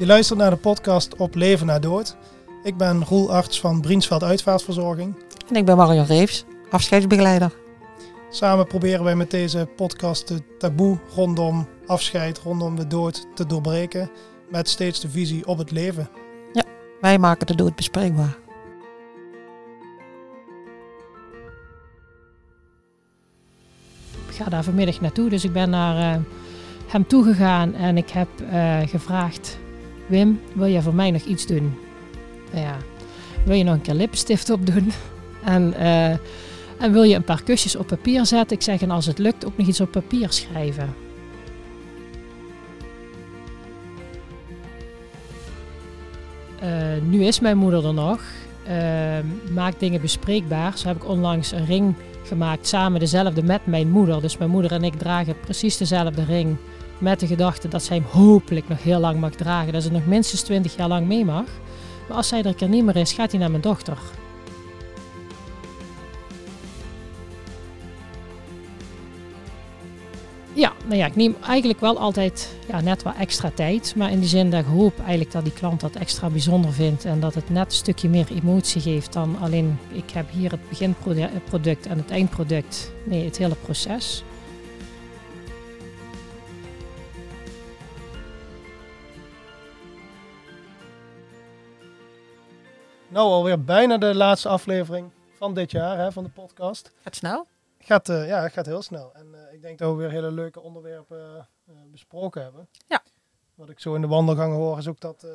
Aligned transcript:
Je 0.00 0.06
luistert 0.06 0.38
naar 0.38 0.50
de 0.50 0.56
podcast 0.56 1.16
Op 1.16 1.34
Leven 1.34 1.66
na 1.66 1.78
Dood. 1.78 2.16
Ik 2.62 2.76
ben 2.76 3.04
Roel 3.04 3.32
Arts 3.32 3.60
van 3.60 3.80
Briensveld 3.80 4.22
Uitvaartverzorging. 4.22 5.14
En 5.48 5.56
ik 5.56 5.64
ben 5.64 5.76
Marion 5.76 6.04
Reeves, 6.04 6.44
afscheidsbegeleider. 6.70 7.52
Samen 8.30 8.66
proberen 8.66 9.04
wij 9.04 9.16
met 9.16 9.30
deze 9.30 9.68
podcast 9.76 10.28
de 10.28 10.56
taboe 10.58 10.98
rondom 11.14 11.68
afscheid, 11.86 12.38
rondom 12.38 12.76
de 12.76 12.86
dood 12.86 13.26
te 13.34 13.46
doorbreken. 13.46 14.10
Met 14.50 14.68
steeds 14.68 15.00
de 15.00 15.10
visie 15.10 15.46
op 15.46 15.58
het 15.58 15.70
leven. 15.70 16.08
Ja, 16.52 16.64
wij 17.00 17.18
maken 17.18 17.46
de 17.46 17.54
dood 17.54 17.76
bespreekbaar. 17.76 18.36
Ik 24.28 24.34
ga 24.34 24.44
daar 24.44 24.64
vanmiddag 24.64 25.00
naartoe, 25.00 25.28
dus 25.28 25.44
ik 25.44 25.52
ben 25.52 25.70
naar 25.70 26.16
uh, 26.16 26.22
hem 26.86 27.06
toegegaan 27.06 27.74
en 27.74 27.96
ik 27.96 28.10
heb 28.10 28.28
uh, 28.40 28.78
gevraagd: 28.86 29.58
Wim, 30.10 30.40
wil 30.52 30.66
je 30.66 30.82
voor 30.82 30.94
mij 30.94 31.10
nog 31.10 31.22
iets 31.22 31.46
doen? 31.46 31.74
Nou 32.52 32.64
ja, 32.64 32.76
wil 33.44 33.56
je 33.56 33.64
nog 33.64 33.74
een 33.74 33.80
keer 33.80 33.94
lippenstift 33.94 34.50
opdoen? 34.50 34.92
En, 35.44 35.74
uh, 35.78 36.08
en 36.78 36.92
wil 36.92 37.02
je 37.02 37.14
een 37.14 37.24
paar 37.24 37.42
kusjes 37.42 37.76
op 37.76 37.86
papier 37.86 38.26
zetten? 38.26 38.56
Ik 38.56 38.62
zeg, 38.62 38.80
en 38.80 38.90
als 38.90 39.06
het 39.06 39.18
lukt, 39.18 39.46
ook 39.46 39.56
nog 39.56 39.66
iets 39.66 39.80
op 39.80 39.90
papier 39.90 40.32
schrijven. 40.32 40.94
Uh, 46.62 46.68
nu 47.02 47.24
is 47.24 47.40
mijn 47.40 47.56
moeder 47.56 47.86
er 47.86 47.94
nog. 47.94 48.20
Uh, 48.68 49.52
maakt 49.54 49.80
dingen 49.80 50.00
bespreekbaar. 50.00 50.78
Zo 50.78 50.88
heb 50.88 50.96
ik 50.96 51.08
onlangs 51.08 51.52
een 51.52 51.66
ring 51.66 51.94
gemaakt, 52.24 52.66
samen 52.66 53.00
dezelfde 53.00 53.42
met 53.42 53.66
mijn 53.66 53.90
moeder. 53.90 54.20
Dus 54.20 54.38
mijn 54.38 54.50
moeder 54.50 54.72
en 54.72 54.84
ik 54.84 54.94
dragen 54.94 55.40
precies 55.40 55.76
dezelfde 55.76 56.24
ring. 56.24 56.56
Met 57.00 57.20
de 57.20 57.26
gedachte 57.26 57.68
dat 57.68 57.82
zij 57.82 57.96
hem 57.96 58.06
hopelijk 58.10 58.68
nog 58.68 58.82
heel 58.82 59.00
lang 59.00 59.20
mag 59.20 59.30
dragen. 59.30 59.72
Dat 59.72 59.82
ze 59.82 59.92
nog 59.92 60.06
minstens 60.06 60.42
20 60.42 60.76
jaar 60.76 60.88
lang 60.88 61.06
mee 61.06 61.24
mag. 61.24 61.44
Maar 62.08 62.16
als 62.16 62.28
zij 62.28 62.38
er 62.38 62.46
een 62.46 62.54
keer 62.54 62.68
niet 62.68 62.84
meer 62.84 62.96
is, 62.96 63.12
gaat 63.12 63.30
hij 63.30 63.40
naar 63.40 63.50
mijn 63.50 63.62
dochter. 63.62 63.98
Ja, 70.52 70.72
nou 70.84 70.96
ja, 70.96 71.06
ik 71.06 71.16
neem 71.16 71.36
eigenlijk 71.46 71.80
wel 71.80 71.98
altijd 71.98 72.56
ja, 72.68 72.80
net 72.80 73.02
wat 73.02 73.14
extra 73.18 73.50
tijd. 73.54 73.94
Maar 73.96 74.10
in 74.10 74.20
die 74.20 74.28
zin 74.28 74.50
dat 74.50 74.60
ik 74.60 74.66
hoop 74.66 74.98
eigenlijk 74.98 75.32
dat 75.32 75.44
die 75.44 75.52
klant 75.52 75.80
dat 75.80 75.96
extra 75.96 76.28
bijzonder 76.28 76.72
vindt. 76.72 77.04
En 77.04 77.20
dat 77.20 77.34
het 77.34 77.50
net 77.50 77.66
een 77.66 77.72
stukje 77.72 78.08
meer 78.08 78.26
emotie 78.34 78.80
geeft 78.80 79.12
dan 79.12 79.36
alleen 79.40 79.78
ik 79.92 80.10
heb 80.10 80.30
hier 80.30 80.50
het 80.50 80.68
beginproduct 80.68 81.86
en 81.86 81.96
het 81.96 82.10
eindproduct. 82.10 82.92
Nee, 83.04 83.24
het 83.24 83.38
hele 83.38 83.56
proces. 83.64 84.24
Nou, 93.10 93.28
alweer 93.28 93.64
bijna 93.64 93.98
de 93.98 94.14
laatste 94.14 94.48
aflevering 94.48 95.10
van 95.36 95.54
dit 95.54 95.70
jaar 95.70 95.98
hè, 95.98 96.12
van 96.12 96.24
de 96.24 96.30
podcast. 96.30 96.92
Gaat 97.02 97.16
snel? 97.16 97.46
Gaat, 97.78 98.08
uh, 98.08 98.26
ja, 98.28 98.42
het 98.42 98.52
gaat 98.52 98.66
heel 98.66 98.82
snel. 98.82 99.14
En 99.14 99.26
uh, 99.34 99.52
ik 99.52 99.62
denk 99.62 99.78
dat 99.78 99.90
we 99.90 99.96
weer 99.96 100.10
hele 100.10 100.30
leuke 100.30 100.60
onderwerpen 100.60 101.48
uh, 101.68 101.74
besproken 101.90 102.42
hebben. 102.42 102.68
Ja. 102.86 103.02
Wat 103.54 103.70
ik 103.70 103.80
zo 103.80 103.94
in 103.94 104.00
de 104.00 104.06
wandelgangen 104.06 104.56
hoor 104.56 104.78
is 104.78 104.88
ook 104.88 105.00
dat, 105.00 105.26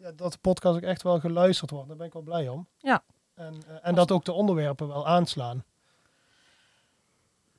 ja, 0.00 0.12
dat 0.12 0.32
de 0.32 0.38
podcast 0.38 0.76
ook 0.76 0.82
echt 0.82 1.02
wel 1.02 1.20
geluisterd 1.20 1.70
wordt. 1.70 1.88
Daar 1.88 1.96
ben 1.96 2.06
ik 2.06 2.12
wel 2.12 2.22
blij 2.22 2.48
om. 2.48 2.66
Ja. 2.76 3.02
En, 3.34 3.82
en 3.82 3.94
dat 3.94 4.10
ook 4.10 4.24
de 4.24 4.32
onderwerpen 4.32 4.88
wel 4.88 5.06
aanslaan. 5.06 5.64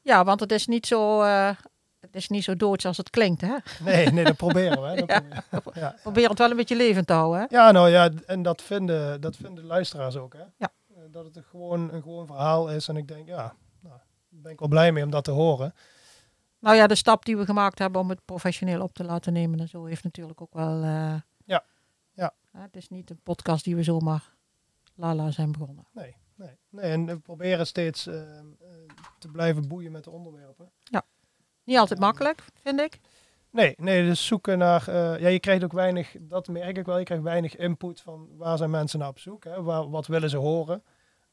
Ja, 0.01 0.23
want 0.23 0.39
het 0.39 0.51
is 0.51 0.67
niet 0.67 0.87
zo, 0.87 1.23
het 2.11 2.21
is 2.21 2.27
niet 2.27 2.43
zo 2.43 2.55
doods 2.55 2.85
als 2.85 2.97
het 2.97 3.09
klinkt, 3.09 3.41
hè? 3.41 3.55
Nee, 3.83 4.07
nee 4.07 4.23
dat 4.23 4.35
proberen 4.35 4.81
we. 4.81 4.95
Dat 5.05 5.09
ja. 5.75 5.95
proberen. 6.01 6.21
Ja. 6.21 6.29
Het 6.29 6.37
wel 6.37 6.49
een 6.49 6.55
beetje 6.55 6.75
levend 6.75 7.07
te 7.07 7.13
houden, 7.13 7.39
hè? 7.39 7.45
Ja, 7.49 7.71
nou 7.71 7.89
ja, 7.89 8.09
en 8.25 8.41
dat 8.41 8.61
vinden, 8.61 9.21
dat 9.21 9.35
vinden 9.35 9.65
luisteraars 9.65 10.15
ook, 10.15 10.33
hè? 10.33 10.43
Ja. 10.57 10.71
Dat 11.11 11.25
het 11.25 11.35
een 11.35 11.43
gewoon, 11.43 11.93
een 11.93 12.01
gewoon 12.01 12.25
verhaal 12.25 12.69
is. 12.69 12.87
En 12.87 12.97
ik 12.97 13.07
denk, 13.07 13.27
ja, 13.27 13.55
nou, 13.79 13.99
ben 14.29 14.51
ik 14.51 14.59
wel 14.59 14.67
blij 14.67 14.91
mee 14.91 15.03
om 15.03 15.09
dat 15.09 15.23
te 15.23 15.31
horen. 15.31 15.73
Nou 16.59 16.75
ja, 16.75 16.87
de 16.87 16.95
stap 16.95 17.25
die 17.25 17.37
we 17.37 17.45
gemaakt 17.45 17.79
hebben 17.79 18.01
om 18.01 18.09
het 18.09 18.25
professioneel 18.25 18.81
op 18.81 18.93
te 18.93 19.03
laten 19.03 19.33
nemen 19.33 19.59
en 19.59 19.67
zo 19.67 19.85
heeft 19.85 20.03
natuurlijk 20.03 20.41
ook 20.41 20.53
wel... 20.53 20.83
Uh, 20.83 21.15
ja. 21.45 21.63
ja. 22.13 22.33
Het 22.51 22.75
is 22.75 22.89
niet 22.89 23.09
een 23.09 23.21
podcast 23.23 23.63
die 23.63 23.75
we 23.75 23.83
zomaar 23.83 24.33
lala 24.95 25.31
zijn 25.31 25.51
begonnen. 25.51 25.87
Nee, 25.91 26.15
nee. 26.35 26.57
nee 26.69 26.91
en 26.91 27.05
we 27.05 27.19
proberen 27.19 27.67
steeds 27.67 28.07
uh, 28.07 28.13
te 29.19 29.27
blijven 29.27 29.67
boeien 29.67 29.91
met 29.91 30.03
de 30.03 30.09
onderwerpen. 30.09 30.71
Ja. 30.83 31.05
Niet 31.69 31.77
altijd 31.77 31.99
makkelijk, 31.99 32.45
vind 32.61 32.79
ik. 32.79 32.99
Nee, 33.51 33.73
nee, 33.77 34.03
dus 34.03 34.25
zoeken 34.25 34.57
naar. 34.57 34.89
Uh, 34.89 35.19
ja, 35.19 35.27
je 35.27 35.39
krijgt 35.39 35.63
ook 35.63 35.71
weinig, 35.71 36.15
dat 36.19 36.47
merk 36.47 36.77
ik 36.77 36.85
wel, 36.85 36.97
je 36.97 37.03
krijgt 37.03 37.23
weinig 37.23 37.55
input 37.55 38.01
van 38.01 38.27
waar 38.37 38.57
zijn 38.57 38.69
mensen 38.69 38.99
naar 38.99 39.07
op 39.07 39.19
zoek, 39.19 39.43
hè? 39.43 39.63
Waar, 39.63 39.89
wat 39.89 40.07
willen 40.07 40.29
ze 40.29 40.37
horen. 40.37 40.83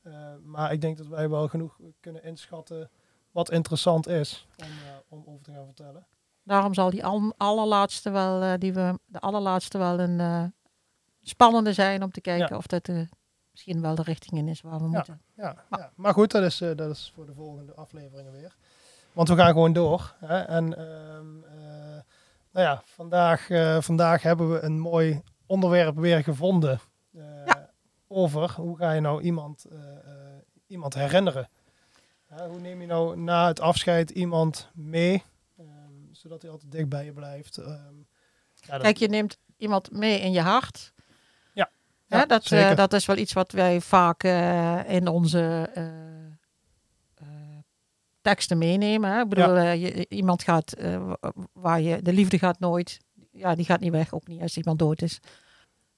Uh, 0.02 0.14
maar 0.42 0.72
ik 0.72 0.80
denk 0.80 0.96
dat 0.96 1.06
wij 1.06 1.28
wel 1.28 1.48
genoeg 1.48 1.78
kunnen 2.00 2.25
inschatten 2.25 2.91
wat 3.30 3.50
interessant 3.50 4.08
is 4.08 4.46
om, 4.56 4.66
uh, 4.66 4.72
om 5.08 5.25
over 5.26 5.42
te 5.42 5.52
gaan 5.52 5.64
vertellen. 5.64 6.06
Daarom 6.42 6.75
zal 6.75 6.91
die 6.91 7.04
al, 7.04 7.34
allerlaatste 7.36 8.10
wel, 8.10 8.58
die 8.58 8.72
we, 8.72 8.98
de 9.06 9.20
allerlaatste 9.20 9.78
wel 9.78 10.00
een 10.00 10.54
spannende 11.22 11.72
zijn 11.72 12.02
om 12.02 12.10
te 12.10 12.20
kijken 12.20 12.48
ja. 12.50 12.56
of 12.56 12.66
dat 12.66 12.91
misschien 13.50 13.80
wel 13.80 13.94
de 13.94 14.02
richting 14.02 14.38
in 14.38 14.48
is 14.48 14.60
waar 14.60 14.78
we 14.78 14.84
ja, 14.84 14.91
moeten. 14.91 15.20
Ja, 15.34 15.64
maar. 15.69 15.80
ja, 15.80 15.92
maar 15.96 16.12
goed, 16.12 16.30
dat 16.30 16.42
is, 16.42 16.58
dat 16.58 16.91
is 16.91 17.12
voor 17.14 17.26
de 17.26 17.34
volgende 17.34 17.75
afleveringen 17.75 18.32
weer. 18.32 18.56
Want 19.16 19.28
we 19.28 19.37
gaan 19.37 19.53
gewoon 19.53 19.72
door. 19.72 20.15
Hè? 20.19 20.41
En 20.41 20.65
uh, 20.65 20.78
uh, 20.78 22.00
nou 22.53 22.66
ja, 22.66 22.82
vandaag, 22.84 23.49
uh, 23.49 23.81
vandaag 23.81 24.22
hebben 24.22 24.53
we 24.53 24.60
een 24.60 24.78
mooi 24.78 25.22
onderwerp 25.47 25.97
weer 25.97 26.22
gevonden. 26.22 26.81
Ja. 27.10 27.71
Over 28.09 28.53
hoe 28.56 28.76
ga 28.76 28.93
je 28.93 29.00
nou 29.00 29.22
iemand, 29.22 29.66
iemand 30.66 30.94
herinneren? 30.94 31.49
hoe 32.26 32.60
neem 32.60 32.81
je 32.81 32.87
nou 32.87 33.19
na 33.19 33.47
het 33.47 33.60
afscheid 33.60 34.10
iemand 34.10 34.71
mee, 34.75 35.22
um, 35.59 36.09
zodat 36.12 36.43
hij 36.43 36.50
altijd 36.50 36.72
dicht 36.72 36.88
bij 36.88 37.05
je 37.05 37.12
blijft? 37.12 37.56
Um, 37.56 38.06
ja, 38.55 38.78
Kijk, 38.78 38.97
je 38.97 39.09
neemt 39.09 39.38
iemand 39.56 39.93
mee 39.93 40.21
in 40.21 40.32
je 40.32 40.41
hart. 40.41 40.93
Ja, 41.53 41.71
ja 42.06 42.26
dat, 42.26 42.49
dat 42.76 42.93
is 42.93 43.06
wel 43.06 43.16
iets 43.16 43.32
wat 43.32 43.53
wij 43.53 43.81
vaak 43.81 44.22
in 44.87 45.09
onze 45.09 45.71
teksten 48.26 48.59
meenemen. 48.59 49.10
Hè? 49.10 49.20
Ik 49.20 49.28
bedoel, 49.28 49.56
ja. 49.56 49.75
uh, 49.75 49.82
je, 49.82 50.09
iemand 50.09 50.42
gaat 50.42 50.75
uh, 50.78 51.12
waar 51.53 51.81
je 51.81 52.03
de 52.03 52.12
liefde 52.12 52.38
gaat 52.38 52.59
nooit, 52.59 52.98
ja, 53.31 53.54
die 53.54 53.64
gaat 53.64 53.81
niet 53.81 53.91
weg, 53.91 54.12
ook 54.14 54.26
niet 54.26 54.42
als 54.42 54.56
iemand 54.56 54.78
dood 54.78 55.03
is. 55.03 55.20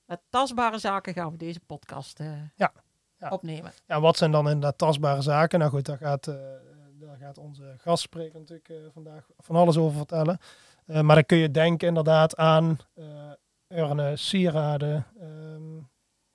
Met 0.05 0.21
tastbare 0.28 0.78
zaken 0.78 1.12
gaan 1.12 1.31
we 1.31 1.37
deze 1.37 1.61
podcast 1.66 2.21
uh, 2.21 2.33
ja. 2.55 2.72
Ja. 3.19 3.28
opnemen. 3.28 3.72
Ja, 3.87 4.00
wat 4.00 4.16
zijn 4.16 4.31
dan 4.31 4.47
inderdaad 4.47 4.78
tastbare 4.78 5.22
zaken? 5.22 5.59
Nou 5.59 5.71
goed, 5.71 5.87
daar 5.87 5.97
gaat, 5.97 6.25
daar 7.00 7.16
gaat 7.21 7.39
onze 7.39 7.75
gastspreker 7.78 8.39
natuurlijk 8.39 8.71
vandaag 8.93 9.27
van 9.37 9.56
alles 9.56 9.77
over 9.77 9.97
vertellen. 9.97 10.39
maar 10.84 11.15
dan 11.15 11.27
kun 11.27 11.39
je 11.39 11.50
denken 11.50 11.89
inderdaad 11.89 12.37
aan 12.37 12.78
urnen, 13.69 14.19
sieraden, 14.19 15.06
um, 15.21 15.89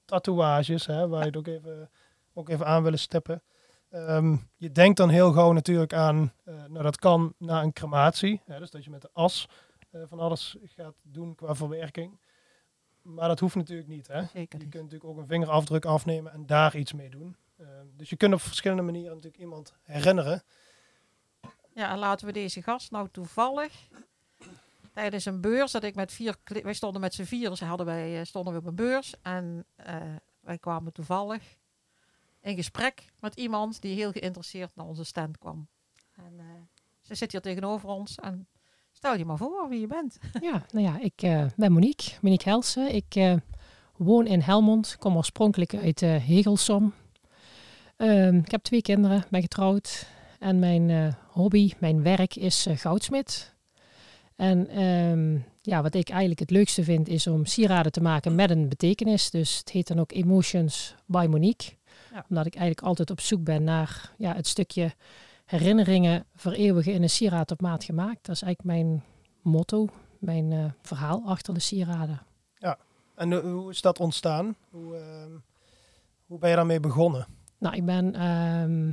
tatoeages, 0.06 0.86
hè, 0.86 1.08
waar 1.08 1.20
je 1.20 1.26
het 1.26 1.38
ook 1.38 1.48
even, 1.48 1.90
ook 2.34 2.50
even 2.50 2.66
aan 2.66 2.84
willen 2.84 3.00
stippen. 3.00 3.44
Um, 3.96 4.50
je 4.58 4.72
denkt 4.72 4.98
dan 4.98 5.10
heel 5.10 5.32
gauw 5.32 5.52
natuurlijk 5.52 5.94
aan, 5.94 6.34
uh, 6.46 6.56
nou 6.56 6.84
dat 6.84 6.98
kan 6.98 7.34
na 7.38 7.62
een 7.62 7.74
crematie, 7.74 8.42
hè, 8.46 8.60
dus 8.60 8.72
dat 8.72 8.84
je 8.84 8.90
met 8.90 9.02
de 9.02 9.10
as 9.14 9.48
uh, 9.92 10.02
van 10.06 10.20
alles 10.20 10.56
gaat 10.64 10.96
doen 11.02 11.36
qua 11.36 11.56
verwerking. 11.56 12.20
Maar 13.02 13.28
dat 13.28 13.40
hoeft 13.40 13.56
natuurlijk 13.56 13.88
niet. 13.88 14.08
Hè? 14.08 14.26
Zeker 14.26 14.60
je 14.60 14.68
kunt 14.68 14.84
natuurlijk 14.84 15.04
ook 15.04 15.18
een 15.18 15.28
vingerafdruk 15.28 15.86
afnemen 15.86 16.32
en 16.32 16.46
daar 16.46 16.76
iets 16.76 16.94
mee 16.94 17.10
doen. 17.10 17.36
Uh, 17.58 17.68
dus 17.98 18.10
je 18.10 18.16
kunt 18.16 18.34
op 18.34 18.42
verschillende 18.42 18.84
manieren 18.84 19.16
natuurlijk 19.16 19.42
iemand 19.42 19.74
herinneren. 19.82 20.44
Ja, 21.74 21.92
en 21.92 21.98
laten 21.98 22.28
we 22.28 22.34
deze 22.34 22.62
gast 22.62 22.92
nou 22.92 23.08
toevallig 23.12 23.88
tijdens 24.94 25.26
een 25.26 25.42
beurs, 25.42 25.72
dat 25.72 25.84
ik 25.84 25.96
met 25.96 26.12
vier, 26.12 26.36
wij 26.44 26.74
stonden 26.74 27.02
met 27.02 27.14
z'n 27.14 27.24
vier, 27.24 27.50
dus 27.50 27.60
hadden 27.60 27.86
wij, 27.86 28.26
stonden 28.26 28.54
we 28.54 28.60
op 28.60 28.66
een 28.66 28.76
beurs 28.76 29.14
en 29.22 29.66
wij 30.40 30.58
kwamen 30.58 30.94
toevallig 30.94 31.56
in 32.44 32.56
gesprek 32.56 33.06
met 33.20 33.36
iemand 33.36 33.82
die 33.82 33.96
heel 33.96 34.12
geïnteresseerd 34.12 34.76
naar 34.76 34.86
onze 34.86 35.04
stand 35.04 35.38
kwam. 35.38 35.68
En 36.16 36.34
uh, 36.38 36.44
ze 37.02 37.16
zit 37.16 37.32
hier 37.32 37.42
tegenover 37.42 37.90
ons 37.90 38.16
en 38.16 38.48
stel 38.92 39.18
je 39.18 39.26
maar 39.26 39.38
voor 39.38 39.70
wie 39.70 39.80
je 39.80 39.88
bent. 39.88 40.18
Ja, 40.42 40.66
nou 40.72 40.86
ja, 40.86 41.00
ik 41.00 41.24
uh, 41.24 41.46
ben 41.56 41.72
Monique, 41.72 42.12
Monique 42.22 42.50
Helsen. 42.50 42.96
Ik 42.96 43.16
uh, 43.16 43.36
woon 43.98 44.28
in 44.28 44.42
Helmond, 44.42 44.96
kom 45.00 45.16
oorspronkelijk 45.16 45.76
uit 45.76 46.00
Hegelsom. 46.00 46.94
Um, 47.98 48.38
ik 48.38 48.52
heb 48.52 48.64
twee 48.64 48.82
kinderen, 48.82 49.24
ben 49.30 49.42
getrouwd. 49.42 50.08
En 50.40 50.60
mijn 50.60 51.16
hobby, 51.28 51.74
mijn 51.80 52.04
werk 52.04 52.36
is 52.36 52.68
goudsmid. 52.70 53.56
En 54.36 54.82
um, 54.82 55.46
ja, 55.62 55.82
wat 55.82 55.94
ik 55.94 56.10
eigenlijk 56.10 56.40
het 56.40 56.50
leukste 56.50 56.84
vind 56.84 57.08
is 57.08 57.28
om 57.28 57.46
sieraden 57.46 57.92
te 57.92 58.02
maken 58.02 58.36
met 58.36 58.50
een 58.50 58.70
betekenis. 58.70 59.30
Dus 59.30 59.58
het 59.58 59.70
heet 59.70 59.88
dan 59.88 60.00
ook 60.00 60.12
Emotions 60.12 60.96
by 61.06 61.28
Monique. 61.30 61.74
Ja. 62.14 62.26
Omdat 62.30 62.46
ik 62.46 62.56
eigenlijk 62.56 62.88
altijd 62.88 63.12
op 63.12 63.20
zoek 63.20 63.44
ben 63.44 63.64
naar 63.64 64.12
ja, 64.18 64.36
het 64.36 64.48
stukje 64.48 64.94
herinneringen 65.46 66.26
vereeuwigen 66.36 66.94
in 66.94 67.04
een 67.04 67.10
sieraad 67.10 67.52
op 67.52 67.62
maat 67.62 67.84
gemaakt. 67.84 68.26
Dat 68.26 68.36
is 68.36 68.42
eigenlijk 68.42 68.78
mijn 68.78 69.04
motto, 69.42 69.88
mijn 70.20 70.52
uh, 70.52 70.66
verhaal 70.82 71.22
achter 71.26 71.54
de 71.54 71.60
sieraden. 71.60 72.22
En 73.16 73.34
eh, 73.34 73.40
hoe 73.40 73.72
is 73.72 73.82
dat 73.82 74.00
ontstaan? 74.00 74.56
Hoe, 74.70 74.96
ehm, 74.96 75.32
hoe 76.26 76.40
ben 76.40 76.50
je 76.50 76.56
daarmee 76.56 76.80
begonnen? 76.80 77.28
Nou, 77.58 77.76
ik 77.76 77.86
ben 77.86 78.16
ehm, 78.16 78.92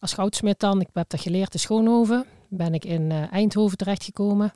als 0.00 0.12
goudsmid 0.12 0.60
dan, 0.60 0.80
ik 0.80 0.88
heb 0.92 1.08
dat 1.08 1.20
geleerd 1.20 1.52
in 1.52 1.60
Schoonhoven, 1.60 2.24
ben 2.48 2.74
ik 2.74 2.84
in 2.84 3.10
eh, 3.10 3.32
Eindhoven 3.32 3.76
terechtgekomen. 3.76 4.52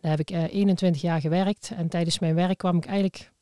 Daar 0.00 0.10
heb 0.10 0.20
ik 0.20 0.30
eh, 0.30 0.54
21 0.54 1.02
jaar 1.02 1.20
gewerkt 1.20 1.70
en 1.76 1.88
tijdens 1.88 2.18
mijn 2.18 2.34
werk 2.34 2.58
kwam 2.58 2.76
ik 2.76 2.86
eigenlijk 2.86 3.32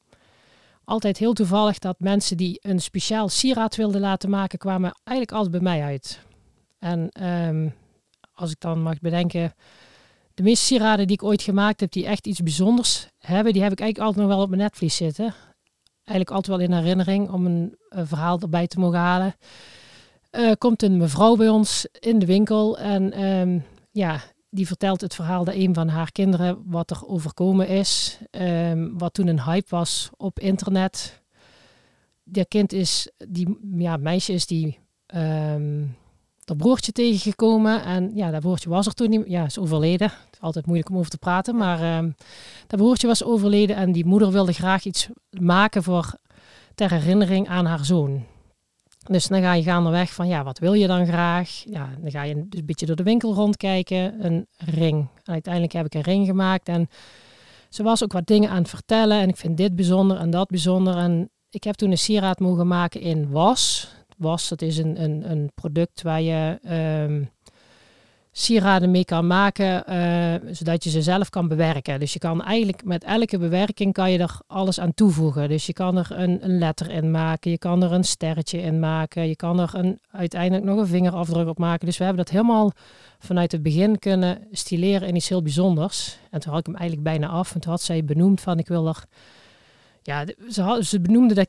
altijd 0.84 1.18
heel 1.18 1.32
toevallig 1.32 1.78
dat 1.78 1.96
mensen 1.98 2.36
die 2.36 2.58
een 2.62 2.80
speciaal 2.80 3.28
sieraad 3.28 3.76
wilden 3.76 4.00
laten 4.00 4.30
maken, 4.30 4.58
kwamen 4.58 4.94
eigenlijk 5.04 5.36
altijd 5.36 5.62
bij 5.62 5.72
mij 5.72 5.82
uit. 5.82 6.20
En 6.78 7.08
ehm, 7.12 7.68
als 8.32 8.50
ik 8.50 8.60
dan 8.60 8.82
mag 8.82 9.00
bedenken, 9.00 9.54
de 10.34 10.42
meeste 10.42 10.64
sieraden 10.64 11.06
die 11.06 11.16
ik 11.16 11.22
ooit 11.22 11.42
gemaakt 11.42 11.80
heb, 11.80 11.92
die 11.92 12.06
echt 12.06 12.26
iets 12.26 12.40
bijzonders 12.40 13.08
hebben, 13.18 13.52
die 13.52 13.62
heb 13.62 13.72
ik 13.72 13.80
eigenlijk 13.80 14.08
altijd 14.08 14.26
nog 14.26 14.34
wel 14.34 14.44
op 14.44 14.50
mijn 14.50 14.60
netvlies 14.60 14.96
zitten. 14.96 15.34
Eigenlijk 16.04 16.30
altijd 16.30 16.56
wel 16.56 16.66
in 16.66 16.72
herinnering 16.72 17.30
om 17.30 17.46
een, 17.46 17.76
verhaal 17.88 18.40
erbij 18.40 18.66
te 18.66 18.78
mogen 18.78 18.98
halen. 18.98 19.34
Eh, 20.30 20.52
komt 20.58 20.82
een 20.82 20.96
mevrouw 20.96 21.36
bij 21.36 21.48
ons 21.48 21.86
in 22.00 22.18
de 22.18 22.26
winkel 22.26 22.78
en 22.78 23.12
ehm, 23.12 23.58
ja, 23.90 24.20
die 24.54 24.66
vertelt 24.66 25.00
het 25.00 25.14
verhaal 25.14 25.44
dat 25.44 25.54
een 25.54 25.74
van 25.74 25.88
haar 25.88 26.12
kinderen 26.12 26.62
wat 26.66 26.90
er 26.90 27.06
overkomen 27.06 27.68
is. 27.68 28.18
ehm, 28.30 28.88
wat 28.92 29.14
toen 29.14 29.26
een 29.26 29.42
hype 29.42 29.66
was 29.68 30.10
op 30.16 30.38
internet. 30.40 31.22
Dat 32.24 32.48
kind 32.48 32.72
is, 32.72 33.10
die 33.28 33.58
ja, 33.76 33.96
meisje 33.96 34.32
is 34.32 34.46
die 34.46 34.78
ehm 35.06 35.86
dat 36.44 36.56
broertje 36.56 36.92
tegengekomen. 36.92 37.84
En 37.84 38.10
ja, 38.14 38.30
dat 38.30 38.40
broertje 38.40 38.68
was 38.68 38.86
er 38.86 38.94
toen 38.94 39.10
niet 39.10 39.24
Ja, 39.26 39.44
is 39.44 39.58
overleden. 39.58 40.08
Het 40.08 40.32
is 40.34 40.40
altijd 40.40 40.66
moeilijk 40.66 40.90
om 40.90 40.98
over 40.98 41.10
te 41.10 41.18
praten. 41.18 41.56
Maar 41.56 41.80
ehm 41.80 42.10
dat 42.66 42.80
broertje 42.80 43.06
was 43.06 43.24
overleden 43.24 43.76
en 43.76 43.92
die 43.92 44.06
moeder 44.06 44.32
wilde 44.32 44.52
graag 44.52 44.84
iets 44.84 45.08
maken 45.30 45.82
voor 45.82 46.14
ter 46.74 46.90
herinnering 46.90 47.48
aan 47.48 47.66
haar 47.66 47.84
zoon. 47.84 48.24
Dus 49.06 49.26
dan 49.26 49.40
ga 49.40 49.52
je 49.52 49.62
gaandeweg 49.62 50.12
van, 50.12 50.28
ja, 50.28 50.44
wat 50.44 50.58
wil 50.58 50.72
je 50.72 50.86
dan 50.86 51.06
graag? 51.06 51.62
Ja, 51.66 51.90
dan 52.00 52.10
ga 52.10 52.22
je 52.22 52.34
dus 52.34 52.60
een 52.60 52.66
beetje 52.66 52.86
door 52.86 52.96
de 52.96 53.02
winkel 53.02 53.34
rondkijken. 53.34 54.24
Een 54.24 54.46
ring. 54.56 55.08
En 55.24 55.32
uiteindelijk 55.32 55.72
heb 55.72 55.86
ik 55.86 55.94
een 55.94 56.00
ring 56.00 56.26
gemaakt. 56.26 56.68
En 56.68 56.88
ze 57.68 57.82
was 57.82 58.02
ook 58.04 58.12
wat 58.12 58.26
dingen 58.26 58.50
aan 58.50 58.58
het 58.58 58.68
vertellen. 58.68 59.20
En 59.20 59.28
ik 59.28 59.36
vind 59.36 59.56
dit 59.56 59.76
bijzonder 59.76 60.16
en 60.16 60.30
dat 60.30 60.48
bijzonder. 60.48 60.96
En 60.96 61.30
ik 61.50 61.64
heb 61.64 61.74
toen 61.74 61.90
een 61.90 61.98
sieraad 61.98 62.38
mogen 62.38 62.66
maken 62.66 63.00
in 63.00 63.30
was. 63.30 63.88
Was, 64.16 64.48
dat 64.48 64.62
is 64.62 64.78
een, 64.78 65.02
een, 65.02 65.30
een 65.30 65.50
product 65.54 66.02
waar 66.02 66.22
je 66.22 66.58
ehm, 66.62 67.24
sieraden 68.36 68.90
mee 68.90 69.04
kan 69.04 69.26
maken, 69.26 69.86
eh, 69.86 70.34
zodat 70.50 70.84
je 70.84 70.90
ze 70.90 71.02
zelf 71.02 71.30
kan 71.30 71.48
bewerken. 71.48 72.00
Dus 72.00 72.12
je 72.12 72.18
kan 72.18 72.42
eigenlijk 72.42 72.84
met 72.84 73.04
elke 73.04 73.38
bewerking 73.38 73.92
kan 73.92 74.10
je 74.12 74.18
er 74.18 74.38
alles 74.46 74.80
aan 74.80 74.94
toevoegen. 74.94 75.48
Dus 75.48 75.66
je 75.66 75.72
kan 75.72 75.96
er 75.96 76.06
een, 76.10 76.44
een 76.44 76.58
letter 76.58 76.90
in 76.90 77.10
maken, 77.10 77.50
je 77.50 77.58
kan 77.58 77.82
er 77.82 77.92
een 77.92 78.04
sterretje 78.04 78.60
in 78.60 78.80
maken, 78.80 79.28
je 79.28 79.36
kan 79.36 79.60
er 79.60 79.70
een, 79.74 79.98
uiteindelijk 80.10 80.64
nog 80.64 80.78
een 80.78 80.86
vingerafdruk 80.86 81.48
op 81.48 81.58
maken. 81.58 81.86
Dus 81.86 81.98
we 81.98 82.04
hebben 82.04 82.24
dat 82.24 82.34
helemaal 82.34 82.72
vanuit 83.18 83.52
het 83.52 83.62
begin 83.62 83.98
kunnen 83.98 84.38
stileren 84.50 85.08
in 85.08 85.16
iets 85.16 85.28
heel 85.28 85.42
bijzonders. 85.42 86.18
En 86.30 86.40
toen 86.40 86.50
had 86.50 86.60
ik 86.60 86.66
hem 86.66 86.76
eigenlijk 86.76 87.08
bijna 87.08 87.28
af 87.28 87.54
en 87.54 87.60
toen 87.60 87.70
had 87.70 87.82
zij 87.82 88.04
benoemd 88.04 88.40
van 88.40 88.58
ik 88.58 88.68
wil 88.68 88.88
er... 88.88 89.04
Ja, 90.02 90.24
ze, 90.48 90.80
ze 90.84 91.00
benoemde 91.00 91.34
dat, 91.34 91.48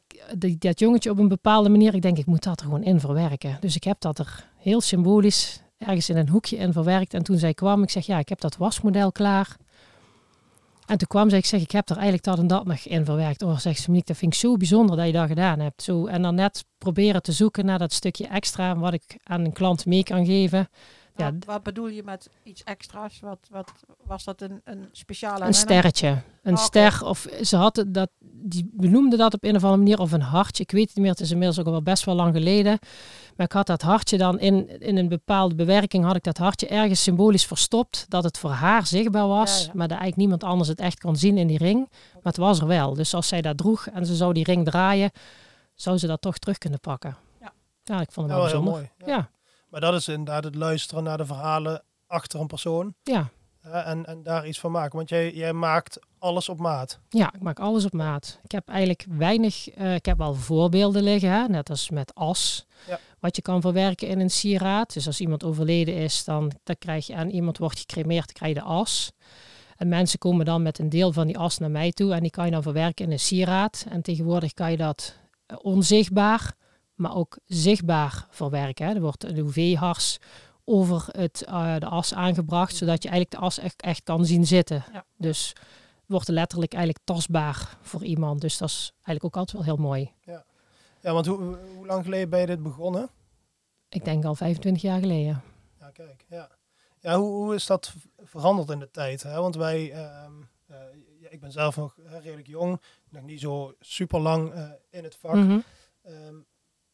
dat 0.57 0.79
jongetje 0.79 1.09
op 1.09 1.17
een 1.17 1.27
bepaalde 1.27 1.69
manier. 1.69 1.93
Ik 1.93 2.01
denk, 2.01 2.17
ik 2.17 2.25
moet 2.25 2.43
dat 2.43 2.59
er 2.59 2.65
gewoon 2.65 2.83
in 2.83 2.99
verwerken. 2.99 3.57
Dus 3.59 3.75
ik 3.75 3.83
heb 3.83 3.99
dat 3.99 4.19
er 4.19 4.45
heel 4.57 4.81
symbolisch 4.81 5.63
ergens 5.77 6.09
in 6.09 6.17
een 6.17 6.29
hoekje 6.29 6.57
in 6.57 6.73
verwerkt. 6.73 7.13
En 7.13 7.23
toen 7.23 7.37
zij 7.37 7.53
kwam, 7.53 7.83
ik 7.83 7.89
zeg, 7.89 8.05
ja, 8.05 8.17
ik 8.17 8.29
heb 8.29 8.39
dat 8.39 8.57
wasmodel 8.57 9.11
klaar. 9.11 9.57
En 10.85 10.97
toen 10.97 11.07
kwam 11.07 11.29
ze, 11.29 11.35
ik 11.37 11.45
zeg, 11.45 11.61
ik 11.61 11.71
heb 11.71 11.89
er 11.89 11.95
eigenlijk 11.95 12.23
dat 12.23 12.39
en 12.39 12.47
dat 12.47 12.65
nog 12.65 12.79
in 12.79 13.05
verwerkt. 13.05 13.41
Oh, 13.41 13.57
zegt 13.57 13.79
ze, 13.79 13.89
Monique, 13.89 14.07
dat 14.07 14.17
vind 14.17 14.33
ik 14.33 14.39
zo 14.39 14.57
bijzonder 14.57 14.97
dat 14.97 15.05
je 15.05 15.11
dat 15.11 15.27
gedaan 15.27 15.59
hebt. 15.59 15.83
Zo, 15.83 16.05
en 16.05 16.21
dan 16.21 16.35
net 16.35 16.65
proberen 16.77 17.21
te 17.21 17.31
zoeken 17.31 17.65
naar 17.65 17.79
dat 17.79 17.93
stukje 17.93 18.27
extra, 18.27 18.77
wat 18.77 18.93
ik 18.93 19.17
aan 19.23 19.45
een 19.45 19.53
klant 19.53 19.85
mee 19.85 20.03
kan 20.03 20.25
geven. 20.25 20.69
Ja, 21.15 21.31
Wat, 21.33 21.45
wat 21.45 21.63
bedoel 21.63 21.87
je 21.87 22.03
met 22.03 22.29
iets 22.43 22.63
extra's? 22.63 23.19
Wat, 23.19 23.39
wat 23.49 23.71
was 24.03 24.23
dat 24.23 24.41
een, 24.41 24.61
een 24.63 24.89
speciale 24.91 25.45
Een 25.45 25.53
sterretje. 25.53 26.21
Een 26.43 26.53
Oké. 26.53 26.61
ster. 26.61 27.05
Of 27.05 27.27
ze 27.41 27.55
had 27.55 27.85
dat, 27.87 28.09
die 28.19 28.69
benoemde 28.73 29.17
dat 29.17 29.33
op 29.33 29.43
een 29.43 29.55
of 29.55 29.63
andere 29.63 29.81
manier. 29.81 29.99
Of 29.99 30.11
een 30.11 30.21
hartje. 30.21 30.63
Ik 30.63 30.71
weet 30.71 30.87
het 30.87 30.95
niet 30.95 31.03
meer. 31.03 31.13
Het 31.13 31.21
is 31.21 31.31
inmiddels 31.31 31.59
ook 31.59 31.65
al 31.65 31.81
best 31.81 32.05
wel 32.05 32.15
lang 32.15 32.33
geleden. 32.33 32.79
Maar 33.35 33.45
ik 33.45 33.51
had 33.51 33.67
dat 33.67 33.81
hartje 33.81 34.17
dan 34.17 34.39
in, 34.39 34.79
in 34.81 34.97
een 34.97 35.07
bepaalde 35.07 35.55
bewerking. 35.55 36.05
Had 36.05 36.15
ik 36.15 36.23
dat 36.23 36.37
hartje 36.37 36.67
ergens 36.67 37.03
symbolisch 37.03 37.45
verstopt. 37.45 38.05
Dat 38.09 38.23
het 38.23 38.37
voor 38.37 38.49
haar 38.49 38.85
zichtbaar 38.87 39.27
was. 39.27 39.59
Ja, 39.59 39.65
ja. 39.65 39.71
Maar 39.73 39.87
dat 39.87 39.97
eigenlijk 39.97 40.17
niemand 40.17 40.43
anders 40.43 40.69
het 40.69 40.79
echt 40.79 40.99
kon 40.99 41.15
zien 41.15 41.37
in 41.37 41.47
die 41.47 41.57
ring. 41.57 41.87
Maar 42.13 42.21
het 42.23 42.37
was 42.37 42.59
er 42.59 42.67
wel. 42.67 42.93
Dus 42.93 43.13
als 43.13 43.27
zij 43.27 43.41
dat 43.41 43.57
droeg 43.57 43.87
en 43.87 44.05
ze 44.05 44.15
zou 44.15 44.33
die 44.33 44.43
ring 44.43 44.65
draaien. 44.65 45.11
Zou 45.73 45.97
ze 45.97 46.07
dat 46.07 46.21
toch 46.21 46.37
terug 46.37 46.57
kunnen 46.57 46.79
pakken. 46.79 47.17
Ja. 47.41 47.53
Ja, 47.83 48.01
ik 48.01 48.11
vond 48.11 48.27
het 48.29 48.35
wel 48.37 48.45
heel 48.45 48.61
bijzonder. 48.61 48.73
mooi. 48.73 48.89
Ja. 48.97 49.15
Ja, 49.15 49.29
Maar 49.69 49.81
dat 49.81 49.93
is 49.93 50.07
inderdaad 50.07 50.43
het 50.43 50.55
luisteren 50.55 51.03
naar 51.03 51.17
de 51.17 51.25
verhalen 51.25 51.83
achter 52.07 52.39
een 52.39 52.47
persoon. 52.47 52.93
ja. 53.03 53.29
En, 53.71 54.05
en 54.05 54.23
daar 54.23 54.47
iets 54.47 54.59
van 54.59 54.71
maken. 54.71 54.97
Want 54.97 55.09
jij, 55.09 55.33
jij 55.33 55.53
maakt 55.53 55.99
alles 56.19 56.49
op 56.49 56.59
maat. 56.59 56.99
Ja, 57.09 57.33
ik 57.33 57.41
maak 57.41 57.59
alles 57.59 57.85
op 57.85 57.93
maat. 57.93 58.39
Ik 58.43 58.51
heb 58.51 58.67
eigenlijk 58.67 59.05
weinig, 59.09 59.69
eh, 59.69 59.95
ik 59.95 60.05
heb 60.05 60.17
wel 60.17 60.33
voorbeelden 60.33 61.03
liggen, 61.03 61.31
hè? 61.31 61.47
net 61.47 61.69
als 61.69 61.89
met 61.89 62.15
as. 62.15 62.65
Ja. 62.87 62.99
Wat 63.19 63.35
je 63.35 63.41
kan 63.41 63.61
verwerken 63.61 64.07
in 64.07 64.19
een 64.19 64.29
sieraad. 64.29 64.93
Dus 64.93 65.07
als 65.07 65.19
iemand 65.19 65.43
overleden 65.43 65.95
is, 65.95 66.23
dan, 66.23 66.51
dan 66.63 66.77
krijg 66.77 67.07
je 67.07 67.15
aan 67.15 67.29
iemand 67.29 67.57
wordt 67.57 67.79
gecremeerd, 67.79 68.25
dan 68.25 68.35
krijg 68.35 68.53
je 68.53 68.59
de 68.59 68.65
as. 68.65 69.11
En 69.75 69.87
mensen 69.87 70.19
komen 70.19 70.45
dan 70.45 70.61
met 70.61 70.79
een 70.79 70.89
deel 70.89 71.11
van 71.11 71.27
die 71.27 71.37
as 71.37 71.57
naar 71.57 71.71
mij 71.71 71.91
toe 71.91 72.13
en 72.13 72.21
die 72.21 72.31
kan 72.31 72.45
je 72.45 72.51
dan 72.51 72.63
verwerken 72.63 73.05
in 73.05 73.11
een 73.11 73.19
sieraad. 73.19 73.85
En 73.89 74.01
tegenwoordig 74.01 74.53
kan 74.53 74.71
je 74.71 74.77
dat 74.77 75.15
eh, 75.45 75.57
onzichtbaar, 75.61 76.53
maar 76.93 77.15
ook 77.15 77.37
zichtbaar 77.45 78.27
verwerken. 78.29 78.87
Hè. 78.87 78.93
Er 78.93 79.01
wordt 79.01 79.23
een 79.23 79.37
UV-hars 79.37 80.19
over 80.65 81.05
het, 81.11 81.43
eh, 81.43 81.77
de 81.77 81.85
as 81.85 82.13
aangebracht, 82.13 82.75
zodat 82.75 83.03
je 83.03 83.09
eigenlijk 83.09 83.39
de 83.39 83.45
as 83.47 83.59
echt, 83.59 83.81
echt 83.81 84.03
kan 84.03 84.25
zien 84.25 84.45
zitten. 84.45 84.85
Ja. 84.93 85.05
Dus 85.17 85.53
wordt 86.05 86.27
letterlijk 86.27 86.73
eigenlijk 86.73 87.05
tastbaar 87.05 87.77
voor 87.81 88.03
iemand. 88.03 88.41
Dus 88.41 88.57
dat 88.57 88.69
is 88.69 88.91
eigenlijk 88.93 89.23
ook 89.23 89.37
altijd 89.37 89.57
wel 89.57 89.75
heel 89.75 89.85
mooi. 89.85 90.11
Ja, 91.05 91.13
want 91.13 91.25
hoe, 91.25 91.57
hoe 91.75 91.85
lang 91.85 92.03
geleden 92.03 92.29
ben 92.29 92.39
je 92.39 92.45
dit 92.45 92.63
begonnen? 92.63 93.09
Ik 93.89 94.05
denk 94.05 94.25
al 94.25 94.35
25 94.35 94.81
jaar 94.81 94.99
geleden. 94.99 95.41
Ja, 95.79 95.89
kijk. 95.89 96.25
Ja, 96.29 96.49
ja 96.99 97.17
hoe, 97.17 97.29
hoe 97.29 97.55
is 97.55 97.65
dat 97.65 97.93
veranderd 98.23 98.69
in 98.69 98.79
de 98.79 98.91
tijd? 98.91 99.23
Hè? 99.23 99.41
Want 99.41 99.55
wij, 99.55 99.91
ehm, 99.91 100.31
eh, 100.65 100.77
ja, 101.19 101.29
ik 101.29 101.39
ben 101.39 101.51
zelf 101.51 101.75
nog 101.75 101.97
redelijk 102.05 102.47
jong, 102.47 102.81
nog 103.09 103.23
niet 103.23 103.39
zo 103.39 103.73
super 103.79 104.19
lang 104.19 104.53
eh, 104.53 104.69
in 104.89 105.03
het 105.03 105.15
vak. 105.15 105.35
Mhm. 105.35 105.59
Ehm, 106.01 106.35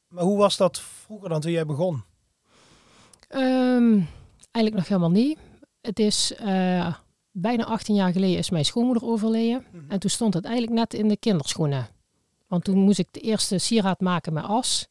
maar 0.08 0.24
hoe 0.24 0.38
was 0.38 0.58
dat 0.58 0.80
vroeger 0.80 1.30
dan 1.30 1.42
toen 1.42 1.51
jij 1.51 1.66
begon? 1.66 2.04
Ehm, 3.32 4.00
eigenlijk 4.52 4.76
nog 4.76 4.88
helemaal 4.88 5.12
niet. 5.12 5.38
Het 5.82 6.00
is 6.00 6.34
eh, 6.36 6.96
bijna 7.32 7.66
18 7.66 7.96
jaar 7.96 8.12
geleden 8.12 8.38
is 8.38 8.50
mijn 8.50 8.66
schoonmoeder 8.66 9.06
overleden. 9.06 9.66
En 9.88 10.00
toen 10.00 10.10
stond 10.10 10.34
het 10.34 10.46
eigenlijk 10.46 10.76
net 10.76 10.94
in 10.94 11.08
de 11.08 11.18
kinderschoenen. 11.18 11.88
Want 12.48 12.64
toen 12.64 12.78
moest 12.78 13.00
ik 13.00 13.08
de 13.12 13.20
eerste 13.20 13.58
sieraad 13.58 14.00
maken 14.00 14.34
met 14.34 14.44
as. 14.44 14.88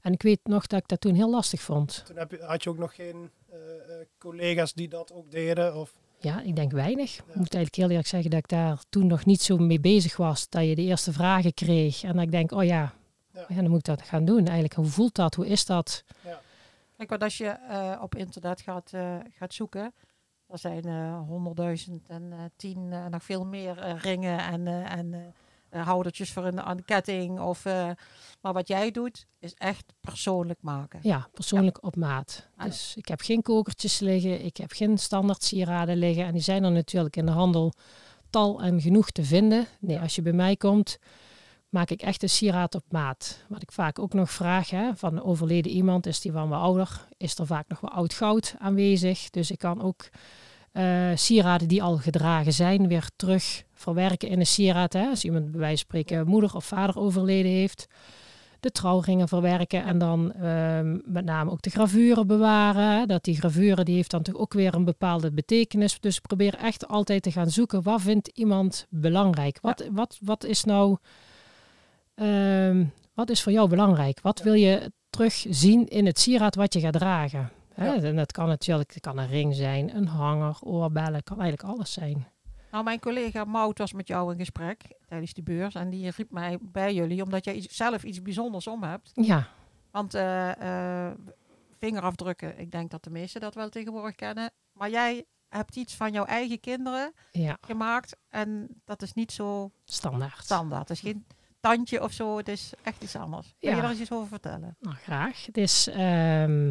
En 0.00 0.12
ik 0.12 0.22
weet 0.22 0.40
nog 0.42 0.66
dat 0.66 0.80
ik 0.80 0.88
dat 0.88 1.00
toen 1.00 1.14
heel 1.14 1.30
lastig 1.30 1.60
vond. 1.60 2.02
Toen 2.06 2.16
heb 2.16 2.30
je, 2.30 2.38
had 2.42 2.62
je 2.62 2.70
ook 2.70 2.78
nog 2.78 2.94
geen 2.94 3.30
eh, 3.50 3.56
eh, 3.58 4.06
collega's 4.18 4.72
die 4.72 4.88
dat 4.88 5.12
ook 5.12 5.30
deden? 5.30 5.76
Of, 5.76 5.92
Ja, 6.20 6.40
ik 6.40 6.56
denk 6.56 6.72
weinig. 6.72 7.16
Ik 7.16 7.24
moet 7.26 7.54
eigenlijk 7.54 7.74
heel 7.74 7.88
eerlijk 7.88 8.08
zeggen 8.08 8.30
dat 8.30 8.38
ik 8.38 8.48
daar 8.48 8.82
toen 8.88 9.06
nog 9.06 9.24
niet 9.24 9.42
zo 9.42 9.56
mee 9.56 9.80
bezig 9.80 10.16
was. 10.16 10.48
Dat 10.48 10.64
je 10.64 10.74
de 10.74 10.82
eerste 10.82 11.12
vragen 11.12 11.54
kreeg. 11.54 12.02
En 12.02 12.12
dat 12.12 12.22
ik 12.22 12.30
denk, 12.30 12.52
oh 12.52 12.64
ja, 12.64 12.94
Ja. 13.34 13.44
ja. 13.48 13.54
dan 13.54 13.68
moet 13.70 13.78
ik 13.78 13.84
dat 13.84 14.02
gaan 14.02 14.24
doen. 14.24 14.44
Eigenlijk, 14.44 14.74
hoe 14.74 14.86
voelt 14.86 15.14
dat? 15.14 15.34
Hoe 15.34 15.46
is 15.46 15.64
dat? 15.66 16.04
Kijk, 16.98 17.10
want 17.10 17.22
als 17.22 17.36
je 17.36 17.46
eh, 17.46 17.98
op 18.02 18.14
internet 18.14 18.60
gaat, 18.60 18.92
eh, 18.92 19.16
gaat 19.30 19.54
zoeken, 19.54 19.94
er 20.46 20.58
zijn 20.58 20.84
eh, 20.84 21.20
honderdduizend 21.26 22.08
en 22.08 22.52
tien 22.56 22.92
en 22.92 23.10
nog 23.10 23.22
veel 23.22 23.46
meer 23.46 23.96
ringen 23.96 24.38
en, 24.38 24.66
en 24.66 25.34
houdertjes 25.70 26.32
voor 26.32 26.44
een, 26.44 26.76
de 26.76 26.82
ketting. 26.84 27.40
Of, 27.40 27.64
maar 28.40 28.52
wat 28.52 28.68
jij 28.68 28.90
doet, 28.90 29.26
is 29.38 29.54
echt 29.54 29.92
persoonlijk 30.00 30.62
maken. 30.62 31.00
Ja, 31.02 31.28
persoonlijk 31.32 31.84
op 31.84 31.96
maat. 31.96 32.48
Dus 32.56 32.96
ik 32.96 33.08
heb 33.08 33.20
geen 33.20 33.42
kokertjes 33.42 33.98
liggen. 33.98 34.44
Ik 34.44 34.56
heb 34.56 34.72
geen 34.72 34.98
standaard 34.98 35.42
sieraden 35.42 35.96
liggen. 35.96 36.24
En 36.24 36.32
die 36.32 36.42
zijn 36.42 36.64
er 36.64 36.72
natuurlijk 36.72 37.16
in 37.16 37.26
de 37.26 37.32
handel 37.32 37.72
tal 38.30 38.62
en 38.62 38.80
genoeg 38.80 39.10
te 39.10 39.24
vinden. 39.24 39.66
Nee, 39.80 39.98
als 39.98 40.14
je 40.14 40.22
bij 40.22 40.32
mij 40.32 40.56
komt, 40.56 40.98
maak 41.68 41.90
ik 41.90 42.02
echt 42.02 42.22
een 42.22 42.28
sieraad 42.28 42.74
op 42.74 42.84
maat. 42.88 43.44
Wat 43.48 43.62
ik 43.62 43.72
vaak 43.72 43.98
ook 43.98 44.12
nog 44.12 44.30
vraag 44.30 44.70
hè, 44.70 44.96
van 44.96 45.22
overleden 45.22 45.72
iemand, 45.72 46.06
is 46.06 46.20
die 46.20 46.32
van 46.32 46.48
wat 46.48 46.60
ouder? 46.60 47.06
Is 47.16 47.38
er 47.38 47.46
vaak 47.46 47.68
nog 47.68 47.80
wel 47.80 47.90
oud 47.90 48.14
goud 48.14 48.54
aanwezig? 48.58 49.30
Dus 49.30 49.50
ik 49.50 49.58
kan 49.58 49.82
ook 49.82 50.08
eh, 50.72 51.10
sieraden 51.14 51.68
die 51.68 51.82
al 51.82 51.96
gedragen 51.96 52.52
zijn, 52.52 52.88
weer 52.88 53.08
terug 53.16 53.64
verwerken 53.72 54.28
in 54.28 54.40
een 54.40 54.46
sieraad. 54.46 54.92
Hè? 54.92 55.06
Als 55.06 55.24
iemand 55.24 55.50
bij 55.50 55.60
wijze 55.60 55.76
van 55.76 55.86
spreken 55.86 56.26
moeder 56.26 56.54
of 56.54 56.64
vader 56.64 56.98
overleden 56.98 57.50
heeft. 57.50 57.86
de 58.60 58.70
trouwringen 58.70 59.28
verwerken 59.28 59.84
en 59.84 59.98
dan 59.98 60.32
ehm, 60.32 60.98
met 61.04 61.24
name 61.24 61.50
ook 61.50 61.62
de 61.62 61.70
gravuren 61.70 62.26
bewaren. 62.26 63.08
Dat 63.08 63.24
die 63.24 63.36
gravuren 63.36 63.84
die 63.84 63.94
heeft 63.94 64.10
dan 64.10 64.22
toch 64.22 64.34
ook 64.34 64.52
weer 64.52 64.74
een 64.74 64.84
bepaalde 64.84 65.32
betekenis. 65.32 66.00
Dus 66.00 66.20
probeer 66.20 66.54
echt 66.54 66.88
altijd 66.88 67.22
te 67.22 67.32
gaan 67.32 67.50
zoeken 67.50 67.82
wat 67.82 68.00
vindt 68.00 68.28
iemand 68.28 68.86
belangrijk. 68.90 69.58
Wat, 69.60 69.88
wat, 69.92 70.18
wat 70.22 70.44
is 70.44 70.64
nou 70.64 70.96
ehm, 72.18 72.84
wat 73.14 73.30
is 73.30 73.42
voor 73.42 73.52
jou 73.52 73.68
belangrijk? 73.68 74.20
Wat 74.20 74.42
wil 74.42 74.54
je 74.54 74.92
terugzien 75.10 75.86
in 75.88 76.06
het 76.06 76.18
sieraad 76.18 76.54
wat 76.54 76.72
je 76.72 76.80
gaat 76.80 76.92
dragen? 76.92 77.50
Hè? 77.74 77.92
Ja. 77.92 78.02
En 78.02 78.16
dat 78.16 78.32
kan 78.32 78.48
natuurlijk 78.48 78.94
het 78.94 79.02
kan 79.02 79.18
een 79.18 79.28
ring 79.28 79.54
zijn, 79.54 79.96
een 79.96 80.06
hanger, 80.06 80.56
oorbellen, 80.60 81.22
kan 81.22 81.40
eigenlijk 81.40 81.74
alles 81.74 81.92
zijn. 81.92 82.26
Nou, 82.70 82.84
mijn 82.84 83.00
collega 83.00 83.44
Mout 83.44 83.78
was 83.78 83.92
met 83.92 84.08
jou 84.08 84.32
in 84.32 84.38
gesprek 84.38 84.82
tijdens 85.06 85.32
die 85.32 85.44
beurs. 85.44 85.74
En 85.74 85.90
die 85.90 86.10
riep 86.16 86.30
mij 86.30 86.58
bij 86.60 86.94
jullie, 86.94 87.22
omdat 87.22 87.44
jij 87.44 87.54
iets, 87.54 87.76
zelf 87.76 88.04
iets 88.04 88.22
bijzonders 88.22 88.66
om 88.66 88.82
hebt. 88.82 89.10
Ja, 89.14 89.48
Want 89.90 90.14
eh, 90.14 91.06
eh, 91.06 91.14
vingerafdrukken, 91.78 92.58
ik 92.58 92.70
denk 92.70 92.90
dat 92.90 93.04
de 93.04 93.10
meesten 93.10 93.40
dat 93.40 93.54
wel 93.54 93.68
tegenwoordig 93.68 94.14
kennen. 94.14 94.50
Maar 94.72 94.90
jij 94.90 95.24
hebt 95.48 95.76
iets 95.76 95.94
van 95.94 96.12
jouw 96.12 96.24
eigen 96.24 96.60
kinderen 96.60 97.12
ja, 97.30 97.56
gemaakt. 97.60 98.16
En 98.28 98.68
dat 98.84 99.02
is 99.02 99.12
niet 99.12 99.32
zo 99.32 99.70
standaard. 99.84 100.44
standaard. 100.44 100.90
Is 100.90 101.00
geen 101.00 101.26
tandje 101.76 102.02
of 102.02 102.12
zo. 102.12 102.36
Het 102.36 102.48
is 102.48 102.72
echt 102.82 103.02
iets 103.02 103.16
anders. 103.16 103.46
Kun 103.58 103.70
je 103.70 103.76
Ja. 103.76 103.80
daar 103.82 103.90
eens 103.90 104.00
iets 104.00 104.12
over 104.12 104.28
vertellen? 104.28 104.76
Nou, 104.80 104.96
graag. 104.96 105.46
Het 105.46 105.56
is, 105.56 105.88
ehm, 105.88 106.68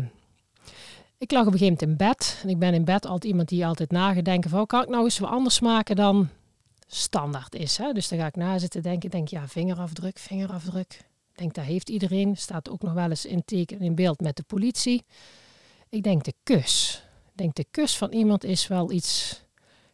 ik 1.18 1.32
lag 1.32 1.46
op 1.46 1.54
een 1.54 1.58
gegeven 1.60 1.78
moment 1.80 1.82
in 1.82 1.96
bed. 1.98 2.40
En 2.44 2.50
ik 2.50 2.60
ben 2.60 2.74
in 2.74 2.86
bed 2.86 3.06
altijd 3.06 3.24
iemand 3.32 3.50
die 3.50 3.66
altijd 3.66 3.92
nagedenken 3.92 4.50
van... 4.50 4.66
kan 4.66 4.82
ik 4.84 4.90
nou 4.90 5.04
eens 5.04 5.20
wat 5.20 5.30
anders 5.30 5.60
maken 5.60 5.96
dan 5.96 6.30
standaard 6.88 7.56
is? 7.56 7.78
Hè? 7.78 7.92
Dus 7.94 8.08
dan 8.08 8.20
ga 8.20 8.26
ik 8.26 8.36
na 8.36 8.58
zitten 8.58 8.82
denken. 8.82 9.04
Ik 9.06 9.12
denk, 9.12 9.28
ja, 9.28 9.48
vingerafdruk, 9.48 10.18
vingerafdruk. 10.20 10.94
Ik 11.32 11.38
denk, 11.38 11.54
dat 11.54 11.66
heeft 11.66 11.90
iedereen. 11.90 12.38
Staat 12.38 12.70
ook 12.70 12.82
nog 12.82 12.94
wel 12.94 13.10
eens 13.10 13.26
in 13.26 13.46
teken 13.46 13.80
in 13.80 13.96
beeld 13.96 14.20
met 14.22 14.36
de 14.36 14.44
politie. 14.44 15.06
Ik 15.90 16.04
denk, 16.04 16.24
de 16.24 16.34
kus. 16.44 17.04
Ik 17.26 17.38
denk, 17.38 17.56
de 17.56 17.66
kus 17.72 17.98
van 17.98 18.12
iemand 18.12 18.44
is 18.44 18.68
wel 18.68 18.92
iets... 18.92 19.42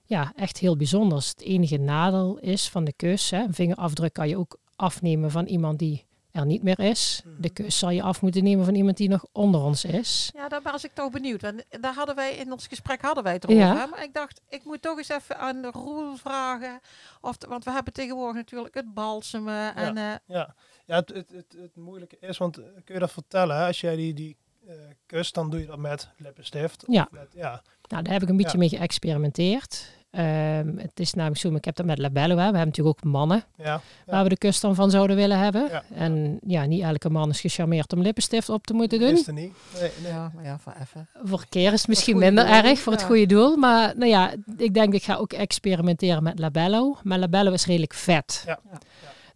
Ja, 0.05 0.33
echt 0.35 0.57
heel 0.57 0.77
bijzonders. 0.77 1.29
Het 1.29 1.41
enige 1.41 1.77
nadeel 1.77 2.37
is 2.37 2.69
van 2.69 2.83
de 2.83 2.93
kus... 2.93 3.29
Hè, 3.29 3.43
een 3.43 3.53
vingerafdruk 3.53 4.13
kan 4.13 4.27
je 4.29 4.37
ook 4.37 4.57
afnemen 4.75 5.31
van 5.31 5.45
iemand 5.45 5.79
die 5.79 6.05
er 6.31 6.45
niet 6.45 6.63
meer 6.63 6.79
is. 6.79 7.21
De 7.39 7.49
kus 7.49 7.77
zal 7.77 7.89
je 7.89 8.01
af 8.01 8.21
moeten 8.21 8.43
nemen 8.43 8.65
van 8.65 8.75
iemand 8.75 8.97
die 8.97 9.09
nog 9.09 9.25
onder 9.31 9.61
ons 9.61 9.85
is. 9.85 10.31
Ja, 10.35 10.47
daar 10.49 10.61
was 10.61 10.83
ik 10.83 10.91
toch 10.93 11.11
benieuwd. 11.11 11.41
Want 11.41 11.63
daar 11.69 11.93
hadden 11.93 12.15
wij 12.15 12.35
in 12.35 12.51
ons 12.51 12.67
gesprek 12.67 13.01
hadden 13.01 13.23
wij 13.23 13.33
het 13.33 13.43
erover. 13.43 13.61
Ja. 13.63 13.77
hè. 13.77 13.87
Maar 13.87 14.03
ik 14.03 14.13
dacht, 14.13 14.41
ik 14.49 14.63
moet 14.65 14.81
toch 14.81 14.97
eens 14.97 15.09
even 15.09 15.37
aan 15.39 15.61
de 15.61 15.71
Roel 15.71 16.15
vragen. 16.15 16.79
Of 17.21 17.37
de- 17.37 17.47
want 17.47 17.63
we 17.63 17.71
hebben 17.71 17.93
tegenwoordig 17.93 18.35
natuurlijk 18.35 18.73
het 18.75 18.93
balsemen. 18.93 19.75
En, 19.75 19.97
eh, 19.97 20.03
Ja, 20.25 20.55
ja 20.85 20.95
het, 20.95 21.09
het, 21.13 21.29
het, 21.31 21.55
het 21.57 21.75
moeilijke 21.75 22.17
is, 22.19 22.37
want 22.37 22.57
eh, 22.57 22.63
kun 22.83 22.93
je 22.93 22.99
dat 22.99 23.11
vertellen? 23.11 23.55
Hè? 23.57 23.65
Als 23.65 23.81
jij 23.81 23.95
die, 23.95 24.13
die 24.13 24.37
eh, 24.67 24.73
kust, 25.05 25.33
dan 25.33 25.49
doe 25.49 25.59
je 25.59 25.65
dat 25.65 25.77
met 25.77 26.09
lippenstift. 26.17 26.85
of 26.87 26.93
Ja. 26.93 27.07
Met, 27.11 27.27
ja. 27.33 27.61
Nou, 27.89 28.03
daar 28.03 28.13
heb 28.13 28.21
ik 28.21 28.29
een 28.29 28.37
beetje 28.37 28.51
Ja. 28.51 28.57
mee 28.57 28.69
geëxperimenteerd. 28.69 29.91
Ehm, 30.13 30.77
het 30.77 30.99
is 30.99 31.13
namelijk 31.13 31.41
zo, 31.41 31.55
ik 31.55 31.65
heb 31.65 31.75
dat 31.75 31.85
met 31.85 31.97
labello. 31.97 32.27
Hè. 32.29 32.35
We 32.35 32.41
hebben 32.41 32.65
natuurlijk 32.65 32.97
ook 32.97 33.11
mannen 33.11 33.43
Ja. 33.57 33.81
waar 34.05 34.23
we 34.23 34.29
de 34.29 34.37
kus 34.37 34.59
dan 34.59 34.75
van 34.75 34.89
zouden 34.89 35.15
willen 35.15 35.39
hebben. 35.39 35.67
Ja. 35.69 35.83
En 35.95 36.39
ja, 36.47 36.65
niet 36.65 36.81
elke 36.81 37.09
man 37.09 37.29
is 37.29 37.39
gecharmeerd 37.41 37.93
om 37.93 38.01
lippenstift 38.01 38.49
op 38.49 38.65
te 38.65 38.73
moeten 38.73 38.99
doen. 38.99 39.11
Is 39.13 39.27
er 39.27 39.33
niet. 39.33 39.53
Nee, 39.79 39.91
nee. 40.03 40.11
ja, 40.11 40.31
maar 40.35 40.43
ja, 40.43 40.59
voor 40.59 40.73
even. 40.81 41.07
Voor 41.23 41.45
keer 41.49 41.73
is 41.73 41.79
het 41.79 41.87
misschien 41.87 42.17
minder 42.17 42.45
doel, 42.45 42.53
erg 42.53 42.79
voor 42.79 42.93
het 42.93 43.03
goede 43.03 43.25
doel. 43.25 43.57
Maar 43.57 43.93
nou 43.97 44.09
ja, 44.09 44.33
ik 44.57 44.73
denk 44.73 44.93
ik 44.93 45.03
ga 45.03 45.15
ook 45.15 45.33
experimenteren 45.33 46.23
met 46.23 46.39
labello. 46.39 46.97
Maar 47.03 47.19
labello 47.19 47.51
is 47.51 47.65
redelijk 47.65 47.93
vet. 47.93 48.43
Ja. 48.45 48.59
Ja. 48.71 48.77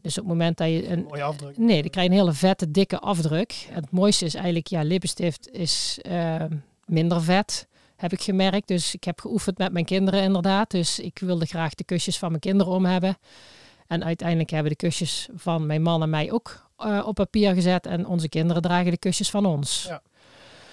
Dus 0.01 0.11
op 0.17 0.23
het 0.23 0.33
moment 0.33 0.57
dat 0.57 0.67
je 0.67 0.89
een, 0.89 1.03
Mooie 1.09 1.23
afdruk. 1.23 1.57
Nee, 1.57 1.81
dan 1.81 1.89
krijg 1.91 2.07
je 2.07 2.13
een 2.13 2.19
hele 2.19 2.33
vette, 2.33 2.71
dikke 2.71 2.99
afdruk. 2.99 3.67
En 3.69 3.75
het 3.81 3.91
mooiste 3.91 4.25
is 4.25 4.33
eigenlijk, 4.33 4.67
ja, 4.67 4.81
lippenstift 4.83 5.49
is 5.51 5.99
eh, 6.01 6.43
minder 6.85 7.21
vet, 7.21 7.67
heb 7.97 8.11
ik 8.11 8.21
gemerkt. 8.21 8.67
Dus 8.67 8.93
ik 8.93 9.03
heb 9.03 9.19
geoefend 9.19 9.57
met 9.57 9.71
mijn 9.73 9.85
kinderen 9.85 10.21
inderdaad. 10.21 10.71
Dus 10.71 10.99
ik 10.99 11.19
wilde 11.19 11.45
graag 11.45 11.75
de 11.75 11.83
kusjes 11.83 12.17
van 12.17 12.29
mijn 12.29 12.41
kinderen 12.41 12.73
om 12.73 12.85
hebben. 12.85 13.17
En 13.87 14.03
uiteindelijk 14.03 14.49
hebben 14.49 14.71
de 14.71 14.77
kusjes 14.77 15.29
van 15.35 15.65
mijn 15.65 15.81
man 15.81 16.01
en 16.01 16.09
mij 16.09 16.31
ook 16.31 16.69
eh, 16.77 17.03
op 17.07 17.15
papier 17.15 17.53
gezet. 17.53 17.85
En 17.85 18.05
onze 18.07 18.29
kinderen 18.29 18.61
dragen 18.61 18.91
de 18.91 18.97
kusjes 18.97 19.29
van 19.29 19.45
ons. 19.45 19.83
Ja. 19.87 20.01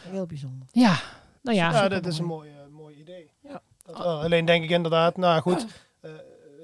Heel 0.09 0.27
bijzonder. 0.27 0.69
Ja, 0.73 1.01
nou 1.43 1.57
ja. 1.57 1.71
Ja, 1.73 1.89
dat 1.89 2.07
is 2.07 2.19
een 2.19 2.25
mooi, 2.25 2.51
mooi 2.71 2.97
idee. 2.97 3.31
Ja. 3.41 3.63
Dat. 3.83 3.97
Alleen 3.97 4.45
denk 4.45 4.65
ik 4.65 4.71
inderdaad, 4.71 5.17
nou 5.17 5.41
goed. 5.41 5.67
eh, 6.01 6.11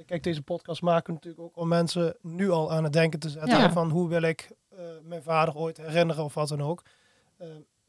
kijk, 0.07 0.23
deze 0.23 0.43
podcast 0.43 0.83
maken 0.83 1.07
we 1.07 1.13
natuurlijk 1.13 1.43
ook 1.43 1.57
om 1.57 1.69
mensen 1.69 2.17
nu 2.23 2.51
al 2.51 2.73
aan 2.73 2.85
het 2.85 2.93
denken 2.93 3.21
te 3.21 3.29
zetten. 3.29 3.59
Ja. 3.59 3.73
Van 3.73 3.91
hoe 3.91 4.09
wil 4.09 4.23
ik 4.23 4.51
eh, 4.71 4.79
mijn 5.03 5.23
vader 5.23 5.55
ooit 5.57 5.77
herinneren 5.77 6.25
of 6.25 6.35
wat 6.35 6.49
dan 6.49 6.63
ook. 6.63 6.83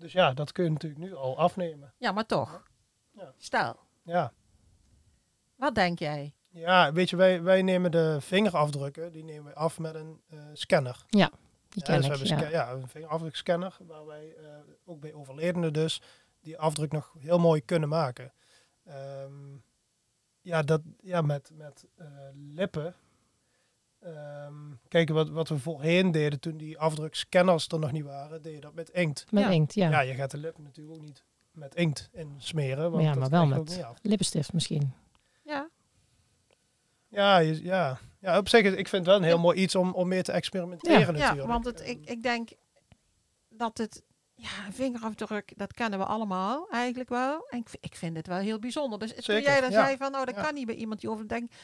Dus 0.02 0.12
ja, 0.12 0.34
dat 0.34 0.52
kun 0.52 0.64
je 0.64 0.70
natuurlijk 0.70 1.02
nu 1.02 1.16
al 1.16 1.38
afnemen. 1.38 1.94
Ja, 1.98 2.12
maar 2.12 2.26
toch. 2.26 2.64
Ja. 3.12 3.34
Stel, 3.38 3.80
Ja. 4.04 4.34
wat 5.56 5.76
denk 5.76 6.00
jij? 6.00 6.34
Ja, 6.50 6.94
weet 6.94 7.10
je, 7.10 7.16
wij, 7.16 7.42
wij 7.42 7.62
nemen 7.62 7.92
de 7.92 8.18
vingerafdrukken, 8.22 9.12
die 9.12 9.24
nemen 9.24 9.52
we 9.52 9.56
af 9.56 9.80
met 9.80 9.96
een 9.96 10.22
eh, 10.28 10.40
scanner. 10.54 11.06
Die 11.10 11.20
Ja, 11.20 11.30
ken 11.70 12.02
dus 12.02 12.08
we 12.08 12.28
hebben 12.28 12.50
ja. 12.50 12.50
ja, 12.50 12.72
een 12.72 12.88
vingerafdrukscanner, 12.88 13.78
waar 13.88 14.06
wij 14.06 14.36
eh, 14.36 14.46
ook 14.86 15.00
bij 15.00 15.14
overledenen 15.14 15.74
dus 15.74 16.02
die 16.40 16.58
afdruk 16.58 16.92
nog 16.92 17.14
heel 17.20 17.40
mooi 17.40 17.62
kunnen 17.66 17.90
maken. 17.90 18.34
Ehm, 18.86 19.58
ja, 20.42 20.62
dat, 20.62 20.82
ja, 21.02 21.22
met, 21.22 21.50
met 21.54 21.86
eh, 21.98 22.08
lippen. 22.34 22.96
Ehm 24.02 24.54
kijk, 24.88 25.10
wat, 25.10 25.30
wat 25.30 25.50
we 25.50 25.60
voorheen 25.60 26.12
deden 26.12 26.40
toen 26.40 26.58
die 26.58 26.78
afdrukscanners 26.80 27.68
er 27.68 27.80
nog 27.80 27.92
niet 27.92 28.04
waren, 28.04 28.42
deed 28.42 28.54
je 28.54 28.60
dat 28.60 28.74
met 28.74 28.90
inkt. 28.90 29.32
Met 29.32 29.44
Ja. 29.44 29.50
inkt, 29.50 29.74
ja. 29.74 29.90
Ja, 29.90 30.00
je 30.00 30.14
gaat 30.14 30.32
de 30.32 30.38
lippen 30.38 30.64
natuurlijk 30.64 30.96
ook 30.98 31.04
niet 31.04 31.24
met 31.52 31.76
inkt 31.76 32.10
in 32.12 32.36
smeren. 32.38 32.92
Want 32.92 33.04
Ja, 33.04 33.14
maar 33.14 33.30
wel 33.30 33.46
met-. 33.46 33.84
Lippenstift 34.02 34.54
misschien. 34.54 34.94
Ja, 35.44 35.70
Ja, 37.08 37.38
je- 37.38 37.64
ja. 37.64 38.00
ja, 38.20 38.38
op 38.38 38.50
zich, 38.50 38.62
is- 38.62 38.74
ik 38.74 38.88
vind 38.88 38.92
het 38.92 39.06
wel 39.06 39.16
een 39.16 39.24
heel 39.24 39.40
mooi 39.40 39.58
iets 39.62 39.76
om, 39.76 39.94
om 39.94 40.08
mee 40.08 40.22
te 40.22 40.32
experimenteren 40.32 41.00
Ja. 41.00 41.12
natuurlijk. 41.12 41.42
ja 41.42 41.48
want 41.48 41.66
het, 41.66 41.88
ik, 41.88 42.10
ik 42.10 42.24
denk 42.24 42.50
dat 43.50 43.78
het... 43.78 44.04
Ja, 44.36 44.50
een 44.66 44.74
vingerafdruk, 44.74 45.54
dat 45.58 45.74
kennen 45.74 46.00
we 46.00 46.06
allemaal 46.06 46.68
eigenlijk 46.70 47.10
wel. 47.10 47.48
En 47.50 47.58
ik, 47.60 47.68
ik 47.80 47.96
vind 47.96 48.18
het 48.18 48.28
wel 48.28 48.38
heel 48.38 48.60
bijzonder. 48.60 49.00
Dus 49.00 49.14
toen 49.26 49.42
jij 49.42 49.62
dan 49.62 49.72
ja. 49.72 49.84
zei 49.86 49.98
van, 49.98 50.12
nou, 50.12 50.26
dat 50.26 50.36
Ja. 50.36 50.42
kan 50.42 50.54
niet 50.54 50.66
bij 50.66 50.76
iemand 50.76 51.02
die 51.02 51.10
over 51.10 51.28
denkt... 51.28 51.56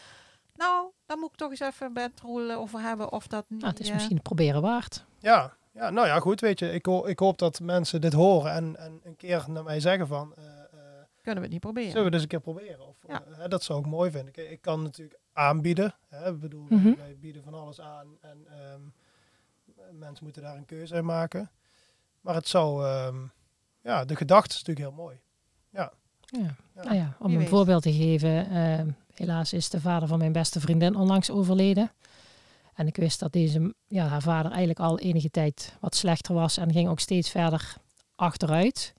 Nou, 0.58 0.92
daar 1.06 1.18
moet 1.18 1.30
ik 1.30 1.36
toch 1.36 1.50
eens 1.50 1.60
even 1.60 1.94
met 1.94 2.12
Roel 2.22 2.52
over 2.52 2.80
hebben 2.80 3.12
of 3.12 3.28
dat 3.28 3.46
niet... 3.48 3.60
Nou, 3.62 3.72
het 3.72 3.82
is 3.82 3.88
eh, 3.88 3.94
misschien 3.94 4.16
het 4.16 4.24
proberen 4.26 4.62
waard. 4.62 5.06
Ja, 5.20 5.54
ja, 5.72 5.90
nou 5.90 6.08
ja, 6.08 6.20
goed, 6.20 6.40
weet 6.42 6.60
je. 6.60 6.72
Ik, 6.72 6.86
ho 6.86 7.06
ik 7.06 7.20
hoop 7.20 7.38
dat 7.38 7.60
mensen 7.60 8.02
dit 8.02 8.14
horen 8.14 8.52
en, 8.52 8.76
en 8.76 9.00
een 9.04 9.16
keer 9.16 9.46
naar 9.48 9.64
mij 9.64 9.80
zeggen 9.80 10.08
van... 10.08 10.34
eh, 10.36 10.44
eh, 10.48 10.54
Kunnen 11.22 11.36
we 11.36 11.42
het 11.42 11.50
niet 11.52 11.60
proberen? 11.60 11.90
Zullen 11.90 12.06
we 12.06 12.12
dus 12.12 12.22
een 12.22 12.28
keer 12.28 12.40
proberen? 12.40 12.88
Of, 12.88 12.96
Ja. 13.08 13.24
hè, 13.30 13.48
dat 13.48 13.64
zou 13.64 13.80
ik 13.80 13.86
mooi 13.86 14.12
vinden. 14.12 14.34
Ik, 14.36 14.50
ik 14.50 14.62
kan 14.62 14.82
natuurlijk 14.82 15.20
aanbieden. 15.34 15.96
Hè, 16.08 16.30
ik 16.30 16.40
bedoel, 16.40 16.66
Mhm. 16.70 16.96
wij 16.96 17.18
bieden 17.20 17.44
van 17.44 17.54
alles 17.54 17.82
aan 17.82 18.08
en 18.22 18.46
ehm, 18.50 18.82
mensen 20.00 20.24
moeten 20.24 20.42
daar 20.42 20.56
een 20.56 20.66
keuze 20.66 20.96
in 20.96 21.06
maken. 21.06 21.50
Maar 22.22 22.36
het 22.36 22.48
zou, 22.48 22.86
ehm, 22.86 23.16
ja, 23.82 24.06
de 24.06 24.16
gedachte 24.16 24.56
is 24.56 24.64
natuurlijk 24.64 24.88
heel 24.88 25.04
mooi. 25.04 25.20
Ja. 25.70 25.92
Ja. 26.22 26.56
Nou 26.84 26.96
ja, 26.96 27.16
om 27.20 27.26
Wie 27.26 27.36
een 27.36 27.42
weet. 27.42 27.50
voorbeeld 27.50 27.82
te 27.84 27.94
geven. 27.94 28.50
eh, 28.50 28.82
helaas 29.18 29.54
is 29.54 29.70
de 29.70 29.82
vader 29.82 30.08
van 30.08 30.18
mijn 30.18 30.32
beste 30.32 30.60
vriendin 30.60 30.96
onlangs 30.96 31.30
overleden. 31.30 31.92
En 32.74 32.88
ik 32.88 32.96
wist 32.96 33.20
dat 33.20 33.34
deze, 33.34 33.74
ja, 33.88 34.08
haar 34.08 34.22
vader 34.22 34.50
eigenlijk 34.50 34.80
al 34.80 35.00
enige 35.00 35.30
tijd 35.30 35.76
wat 35.80 35.96
slechter 35.96 36.34
was. 36.34 36.58
En 36.58 36.72
ging 36.72 36.90
ook 36.90 37.00
steeds 37.00 37.30
verder 37.30 37.76
achteruit. 38.16 38.94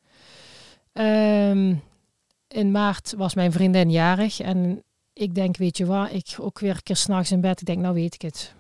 Ehm, 0.92 1.74
in 2.48 2.70
maart 2.70 3.14
was 3.16 3.34
mijn 3.34 3.52
vriendin 3.52 3.90
jarig. 3.90 4.40
En 4.40 4.82
ik 5.12 5.34
denk, 5.34 5.56
weet 5.56 5.76
je 5.76 5.86
waar, 5.86 6.12
ik 6.12 6.36
ook 6.40 6.58
weer 6.58 6.74
een 6.74 6.82
keer 6.82 6.96
s'nachts 6.96 7.32
in 7.32 7.40
bed. 7.40 7.60
Ik 7.60 7.66
denk, 7.66 7.80
nou 7.80 7.94
weet 7.94 8.14
ik 8.14 8.22
het. 8.22 8.54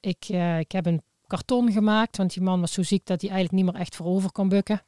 Ik, 0.00 0.26
eh, 0.28 0.58
ik 0.58 0.72
heb 0.72 0.86
een 0.86 1.02
karton 1.26 1.72
gemaakt. 1.72 2.16
Want 2.16 2.32
die 2.32 2.42
man 2.42 2.60
was 2.60 2.72
zo 2.72 2.82
ziek 2.82 3.06
dat 3.06 3.20
hij 3.20 3.30
eigenlijk 3.30 3.62
niet 3.62 3.72
meer 3.72 3.82
echt 3.82 3.96
voorover 3.96 4.32
kon 4.32 4.48
bukken. 4.48 4.82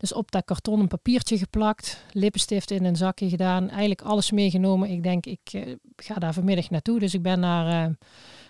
Dus 0.00 0.12
op 0.12 0.30
dat 0.30 0.44
karton 0.44 0.80
een 0.80 0.88
papiertje 0.88 1.38
geplakt, 1.38 2.04
lippenstift 2.12 2.70
in 2.70 2.84
een 2.84 2.96
zakje 2.96 3.28
gedaan, 3.28 3.68
eigenlijk 3.68 4.02
alles 4.02 4.30
meegenomen. 4.30 4.90
Ik 4.90 5.02
denk, 5.02 5.26
ik 5.26 5.40
eh, 5.52 5.74
ga 5.96 6.14
daar 6.14 6.34
vanmiddag 6.34 6.70
naartoe. 6.70 6.98
Dus 6.98 7.14
ik 7.14 7.22
ben 7.22 7.40
naar 7.40 7.86
eh, 7.86 7.94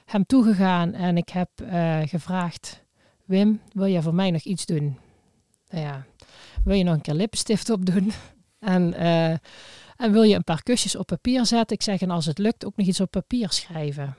hem 0.04 0.26
toegegaan 0.26 0.92
en 0.92 1.16
ik 1.16 1.28
heb 1.28 1.50
eh, 1.61 2.00
gevraagd, 2.04 2.85
Wim, 3.25 3.61
wil 3.73 3.85
je 3.85 4.02
voor 4.02 4.14
mij 4.14 4.30
nog 4.30 4.42
iets 4.42 4.66
doen? 4.66 4.99
Nou 5.69 5.85
ja, 5.85 6.07
wil 6.64 6.76
je 6.76 6.85
nog 6.85 6.95
een 6.95 7.00
keer 7.00 7.14
lippenstift 7.14 7.71
opdoen? 7.71 8.12
en, 8.59 8.95
en 9.97 10.12
wil 10.12 10.23
je 10.23 10.35
een 10.35 10.45
paar 10.45 10.62
kusjes 10.62 10.97
op 10.97 11.07
papier 11.07 11.47
zetten? 11.47 11.76
Ik 11.76 11.83
zeg, 11.83 12.00
en 12.00 12.11
als 12.11 12.26
het 12.26 12.38
lukt, 12.38 12.64
ook 12.64 12.76
nog 12.76 12.87
iets 12.87 13.00
op 13.00 13.11
papier 13.11 13.52
schrijven. 13.52 14.16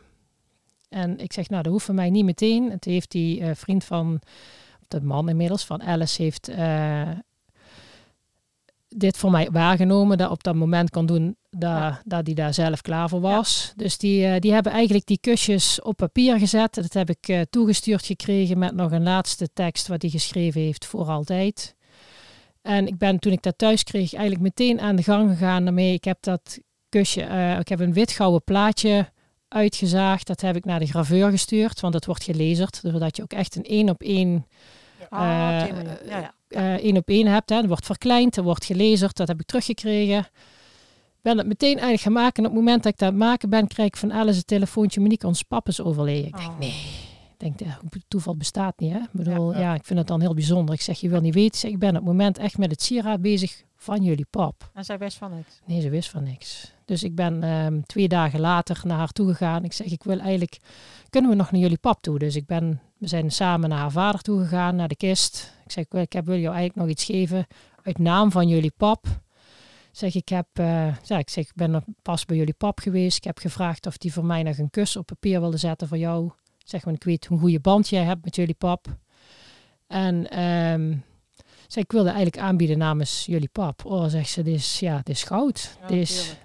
En 0.90 1.20
ik 1.20 1.34
zeg, 1.34 1.50
nou, 1.50 1.64
dat 1.64 1.72
hoeft 1.72 1.86
voor 1.86 1.96
mij 1.96 2.10
niet 2.10 2.26
meteen. 2.26 2.72
Het 2.72 2.86
heeft 2.86 3.12
die 3.12 3.56
vriend 3.56 3.84
van 3.84 4.22
de 4.92 5.02
man 5.02 5.30
inmiddels 5.30 5.66
van 5.66 5.84
Alice 5.84 6.22
heeft 6.22 6.48
eh, 6.48 7.10
dit 8.88 9.18
voor 9.18 9.32
mij 9.32 9.50
waargenomen. 9.52 10.18
Dat 10.18 10.32
op 10.32 10.44
dat 10.44 10.56
moment 10.56 10.90
kon 10.90 11.06
doen 11.06 11.36
dat, 11.50 12.02
dat 12.06 12.26
die 12.26 12.36
daar 12.36 12.54
zelf 12.54 12.82
klaar 12.82 13.10
voor 13.10 13.22
was. 13.22 13.74
Dus 13.76 13.98
die, 13.98 14.26
eh, 14.26 14.40
die 14.40 14.54
hebben 14.54 14.72
eigenlijk 14.72 15.06
die 15.06 15.20
kusjes 15.22 15.82
op 15.82 15.96
papier 15.96 16.40
gezet. 16.40 16.74
Dat 16.74 16.94
heb 16.94 17.10
ik 17.10 17.28
eh, 17.28 17.42
toegestuurd 17.50 18.06
gekregen 18.06 18.58
met 18.58 18.76
nog 18.76 18.92
een 18.92 19.04
laatste 19.04 19.50
tekst 19.54 19.88
wat 19.88 20.02
hij 20.02 20.12
geschreven 20.12 20.62
heeft 20.62 20.86
voor 20.86 21.06
altijd. 21.06 21.76
En 22.62 22.88
ik 22.88 22.98
ben 22.98 23.20
toen 23.20 23.32
ik 23.32 23.42
dat 23.42 23.58
thuis 23.58 23.84
kreeg 23.84 24.14
eigenlijk 24.14 24.44
meteen 24.44 24.80
aan 24.80 24.96
de 24.96 25.04
gang 25.04 25.30
gegaan 25.30 25.64
daarmee. 25.64 25.94
Ik 25.94 26.04
heb 26.04 26.18
dat 26.22 26.60
kusje, 26.90 27.22
ik 27.60 27.68
heb 27.68 27.80
een 27.80 27.94
wit-gouden 27.94 28.44
plaatje 28.44 29.10
uitgezaagd. 29.54 30.28
Dat 30.28 30.42
heb 30.42 30.56
ik 30.56 30.66
naar 30.66 30.80
de 30.80 30.86
graveur 30.86 31.30
gestuurd, 31.30 31.80
want 31.80 31.94
het 31.94 32.06
wordt 32.06 32.24
gelezerd. 32.24 32.82
Zodat 32.84 33.16
je 33.16 33.24
ook 33.24 33.34
echt 33.34 33.56
een 33.56 33.64
één 33.64 33.90
op 33.90 34.02
één 34.02 34.46
Ah, 35.20 35.64
op 35.70 35.78
Eh. 35.78 36.10
Ja, 36.10 36.20
ja. 36.20 36.34
eh, 36.48 36.74
één 36.74 36.98
op 36.98 37.08
één 37.10 37.28
hebt. 37.28 37.50
Hè. 37.50 37.56
Dat 37.56 37.66
wordt 37.68 37.86
verkleind, 37.86 38.36
dat 38.36 38.44
wordt 38.44 38.66
gelezerd, 38.66 39.16
dat 39.18 39.28
heb 39.28 39.40
ik 39.40 39.46
teruggekregen. 39.46 40.28
Ben 41.22 41.38
het 41.38 41.48
meteen 41.48 41.72
eigenlijk 41.74 42.02
gaan 42.02 42.14
maken. 42.14 42.44
En 42.44 42.50
op 42.50 42.56
het 42.56 42.64
moment 42.66 42.84
dat 42.84 42.92
ik 42.94 43.00
dat 43.00 43.08
aan 43.10 43.16
het 43.16 43.24
maken 43.24 43.50
ben, 43.50 43.68
krijg 43.68 43.88
ik 43.88 43.98
van 43.98 44.14
Alice 44.14 44.38
een 44.38 44.46
telefoontje. 44.46 45.00
Monique, 45.02 45.28
ons 45.28 45.44
pap 45.44 45.68
is 45.68 45.82
overleden. 45.82 46.28
Ik 46.28 46.38
denk, 46.38 46.50
Oh. 46.50 46.60
nee. 46.60 47.10
Ik 47.38 47.58
denk, 47.58 47.72
toeval 48.08 48.36
bestaat 48.38 48.80
niet. 48.80 48.92
Hè? 48.92 48.98
Ik 49.00 49.10
bedoel, 49.12 49.54
Ja. 49.54 49.60
ja, 49.60 49.74
ik 49.74 49.86
vind 49.86 50.00
het 50.00 50.08
dan 50.08 50.22
heel 50.22 50.34
bijzonder. 50.34 50.76
Ik 50.76 50.82
zeg, 50.82 51.00
je 51.00 51.10
wil 51.10 51.22
niet 51.22 51.34
weten. 51.34 51.54
Ik, 51.54 51.60
zeg, 51.60 51.72
ik 51.72 51.80
ben 51.80 51.90
op 51.90 51.96
het 51.96 52.04
moment 52.06 52.38
echt 52.38 52.58
met 52.58 52.72
het 52.72 52.82
sieraad 52.82 53.22
bezig 53.22 53.64
van 53.76 54.04
jullie 54.04 54.26
pap. 54.30 54.70
En 54.74 54.86
zij 54.86 54.98
wist 54.98 55.18
van 55.18 55.36
niks. 55.36 55.60
Nee, 55.66 55.82
ze 55.82 55.90
wist 55.90 56.10
van 56.10 56.24
niks. 56.24 56.74
Dus 56.86 57.04
ik 57.04 57.16
ben 57.16 57.44
ehm, 57.44 57.82
twee 57.86 58.08
dagen 58.08 58.40
later 58.40 58.82
naar 58.84 58.98
haar 58.98 59.12
toe 59.12 59.28
gegaan. 59.28 59.64
Ik 59.64 59.74
zeg, 59.74 59.88
ik 59.88 60.04
wil 60.04 60.20
eigenlijk, 60.20 60.58
kunnen 61.10 61.30
we 61.32 61.36
nog 61.38 61.52
naar 61.52 61.62
jullie 61.62 61.78
pap 61.78 62.02
toe? 62.02 62.20
Dus 62.20 62.36
ik 62.36 62.46
ben, 62.46 62.82
we 63.02 63.08
zijn 63.08 63.32
samen 63.32 63.70
naar 63.70 63.80
haar 63.80 63.92
vader 63.92 64.22
toe 64.22 64.42
gegaan, 64.42 64.76
naar 64.76 64.88
de 64.88 64.96
kist. 64.96 65.54
Ik 65.66 65.72
zeg, 65.72 65.86
ik 66.02 66.14
heb, 66.14 66.26
wil 66.26 66.38
jou 66.38 66.56
eigenlijk 66.56 66.76
nog 66.76 66.90
iets 66.90 67.04
geven 67.04 67.48
uit 67.84 67.98
naam 67.98 68.32
van 68.32 68.48
jullie 68.48 68.74
pap. 68.78 69.06
Zeg, 69.92 70.16
ik 70.16 70.30
heb, 70.30 70.48
eh, 70.54 70.96
ja, 71.04 71.18
ik 71.18 71.30
zeg, 71.30 71.46
ik 71.46 71.56
ben 71.56 71.84
pas 72.02 72.26
bij 72.26 72.38
jullie 72.38 72.54
pap 72.54 72.80
geweest. 72.80 73.18
Ik 73.18 73.24
heb 73.24 73.38
gevraagd 73.38 73.86
of 73.86 73.98
die 73.98 74.14
voor 74.14 74.26
mij 74.26 74.44
nog 74.44 74.58
een 74.58 74.70
kus 74.70 74.96
op 74.96 75.06
papier 75.06 75.40
wilde 75.40 75.58
zetten 75.58 75.88
voor 75.88 75.98
jou. 75.98 76.32
Zeg, 76.64 76.84
want 76.84 76.96
ik 76.96 77.04
weet 77.04 77.26
hoe 77.26 77.40
goede 77.40 77.60
band 77.60 77.90
jij 77.90 78.04
hebt 78.04 78.24
met 78.24 78.36
jullie 78.36 78.56
pap. 78.56 78.88
En 79.88 80.30
ehm, 80.30 80.96
zeg, 81.68 81.84
ik 81.84 81.92
wilde 81.92 82.10
eigenlijk 82.10 82.38
aanbieden 82.38 82.78
namens 82.78 83.26
jullie 83.26 83.50
pap. 83.52 83.86
Oh, 83.86 84.06
zegt 84.06 84.30
ze, 84.30 84.44
dit 84.44 84.56
is, 84.56 84.80
ja, 84.80 84.96
dit 84.98 85.16
is 85.16 85.24
goud. 85.24 85.78
Ja, 85.82 85.88
dit, 85.88 85.98
is, 85.98 86.36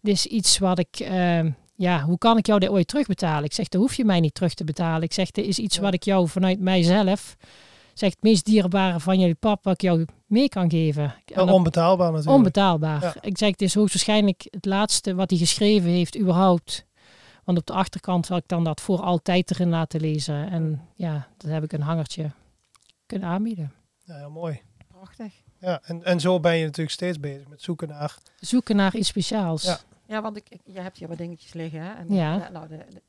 dit 0.00 0.14
is 0.14 0.26
iets 0.26 0.58
wat 0.58 0.78
ik, 0.78 1.00
ehm, 1.00 1.50
ja, 1.76 2.02
hoe 2.02 2.18
kan 2.18 2.38
ik 2.38 2.46
jou 2.46 2.60
dit 2.60 2.68
ooit 2.68 2.88
terugbetalen? 2.88 3.44
Ik 3.44 3.52
zeg, 3.52 3.68
dat 3.68 3.80
hoef 3.80 3.94
je 3.94 4.04
mij 4.04 4.20
niet 4.20 4.34
terug 4.34 4.54
te 4.54 4.64
betalen. 4.64 5.02
Ik 5.02 5.12
zeg, 5.12 5.30
dit 5.30 5.46
is 5.46 5.58
iets 5.58 5.76
Ja. 5.76 5.82
wat 5.82 5.94
ik 5.94 6.02
jou 6.02 6.28
vanuit 6.28 6.60
mijzelf, 6.60 7.36
zeg, 7.94 8.10
het 8.10 8.22
meest 8.22 8.44
dierbare 8.44 9.00
van 9.00 9.18
jullie 9.18 9.34
pap, 9.34 9.64
wat 9.64 9.74
ik 9.74 9.80
jou 9.80 10.04
mee 10.26 10.48
kan 10.48 10.70
geven. 10.70 11.14
En 11.24 11.48
onbetaalbaar 11.48 12.06
natuurlijk. 12.10 12.36
onbetaalbaar. 12.36 13.02
Ja. 13.02 13.14
Ik 13.20 13.38
zeg, 13.38 13.50
het 13.50 13.62
is 13.62 13.74
hoogstwaarschijnlijk 13.74 14.46
het 14.50 14.64
laatste 14.64 15.14
wat 15.14 15.30
hij 15.30 15.38
geschreven 15.38 15.90
heeft 15.90 16.18
überhaupt. 16.18 16.84
Want 17.44 17.58
op 17.58 17.66
de 17.66 17.72
achterkant 17.72 18.26
zal 18.26 18.36
ik 18.36 18.48
dan 18.48 18.64
dat 18.64 18.80
voor 18.80 19.00
altijd 19.00 19.50
erin 19.50 19.68
laten 19.68 20.00
lezen. 20.00 20.50
En 20.50 20.88
ja, 20.94 21.28
dat 21.36 21.50
heb 21.50 21.62
ik 21.64 21.72
een 21.72 21.80
hangertje 21.82 22.30
kunnen 23.06 23.28
aanbieden. 23.28 23.72
Ja, 24.04 24.16
heel 24.16 24.30
mooi. 24.30 24.60
Prachtig. 24.88 25.32
Ja, 25.60 25.80
en, 25.84 26.04
en 26.04 26.20
zo 26.20 26.40
ben 26.40 26.56
je 26.56 26.64
natuurlijk 26.64 26.90
steeds 26.90 27.20
bezig 27.20 27.48
met 27.48 27.62
zoeken 27.62 27.88
naar... 27.88 28.16
Zoeken 28.40 28.76
naar 28.76 28.96
iets 28.96 29.08
speciaals. 29.08 29.62
Ja. 29.62 29.78
Ja, 30.06 30.22
want 30.22 30.36
ik, 30.36 30.48
ik- 30.48 30.60
je 30.64 30.80
hebt 30.80 30.98
hier 30.98 31.08
wat 31.08 31.18
dingetjes 31.18 31.52
liggen. 31.52 31.80
Hè? 31.80 31.92
En, 31.94 32.14
Ja. 32.14 32.44
eh, 32.44 32.50
Nou, 32.50 32.68
de, 32.68 32.76
de- 32.90 33.02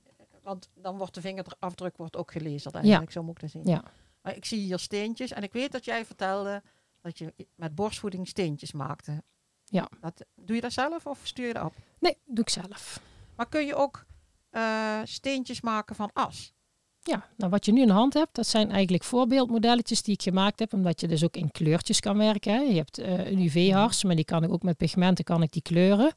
want 0.44 0.70
dan 0.76 0.98
wordt 0.98 1.14
de 1.14 1.22
vingerafdruk 1.22 1.98
wordt 1.98 2.16
ook 2.18 2.32
gelezen 2.32 2.72
eigenlijk. 2.72 3.12
Zo 3.12 3.24
moet 3.24 3.36
ik 3.36 3.42
dat 3.42 3.50
zien. 3.50 3.66
Ja. 3.66 3.84
Maar 4.22 4.36
ik 4.36 4.46
zie 4.46 4.60
hier 4.60 4.80
steentjes. 4.80 5.32
En 5.32 5.44
ik 5.44 5.54
weet 5.54 5.72
dat 5.72 5.86
jij 5.86 6.06
vertelde 6.06 6.62
dat 7.02 7.18
je 7.18 7.34
met 7.56 7.76
borstvoeding 7.76 8.28
steentjes 8.28 8.72
maakte. 8.72 9.24
Ja. 9.66 9.90
Dat, 10.02 10.26
doe 10.36 10.56
je 10.56 10.62
dat 10.62 10.74
zelf 10.74 11.06
of 11.06 11.20
stuur 11.24 11.48
je 11.48 11.54
dat 11.54 11.64
op? 11.64 11.74
Nee, 12.00 12.18
doe 12.26 12.44
ik 12.44 12.50
zelf. 12.50 13.02
Maar 13.36 13.50
kun 13.50 13.66
je 13.66 13.76
ook 13.76 14.06
eh, 14.50 15.00
steentjes 15.04 15.62
maken 15.62 15.96
van 15.96 16.10
as? 16.14 16.54
Ja, 17.00 17.28
nou 17.38 17.52
wat 17.52 17.66
je 17.66 17.72
nu 17.72 17.82
in 17.82 17.88
de 17.88 17.94
hand 17.94 18.14
hebt, 18.14 18.36
dat 18.36 18.48
zijn 18.48 18.72
eigenlijk 18.72 19.04
voorbeeldmodelletjes 19.04 20.02
die 20.04 20.14
ik 20.14 20.22
gemaakt 20.22 20.60
heb, 20.60 20.74
omdat 20.74 21.02
je 21.02 21.08
dus 21.08 21.24
ook 21.24 21.36
in 21.36 21.52
kleurtjes 21.52 22.00
kan 22.00 22.18
werken. 22.18 22.54
Hè. 22.54 22.60
Je 22.60 22.76
hebt 22.76 22.98
eh, 22.98 23.26
een 23.32 23.40
UV-hars, 23.42 24.04
maar 24.04 24.16
die 24.16 24.26
kan 24.26 24.44
ik 24.44 24.52
ook 24.52 24.64
met 24.64 24.78
pigmenten 24.78 25.24
kan 25.24 25.42
ik 25.42 25.52
die 25.52 25.62
kleuren. 25.62 26.14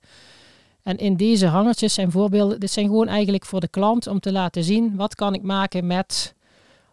En 0.88 0.96
in 0.96 1.16
deze 1.16 1.46
hangertjes 1.46 1.94
zijn 1.94 2.10
voorbeelden, 2.10 2.60
dit 2.60 2.70
zijn 2.70 2.86
gewoon 2.86 3.08
eigenlijk 3.08 3.44
voor 3.44 3.60
de 3.60 3.68
klant 3.68 4.06
om 4.06 4.20
te 4.20 4.32
laten 4.32 4.64
zien 4.64 4.96
wat 4.96 5.14
kan 5.14 5.34
ik 5.34 5.42
maken 5.42 5.86
met 5.86 6.34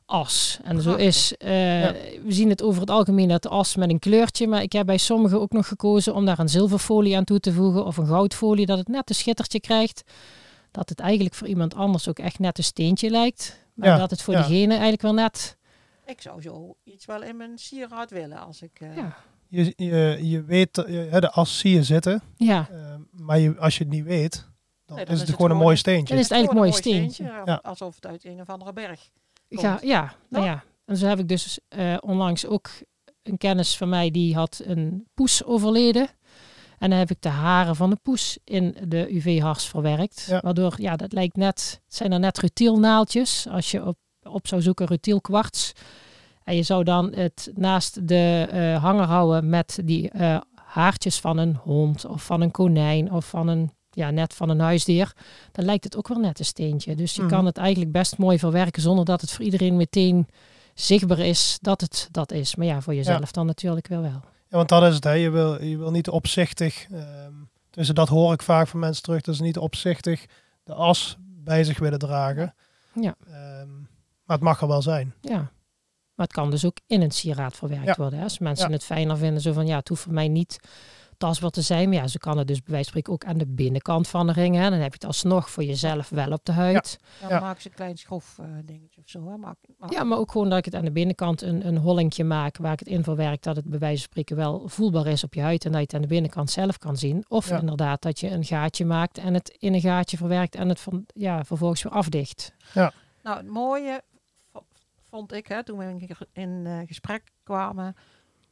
as. 0.06 0.60
En 0.64 0.82
zo 0.82 0.96
is, 0.96 1.38
eh, 1.38 1.48
we 1.50 2.26
zien 2.28 2.50
het 2.50 2.62
over 2.64 2.82
het 2.82 2.90
algemeen 2.90 3.28
dat 3.28 3.48
as 3.48 3.76
met 3.76 3.90
een 3.90 4.00
kleurtje, 4.00 4.48
maar 4.48 4.62
ik 4.62 4.72
heb 4.72 4.86
bij 4.86 4.98
sommigen 4.98 5.42
ook 5.42 5.52
nog 5.52 5.68
gekozen 5.68 6.14
om 6.14 6.26
daar 6.26 6.40
een 6.40 6.50
zilverfolie 6.50 7.18
aan 7.18 7.24
toe 7.24 7.40
te 7.40 7.54
voegen 7.54 7.86
of 7.86 7.98
een 7.98 8.08
goudfolie, 8.08 8.66
dat 8.66 8.78
het 8.78 8.88
net 8.88 9.10
een 9.10 9.16
schittertje 9.16 9.60
krijgt. 9.60 10.04
Dat 10.72 10.90
het 10.90 11.00
eigenlijk 11.00 11.36
voor 11.36 11.48
iemand 11.48 11.76
anders 11.76 12.08
ook 12.10 12.20
echt 12.20 12.40
net 12.40 12.58
een 12.58 12.64
steentje 12.64 13.10
lijkt. 13.10 13.60
Maar 13.74 13.90
Ja, 13.90 13.98
dat 13.98 14.10
het 14.10 14.22
voor 14.22 14.34
ja. 14.34 14.40
diegene 14.48 14.72
eigenlijk 14.72 15.02
wel 15.02 15.14
net. 15.14 15.58
Ik 16.06 16.22
zou 16.22 16.42
zo 16.42 16.76
iets 16.84 17.06
wel 17.06 17.24
in 17.24 17.38
mijn 17.38 17.58
sieraad 17.58 18.12
willen 18.12 18.46
als 18.46 18.62
ik... 18.62 18.80
eh, 18.80 18.96
Ja. 18.96 19.16
Je, 19.48 19.74
je, 19.76 20.20
je 20.22 20.44
weet, 20.44 20.74
dat 20.74 20.88
je- 20.88 21.08
hè, 21.10 21.20
de 21.20 21.32
as 21.32 21.60
zie 21.60 21.74
je 21.74 21.84
zitten, 21.84 22.22
Ja, 22.38 22.68
eh, 22.72 22.96
maar 23.12 23.40
je, 23.40 23.58
als 23.60 23.78
je 23.78 23.84
het 23.84 23.94
niet 23.94 24.04
weet, 24.04 24.48
dan, 24.86 24.96
Nee, 24.96 25.06
dan 25.06 25.14
is 25.14 25.14
is 25.14 25.20
het 25.20 25.28
het 25.28 25.36
gewoon 25.36 25.52
een 25.52 25.58
mooi 25.58 25.72
een- 25.72 25.78
steentje. 25.78 26.08
dan 26.08 26.18
is 26.18 26.24
het 26.30 26.32
eigenlijk 26.32 26.66
een 26.66 26.70
mooi 26.70 26.82
steentje. 26.82 27.24
ja, 27.24 27.42
Ja. 27.46 27.60
Alsof 27.64 27.96
het 27.96 28.06
uit 28.06 28.26
een 28.26 28.42
of 28.42 28.50
andere 28.50 28.74
berg 28.74 29.10
komt. 29.50 29.62
ja, 29.62 30.00
nou 30.02 30.16
Toch? 30.30 30.44
ja. 30.46 30.64
En 30.86 30.98
zo 30.98 31.08
heb 31.08 31.20
ik 31.20 31.28
dus 31.28 31.60
eh, 31.68 31.98
onlangs 32.00 32.46
ook 32.46 32.70
een 33.24 33.38
kennis 33.38 33.78
van 33.78 33.90
mij 33.90 34.12
die 34.12 34.36
had 34.36 34.62
een 34.66 35.08
poes 35.14 35.44
overleden. 35.44 36.08
En 36.78 36.90
dan 36.90 37.00
heb 37.00 37.10
ik 37.12 37.22
de 37.22 37.30
haren 37.30 37.76
van 37.76 37.90
de 37.90 37.98
poes 38.02 38.38
in 38.44 38.76
de 38.88 39.16
UV-hars 39.16 39.66
verwerkt. 39.66 40.26
Ja. 40.30 40.40
Waardoor, 40.44 40.74
ja, 40.78 40.96
dat 40.96 41.14
lijkt 41.14 41.36
net, 41.36 41.82
het 41.86 41.96
zijn 41.96 42.12
er 42.12 42.20
net 42.20 42.38
rutielnaaltjes. 42.38 43.48
Als 43.50 43.72
je 43.72 43.86
op, 43.86 43.98
op 44.24 44.48
zou 44.48 44.62
zoeken 44.62 44.86
rutielkwarts. 44.86 45.72
En 46.46 46.56
je 46.56 46.64
zou 46.64 46.84
dan 46.84 47.14
het 47.14 47.52
naast 47.56 48.08
de 48.08 48.48
eh, 48.52 48.84
hanger 48.84 49.06
houden 49.06 49.50
met 49.50 49.80
die 49.84 50.10
eh, 50.10 50.38
haartjes 50.56 51.20
van 51.20 51.38
een 51.38 51.56
hond 51.56 52.06
of 52.06 52.24
van 52.26 52.42
een 52.42 52.52
konijn 52.52 53.12
of 53.12 53.26
van 53.30 53.48
een, 53.48 53.72
ja, 53.90 54.10
net 54.10 54.34
van 54.34 54.50
een 54.50 54.60
huisdier. 54.60 55.14
Dan 55.52 55.66
lijkt 55.66 55.84
het 55.84 55.98
ook 55.98 56.08
wel 56.08 56.18
net 56.20 56.40
een 56.40 56.46
steentje. 56.46 56.96
Dus 56.96 57.16
je 57.16 57.22
Mhm. 57.22 57.30
kan 57.32 57.46
het 57.46 57.58
eigenlijk 57.58 57.92
best 57.92 58.18
mooi 58.18 58.40
verwerken 58.40 58.82
zonder 58.82 59.06
dat 59.06 59.22
het 59.22 59.32
voor 59.32 59.46
iedereen 59.46 59.76
meteen 59.76 60.28
zichtbaar 60.74 61.20
is 61.20 61.58
dat 61.62 61.82
het 61.82 62.08
dat 62.12 62.32
is. 62.32 62.56
Maar 62.56 62.66
ja, 62.66 62.82
voor 62.82 62.96
jezelf 62.96 63.32
dan 63.32 63.46
natuurlijk 63.46 63.88
wel 63.88 64.02
wel. 64.02 64.22
Ja, 64.50 64.58
want 64.58 64.70
dat 64.70 64.84
is 64.84 64.96
het. 64.96 65.04
Hè. 65.04 65.12
Je, 65.12 65.30
wil, 65.30 65.64
je 65.64 65.78
wil 65.78 65.92
niet 65.92 66.10
opzichtig, 66.10 66.88
ehm 66.92 67.34
dus 67.70 67.88
dat 67.88 68.10
hoor 68.10 68.34
ik 68.34 68.42
vaak 68.42 68.68
van 68.68 68.80
mensen 68.80 69.04
terug, 69.04 69.22
dus 69.22 69.40
niet 69.40 69.58
opzichtig 69.58 70.26
de 70.64 70.74
as 70.74 71.18
bij 71.20 71.64
zich 71.64 71.80
willen 71.80 72.00
dragen. 72.00 72.56
Ja. 73.02 73.16
Ehm, 73.28 73.70
maar 74.26 74.36
het 74.38 74.42
mag 74.42 74.62
er 74.62 74.68
wel 74.68 74.82
zijn. 74.82 75.14
Ja. 75.22 75.52
Maar 76.16 76.26
het 76.26 76.36
kan 76.36 76.50
dus 76.50 76.66
ook 76.66 76.78
in 76.88 77.02
een 77.02 77.12
sieraad 77.12 77.56
verwerkt 77.56 77.86
Ja. 77.86 77.94
worden. 77.98 78.18
Hè? 78.18 78.24
Als 78.24 78.40
mensen 78.40 78.68
Ja. 78.68 78.74
het 78.74 78.84
fijner 78.84 79.18
vinden, 79.18 79.42
zo 79.42 79.54
van 79.54 79.68
ja, 79.68 79.78
het 79.78 79.88
hoeft 79.88 80.02
voor 80.02 80.14
mij 80.14 80.28
niet 80.28 80.60
tastbaar 81.18 81.50
te 81.50 81.62
zijn. 81.62 81.90
Maar 81.90 81.98
ja, 81.98 82.08
ze 82.08 82.18
kan 82.18 82.38
het 82.38 82.48
dus 82.48 82.62
bij 82.64 82.74
wijze 82.74 82.92
van 82.92 83.00
spreken 83.02 83.14
ook 83.14 83.32
aan 83.34 83.38
de 83.38 83.48
binnenkant 83.54 84.08
van 84.08 84.28
de 84.28 84.34
ring. 84.34 84.56
Hè? 84.56 84.62
Dan 84.70 84.80
heb 84.80 84.88
je 84.88 84.94
het 85.00 85.06
alsnog 85.06 85.50
voor 85.50 85.64
jezelf 85.64 86.10
wel 86.10 86.32
op 86.32 86.40
de 86.46 86.52
huid. 86.52 86.98
Dan 87.22 87.30
Ja. 87.30 87.40
maken 87.40 87.62
ze 87.62 87.68
een 87.70 87.74
klein 87.76 87.98
schroef 87.98 88.38
eh, 88.40 88.46
dingetje 88.66 89.02
of 89.02 89.10
zo. 89.10 89.30
Hè. 89.30 89.38
Maak, 89.38 89.56
maak- 89.78 89.92
Ja, 89.94 90.04
maar 90.04 90.18
ook 90.18 90.32
gewoon 90.32 90.50
dat 90.50 90.58
ik 90.58 90.66
het 90.66 90.76
aan 90.76 90.86
de 90.86 90.92
binnenkant 90.92 91.42
een, 91.42 91.68
een 91.68 91.78
hollingje 91.78 92.24
maak 92.24 92.58
waar 92.58 92.74
ik 92.74 92.80
het 92.80 92.88
in 92.88 93.04
verwerk. 93.04 93.42
Dat 93.44 93.56
het 93.56 93.66
bij 93.66 93.80
wijze 93.80 93.98
van 94.02 94.08
spreken 94.10 94.36
wel 94.36 94.64
voelbaar 94.66 95.08
is 95.08 95.24
op 95.24 95.34
je 95.34 95.42
huid. 95.42 95.66
En 95.66 95.72
dat 95.72 95.80
je 95.80 95.86
het 95.86 95.96
aan 95.96 96.02
de 96.02 96.08
binnenkant 96.08 96.52
zelf 96.52 96.78
kan 96.78 96.98
zien. 96.98 97.26
Of 97.28 97.50
Ja. 97.50 97.60
inderdaad 97.60 98.02
dat 98.02 98.20
je 98.20 98.30
een 98.30 98.44
gaatje 98.46 98.86
maakt 98.86 99.18
en 99.18 99.34
het 99.34 99.56
in 99.60 99.74
een 99.74 99.82
gaatje 99.82 100.18
verwerkt 100.18 100.56
en 100.56 100.70
het 100.70 100.80
van, 100.80 101.06
ja, 101.14 101.44
vervolgens 101.44 101.84
weer 101.84 101.92
afdicht. 101.94 102.54
Nou, 102.74 102.92
het 103.38 103.48
mooie 103.48 104.02
vond 105.16 105.32
ik, 105.32 105.48
hè, 105.48 105.64
toen 105.64 105.78
we 105.78 105.86
in, 105.86 106.18
in 106.32 106.66
eh, 106.66 106.88
gesprek 106.88 107.32
kwamen, 107.44 107.96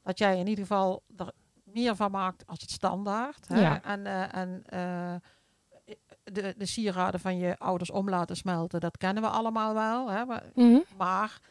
dat 0.03 0.17
jij 0.17 0.39
in 0.39 0.47
ieder 0.47 0.65
geval 0.65 1.03
er 1.17 1.31
meer 1.63 1.95
van 1.95 2.11
maakt 2.11 2.47
als 2.47 2.61
het 2.61 2.71
standaard. 2.71 3.47
Hè? 3.47 3.59
Ja. 3.59 3.83
En, 3.83 4.05
eh, 4.05 4.35
en 4.35 4.63
eh, 4.65 5.15
de, 6.23 6.55
de 6.57 6.65
sieraden 6.65 7.19
van 7.19 7.37
je 7.37 7.57
ouders 7.57 7.91
om 7.91 8.09
laten 8.09 8.35
smelten, 8.35 8.79
dat 8.79 8.97
kennen 8.97 9.23
we 9.23 9.29
allemaal 9.29 9.73
wel. 9.73 10.11
Hè? 10.11 10.25
Maar, 10.25 10.43
maar, 10.97 11.41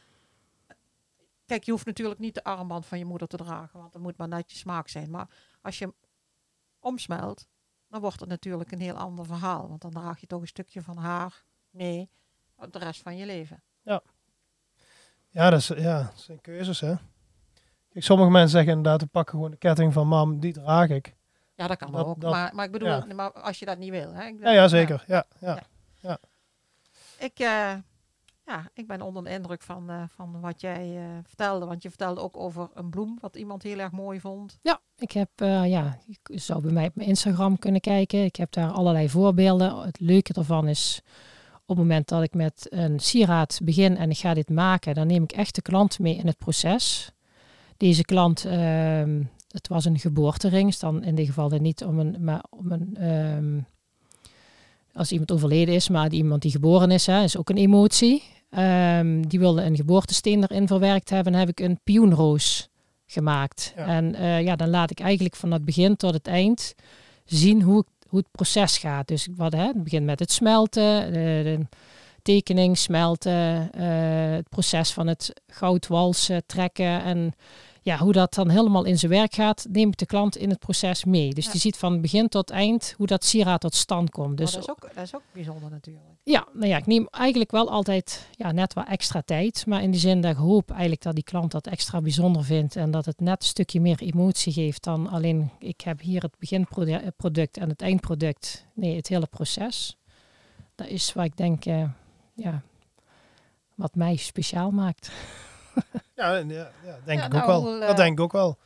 kijk, 1.46 1.64
je 1.64 1.70
hoeft 1.70 1.86
natuurlijk 1.86 2.20
niet 2.20 2.34
de 2.34 2.44
armband 2.44 2.86
van 2.86 2.98
je 2.98 3.04
moeder 3.04 3.28
te 3.28 3.36
dragen, 3.36 3.80
want 3.80 3.92
dat 3.92 4.02
moet 4.02 4.16
maar 4.16 4.28
netjes 4.28 4.58
smaak 4.58 4.88
zijn. 4.88 5.10
Maar 5.10 5.28
als 5.60 5.78
je 5.78 5.84
hem 5.84 5.94
omsmelt, 6.80 7.48
dan 7.88 8.00
wordt 8.00 8.20
het 8.20 8.28
natuurlijk 8.28 8.72
een 8.72 8.80
heel 8.80 8.96
ander 8.96 9.26
verhaal. 9.26 9.68
Want 9.68 9.80
dan 9.80 9.90
draag 9.90 10.20
je 10.20 10.26
toch 10.26 10.40
een 10.40 10.46
stukje 10.46 10.82
van 10.82 10.96
haar 10.96 11.44
mee 11.70 12.10
de 12.70 12.78
rest 12.78 13.02
van 13.02 13.16
je 13.16 13.26
leven. 13.26 13.62
Ja, 13.82 14.02
dat, 15.32 15.52
is, 15.60 15.66
ja, 15.68 16.02
dat 16.02 16.20
zijn 16.20 16.40
keuzes 16.40 16.80
hè. 16.80 16.94
Kijk, 17.92 18.04
sommige 18.04 18.30
mensen 18.30 18.50
zeggen 18.50 18.72
inderdaad, 18.76 19.00
we 19.00 19.06
pakken 19.06 19.34
gewoon 19.34 19.50
de 19.50 19.56
ketting 19.56 19.92
van 19.92 20.06
mam, 20.08 20.40
die 20.40 20.52
draag 20.52 20.88
ik. 20.88 21.14
Ja, 21.54 21.66
dat 21.66 21.76
kan 21.76 21.92
Dat- 21.92 22.06
ook. 22.06 22.20
dat- 22.20 22.30
maar, 22.32 22.54
maar 22.54 22.64
ik 22.64 22.72
bedoel, 22.72 22.88
ja. 22.88 23.06
maar 23.14 23.32
als 23.32 23.58
je 23.58 23.64
dat 23.64 23.78
niet 23.78 23.90
wil. 23.90 24.12
Hè? 24.12 24.24
Ik, 24.26 24.40
Ja, 24.40 24.50
ja 24.50 24.68
zeker. 24.68 25.04
Ja, 25.06 25.24
ja. 25.40 25.62
Ik, 27.18 27.38
eh, 27.38 27.46
ja, 27.46 27.82
ja, 28.46 28.70
ik 28.74 28.86
ben 28.86 29.00
onder 29.00 29.24
de 29.24 29.30
indruk 29.30 29.62
van, 29.62 29.90
eh, 29.90 30.02
van 30.08 30.40
wat 30.40 30.60
jij 30.60 30.96
eh, 30.96 31.04
vertelde. 31.26 31.66
Want 31.66 31.82
je 31.82 31.88
vertelde 31.88 32.20
ook 32.20 32.36
over 32.36 32.68
een 32.74 32.90
bloem, 32.90 33.18
wat 33.20 33.36
iemand 33.36 33.62
heel 33.62 33.78
erg 33.78 33.90
mooi 33.90 34.20
vond. 34.20 34.58
Ja, 34.62 34.80
ik 34.96 35.12
heb, 35.12 35.28
eh, 35.34 35.66
ja, 35.70 35.98
je 36.24 36.38
zou 36.38 36.62
bij 36.62 36.72
mij 36.72 36.86
op 36.86 36.94
mijn 36.94 37.08
Instagram 37.08 37.58
kunnen 37.58 37.80
kijken. 37.80 38.24
Ik 38.24 38.36
heb 38.36 38.52
daar 38.52 38.70
allerlei 38.70 39.08
voorbeelden. 39.10 39.76
Het 39.76 40.00
leuke 40.00 40.32
ervan 40.34 40.68
is, 40.68 41.02
op 41.66 41.76
het 41.76 41.86
moment 41.86 42.08
dat 42.08 42.22
ik 42.22 42.34
met 42.34 42.66
een 42.70 43.00
sieraad 43.00 43.60
begin 43.62 43.96
en 43.96 44.10
ik 44.10 44.18
ga 44.18 44.34
dit 44.34 44.50
maken, 44.50 44.94
dan 44.94 45.06
neem 45.06 45.22
ik 45.22 45.32
echt 45.32 45.54
de 45.54 45.62
klant 45.62 45.98
mee 45.98 46.16
in 46.16 46.26
het 46.26 46.38
proces. 46.38 47.12
Deze 47.76 48.04
klant, 48.04 48.44
ehm, 48.44 49.22
het 49.50 49.68
was 49.68 49.84
een 49.84 49.98
geboortering, 49.98 50.68
is 50.68 50.78
dan 50.78 51.04
in 51.04 51.14
dit 51.14 51.26
geval 51.26 51.48
niet 51.48 51.84
om 51.84 51.98
een, 51.98 52.16
maar 52.20 52.44
om 52.50 52.72
een, 52.72 52.96
ehm, 52.96 53.60
als 54.92 55.12
iemand 55.12 55.32
overleden 55.32 55.74
is, 55.74 55.88
maar 55.88 56.08
die, 56.08 56.18
iemand 56.18 56.42
die 56.42 56.50
geboren 56.50 56.90
is, 56.90 57.06
hè, 57.06 57.22
is 57.22 57.36
ook 57.36 57.50
een 57.50 57.56
emotie. 57.56 58.22
Ehm, 58.50 59.22
die 59.22 59.38
wilde 59.38 59.62
een 59.62 59.76
geboortesteen 59.76 60.42
erin 60.42 60.66
verwerkt 60.66 61.10
hebben, 61.10 61.34
heb 61.34 61.48
ik 61.48 61.60
een 61.60 61.80
pioenroos 61.84 62.68
gemaakt. 63.06 63.72
Ja. 63.76 63.86
En 63.86 64.14
eh, 64.14 64.42
ja, 64.42 64.56
dan 64.56 64.68
laat 64.68 64.90
ik 64.90 65.00
eigenlijk 65.00 65.36
van 65.36 65.52
het 65.52 65.64
begin 65.64 65.96
tot 65.96 66.14
het 66.14 66.26
eind 66.26 66.74
zien 67.24 67.62
hoe, 67.62 67.84
hoe 68.12 68.20
het 68.20 68.30
proces 68.30 68.78
gaat. 68.78 69.08
Dus 69.08 69.28
wat, 69.36 69.52
hè, 69.52 69.66
het 69.66 69.82
begint 69.82 70.04
met 70.04 70.18
het 70.18 70.32
smelten, 70.32 71.12
de, 71.12 71.40
de 71.44 71.66
tekening, 72.22 72.78
smelten, 72.78 73.72
eh, 73.72 74.34
het 74.34 74.48
proces 74.48 74.92
van 74.92 75.06
het 75.06 75.32
goudwalsen, 75.46 76.46
trekken 76.46 77.02
en 77.02 77.34
ja, 77.84 77.98
hoe 77.98 78.12
dat 78.12 78.34
dan 78.34 78.48
helemaal 78.48 78.84
in 78.84 78.98
zijn 78.98 79.12
werk 79.12 79.34
gaat, 79.34 79.66
neem 79.70 79.88
ik 79.88 79.96
de 79.96 80.06
klant 80.06 80.36
in 80.36 80.48
het 80.50 80.58
proces 80.58 81.04
mee. 81.04 81.32
Dus 81.34 81.44
Ja. 81.44 81.50
die 81.52 81.60
ziet 81.60 81.76
van 81.76 82.00
begin 82.00 82.28
tot 82.28 82.50
eind 82.50 82.94
hoe 82.96 83.06
dat 83.06 83.24
sieraad 83.24 83.60
tot 83.60 83.74
stand 83.74 84.10
komt. 84.10 84.36
Dus 84.36 84.52
dat, 84.52 84.62
is 84.62 84.70
ook, 84.70 84.80
dat 84.94 85.04
is 85.04 85.14
ook 85.14 85.22
bijzonder 85.32 85.70
natuurlijk. 85.70 86.04
ja, 86.22 86.46
nou 86.52 86.66
ja, 86.66 86.76
ik 86.76 86.86
neem 86.86 87.06
eigenlijk 87.10 87.50
wel 87.50 87.70
altijd 87.70 88.28
ja, 88.32 88.52
net 88.52 88.72
wat 88.74 88.86
extra 88.88 89.20
tijd. 89.22 89.66
Maar 89.66 89.82
in 89.82 89.90
die 89.90 90.00
zin 90.00 90.20
dat 90.20 90.30
ik 90.30 90.36
hoop 90.36 90.70
eigenlijk 90.70 91.02
dat 91.02 91.14
die 91.14 91.24
klant 91.24 91.50
dat 91.52 91.66
extra 91.66 92.00
bijzonder 92.00 92.44
vindt. 92.44 92.76
En 92.76 92.90
dat 92.90 93.04
het 93.04 93.20
net 93.20 93.42
een 93.42 93.48
stukje 93.48 93.80
meer 93.80 93.98
emotie 94.00 94.52
geeft 94.52 94.82
dan 94.84 95.08
alleen 95.08 95.50
ik 95.58 95.80
heb 95.80 96.00
hier 96.00 96.22
het 96.22 96.38
beginproduct 96.38 97.56
en 97.56 97.68
het 97.68 97.82
eindproduct. 97.82 98.66
Nee, 98.74 98.96
het 98.96 99.08
hele 99.08 99.26
proces. 99.26 99.96
Dat 100.74 100.86
is 100.86 101.12
waar 101.12 101.24
ik 101.24 101.36
denk, 101.36 101.64
eh, 101.64 101.84
ja, 102.34 102.62
wat 103.74 103.94
mij 103.94 104.16
speciaal 104.16 104.70
maakt. 104.70 105.10
Ja, 106.16 106.34
ja, 106.36 106.44
ja 106.84 106.96
denk 107.04 107.18
Ja, 107.20 107.24
ik 107.26 107.32
nou, 107.32 107.42
ook 107.42 107.46
wel. 107.48 107.60
hoe, 107.60 107.80
dat 107.80 107.88
eh, 107.90 107.96
denk 107.96 108.12
ik 108.18 108.20
ook 108.24 108.32
wel. 108.32 108.58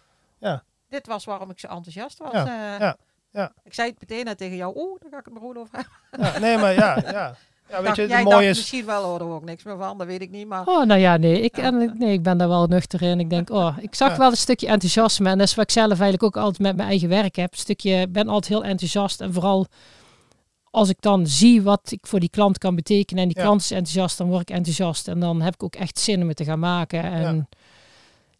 Dit 0.88 1.06
was 1.06 1.24
waarom 1.24 1.50
ik 1.50 1.58
zo 1.58 1.66
enthousiast 1.66 2.18
was. 2.18 2.32
Ja, 2.32 2.46
eh. 2.46 2.80
ja, 2.80 2.96
ja. 3.30 3.52
Ik 3.64 3.74
zei 3.74 3.90
het 3.90 4.00
meteen 4.00 4.36
tegen 4.36 4.56
jou, 4.56 4.72
oeh, 4.76 5.00
daar 5.00 5.10
ga 5.10 5.18
ik 5.18 5.24
het 5.24 5.38
Roel 5.38 5.56
over 5.56 5.76
hebben. 6.10 6.32
Ja, 6.32 6.38
nee, 6.38 6.58
maar 6.58 6.72
ja, 6.72 6.96
ja. 7.04 7.12
ja 7.70 7.76
weet 7.76 7.84
Dacht- 7.84 7.96
je, 7.96 8.06
jij 8.06 8.18
het 8.20 8.28
dacht 8.30 8.42
is... 8.42 8.56
misschien 8.56 8.86
wel, 8.86 9.02
hoor 9.04 9.20
er 9.20 9.26
ook 9.26 9.44
niks 9.44 9.62
meer 9.62 9.76
van, 9.76 9.98
dat 9.98 10.06
weet 10.06 10.20
ik 10.20 10.30
niet. 10.30 10.46
Maar 10.46 10.66
Oh, 10.66 10.84
nou 10.84 11.00
ja, 11.00 11.16
nee 11.16 11.40
ik, 11.40 11.56
Ja. 11.56 11.62
en, 11.62 11.92
nee, 11.98 12.12
ik 12.12 12.22
ben 12.22 12.38
daar 12.38 12.48
wel 12.48 12.66
nuchter 12.66 13.02
in. 13.02 13.20
Ik 13.20 13.30
denk, 13.30 13.50
oh, 13.50 13.76
ik 13.80 13.94
zag 13.94 14.10
Ja. 14.10 14.18
wel 14.18 14.30
een 14.30 14.36
stukje 14.36 14.66
enthousiasme. 14.66 15.28
En 15.30 15.38
dat 15.38 15.46
is 15.46 15.54
wat 15.54 15.64
ik 15.64 15.70
zelf 15.70 15.88
eigenlijk 15.88 16.22
ook 16.22 16.36
altijd 16.36 16.58
met 16.62 16.76
mijn 16.76 16.88
eigen 16.88 17.08
werk 17.08 17.36
heb. 17.36 17.52
Een 17.52 17.58
stukje, 17.58 17.94
ik 17.94 18.12
ben 18.12 18.28
altijd 18.28 18.52
heel 18.52 18.64
enthousiast. 18.64 19.20
En 19.20 19.32
vooral 19.32 19.66
als 20.76 20.88
ik 20.88 21.00
dan 21.00 21.26
zie 21.26 21.62
wat 21.62 21.90
ik 21.90 22.06
voor 22.06 22.20
die 22.20 22.28
klant 22.28 22.58
kan 22.58 22.74
betekenen. 22.74 23.22
En 23.22 23.28
die 23.28 23.36
Ja. 23.38 23.42
klant 23.42 23.60
is 23.60 23.70
enthousiast, 23.70 24.18
dan 24.18 24.28
word 24.28 24.40
ik 24.40 24.56
enthousiast. 24.56 25.08
En 25.08 25.20
dan 25.20 25.40
heb 25.42 25.54
ik 25.54 25.62
ook 25.62 25.74
echt 25.74 25.98
zin 25.98 26.22
om 26.22 26.28
het 26.28 26.36
te 26.36 26.44
gaan 26.44 26.58
maken. 26.58 27.02
En 27.02 27.48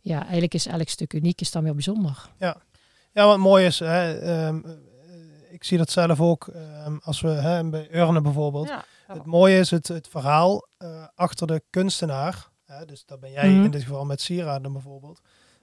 ja, 0.01 0.22
eigenlijk 0.22 0.55
is 0.55 0.66
elk 0.66 0.88
stuk 0.88 1.12
uniek, 1.12 1.40
is 1.40 1.51
dan 1.51 1.62
weer 1.62 1.72
bijzonder. 1.75 2.29
Ja, 2.38 3.27
wat 3.27 3.38
mooi 3.38 3.64
is, 3.66 3.79
hè, 3.79 4.18
ehm, 4.18 4.61
eh, 4.64 4.70
ik 5.51 5.64
zie 5.64 5.79
dat 5.79 5.90
zelf 5.90 6.20
ook 6.20 6.46
ehm, 6.49 6.96
als 7.03 7.20
we 7.20 7.29
hè, 7.29 7.64
bij 7.70 7.88
Urne 7.94 8.20
bijvoorbeeld. 8.20 8.68
ja, 8.68 8.85
Het 9.07 9.25
mooie 9.27 9.59
is 9.59 9.70
het, 9.70 9.88
het 9.88 10.09
verhaal 10.09 10.66
eh, 10.79 11.05
achter 11.14 11.46
de 11.46 11.62
kunstenaar. 11.70 12.49
Hè, 12.64 12.85
dus 12.85 13.05
dat 13.05 13.20
ben 13.20 13.31
jij 13.33 13.49
Mhm. 13.53 13.64
in 13.64 13.70
dit 13.70 13.83
geval 13.83 14.05
met 14.05 14.20
sieraden 14.20 14.72
bijvoorbeeld. 14.72 15.20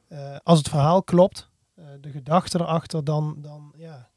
Eh, 0.07 0.35
als 0.43 0.57
het 0.57 0.69
verhaal 0.69 1.03
klopt, 1.03 1.49
eh, 1.75 1.85
de 2.01 2.09
gedachte 2.11 2.59
erachter, 2.59 3.03
dan, 3.03 3.35
dan 3.37 3.73
ja, 3.77 4.09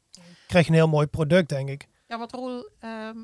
krijg 0.47 0.65
je 0.65 0.71
een 0.71 0.77
heel 0.77 0.87
mooi 0.87 1.07
product, 1.07 1.49
denk 1.49 1.69
ik. 1.69 1.87
Ja, 2.07 2.17
want 2.17 2.31
Roel, 2.31 2.69
ehm, 2.79 3.17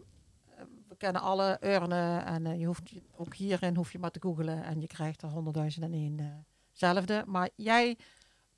we 0.87 0.95
kennen 0.97 1.21
alle 1.21 1.57
urnen 1.61 2.25
en 2.25 2.45
eh, 2.45 2.59
je 2.59 2.65
hoeft 2.65 2.91
ook 3.15 3.35
hierin 3.35 3.75
hoef 3.75 3.91
je 3.91 3.99
maar 3.99 4.11
te 4.11 4.21
googlen 4.21 4.63
en 4.63 4.81
je 4.81 4.87
krijgt 4.87 5.21
er 5.21 5.29
honderdduizend 5.29 5.85
en 5.85 5.93
één 5.93 6.19
eh, 6.19 6.25
zelfde. 6.71 7.23
Maar 7.25 7.49
jij 7.55 7.97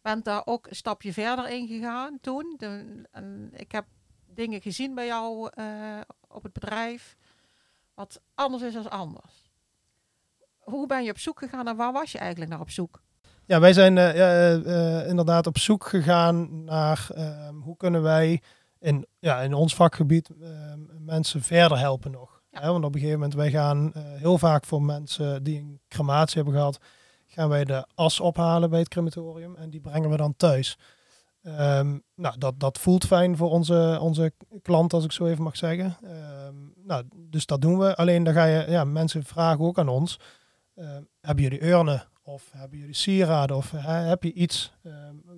bent 0.01 0.25
daar 0.25 0.41
ook 0.45 0.67
een 0.67 0.75
stapje 0.75 1.13
verder 1.13 1.49
in 1.49 1.67
gegaan 1.67 2.17
toen. 2.21 2.59
Ik 3.51 3.71
heb 3.71 3.85
dingen 4.25 4.61
gezien 4.61 4.95
bij 4.95 5.05
jou 5.05 5.49
eh, 5.53 6.01
op 6.27 6.43
het 6.43 6.53
bedrijf 6.53 7.17
wat 7.93 8.21
anders 8.33 8.63
is 8.63 8.73
dan 8.73 8.89
anders. 8.89 9.51
Hoe 10.59 10.87
ben 10.87 11.03
je 11.03 11.11
op 11.11 11.19
zoek 11.19 11.39
gegaan 11.39 11.67
en 11.67 11.75
waar 11.75 11.91
was 11.93 12.11
je 12.11 12.17
eigenlijk 12.17 12.51
naar 12.51 12.59
op 12.59 12.69
zoek? 12.69 13.01
Ja, 13.45 13.59
wij 13.59 13.73
zijn 13.73 13.97
inderdaad 15.07 15.47
op 15.47 15.57
zoek 15.57 15.85
gegaan 15.85 16.63
naar 16.63 17.07
ehm, 17.13 17.55
hoe 17.55 17.77
kunnen 17.77 18.01
wij 18.01 18.41
in, 18.85 19.05
ja, 19.19 19.41
in 19.41 19.53
ons 19.53 19.75
vakgebied 19.75 20.29
ehm, 20.41 20.79
mensen 20.99 21.41
verder 21.41 21.77
helpen 21.77 22.11
nog. 22.11 22.41
Ja. 22.49 22.61
Hè, 22.61 22.71
want 22.71 22.85
op 22.85 22.93
een 22.93 22.99
gegeven 22.99 23.19
moment, 23.19 23.37
wij 23.37 23.51
gaan 23.51 23.93
eh, 23.93 24.03
heel 24.03 24.37
vaak 24.37 24.65
voor 24.65 24.81
mensen 24.81 25.43
die 25.43 25.59
een 25.59 25.79
crematie 25.87 26.35
hebben 26.35 26.53
gehad, 26.53 26.77
gaan 27.27 27.49
wij 27.49 27.65
de 27.65 27.87
as 27.95 28.19
ophalen 28.19 28.69
bij 28.69 28.79
het 28.79 28.87
crematorium 28.87 29.55
en 29.55 29.69
die 29.69 29.81
brengen 29.81 30.09
we 30.09 30.17
dan 30.17 30.33
thuis. 30.37 30.77
Ehm, 31.41 31.97
nou, 32.15 32.37
dat, 32.37 32.59
dat 32.59 32.77
voelt 32.77 33.05
fijn 33.05 33.37
voor 33.37 33.49
onze, 33.49 33.97
onze 34.01 34.33
klant, 34.61 34.93
als 34.93 35.03
ik 35.03 35.11
zo 35.11 35.25
even 35.25 35.43
mag 35.43 35.57
zeggen. 35.57 35.97
Ehm, 36.03 36.55
nou, 36.83 37.03
dus 37.15 37.45
dat 37.45 37.61
doen 37.61 37.77
we. 37.77 37.95
Alleen 37.95 38.23
dan 38.23 38.33
ga 38.33 38.45
je, 38.45 38.65
ja, 38.69 38.83
mensen 38.83 39.23
vragen 39.23 39.65
ook 39.65 39.79
aan 39.79 39.89
ons, 39.89 40.19
ehm, 40.75 41.03
hebben 41.21 41.43
jullie 41.43 41.65
urnen 41.65 42.07
of 42.23 42.49
hebben 42.51 42.79
jullie 42.79 42.95
sieraden 42.95 43.55
of 43.55 43.71
hè, 43.71 43.93
heb 43.93 44.23
je 44.23 44.33
iets 44.33 44.73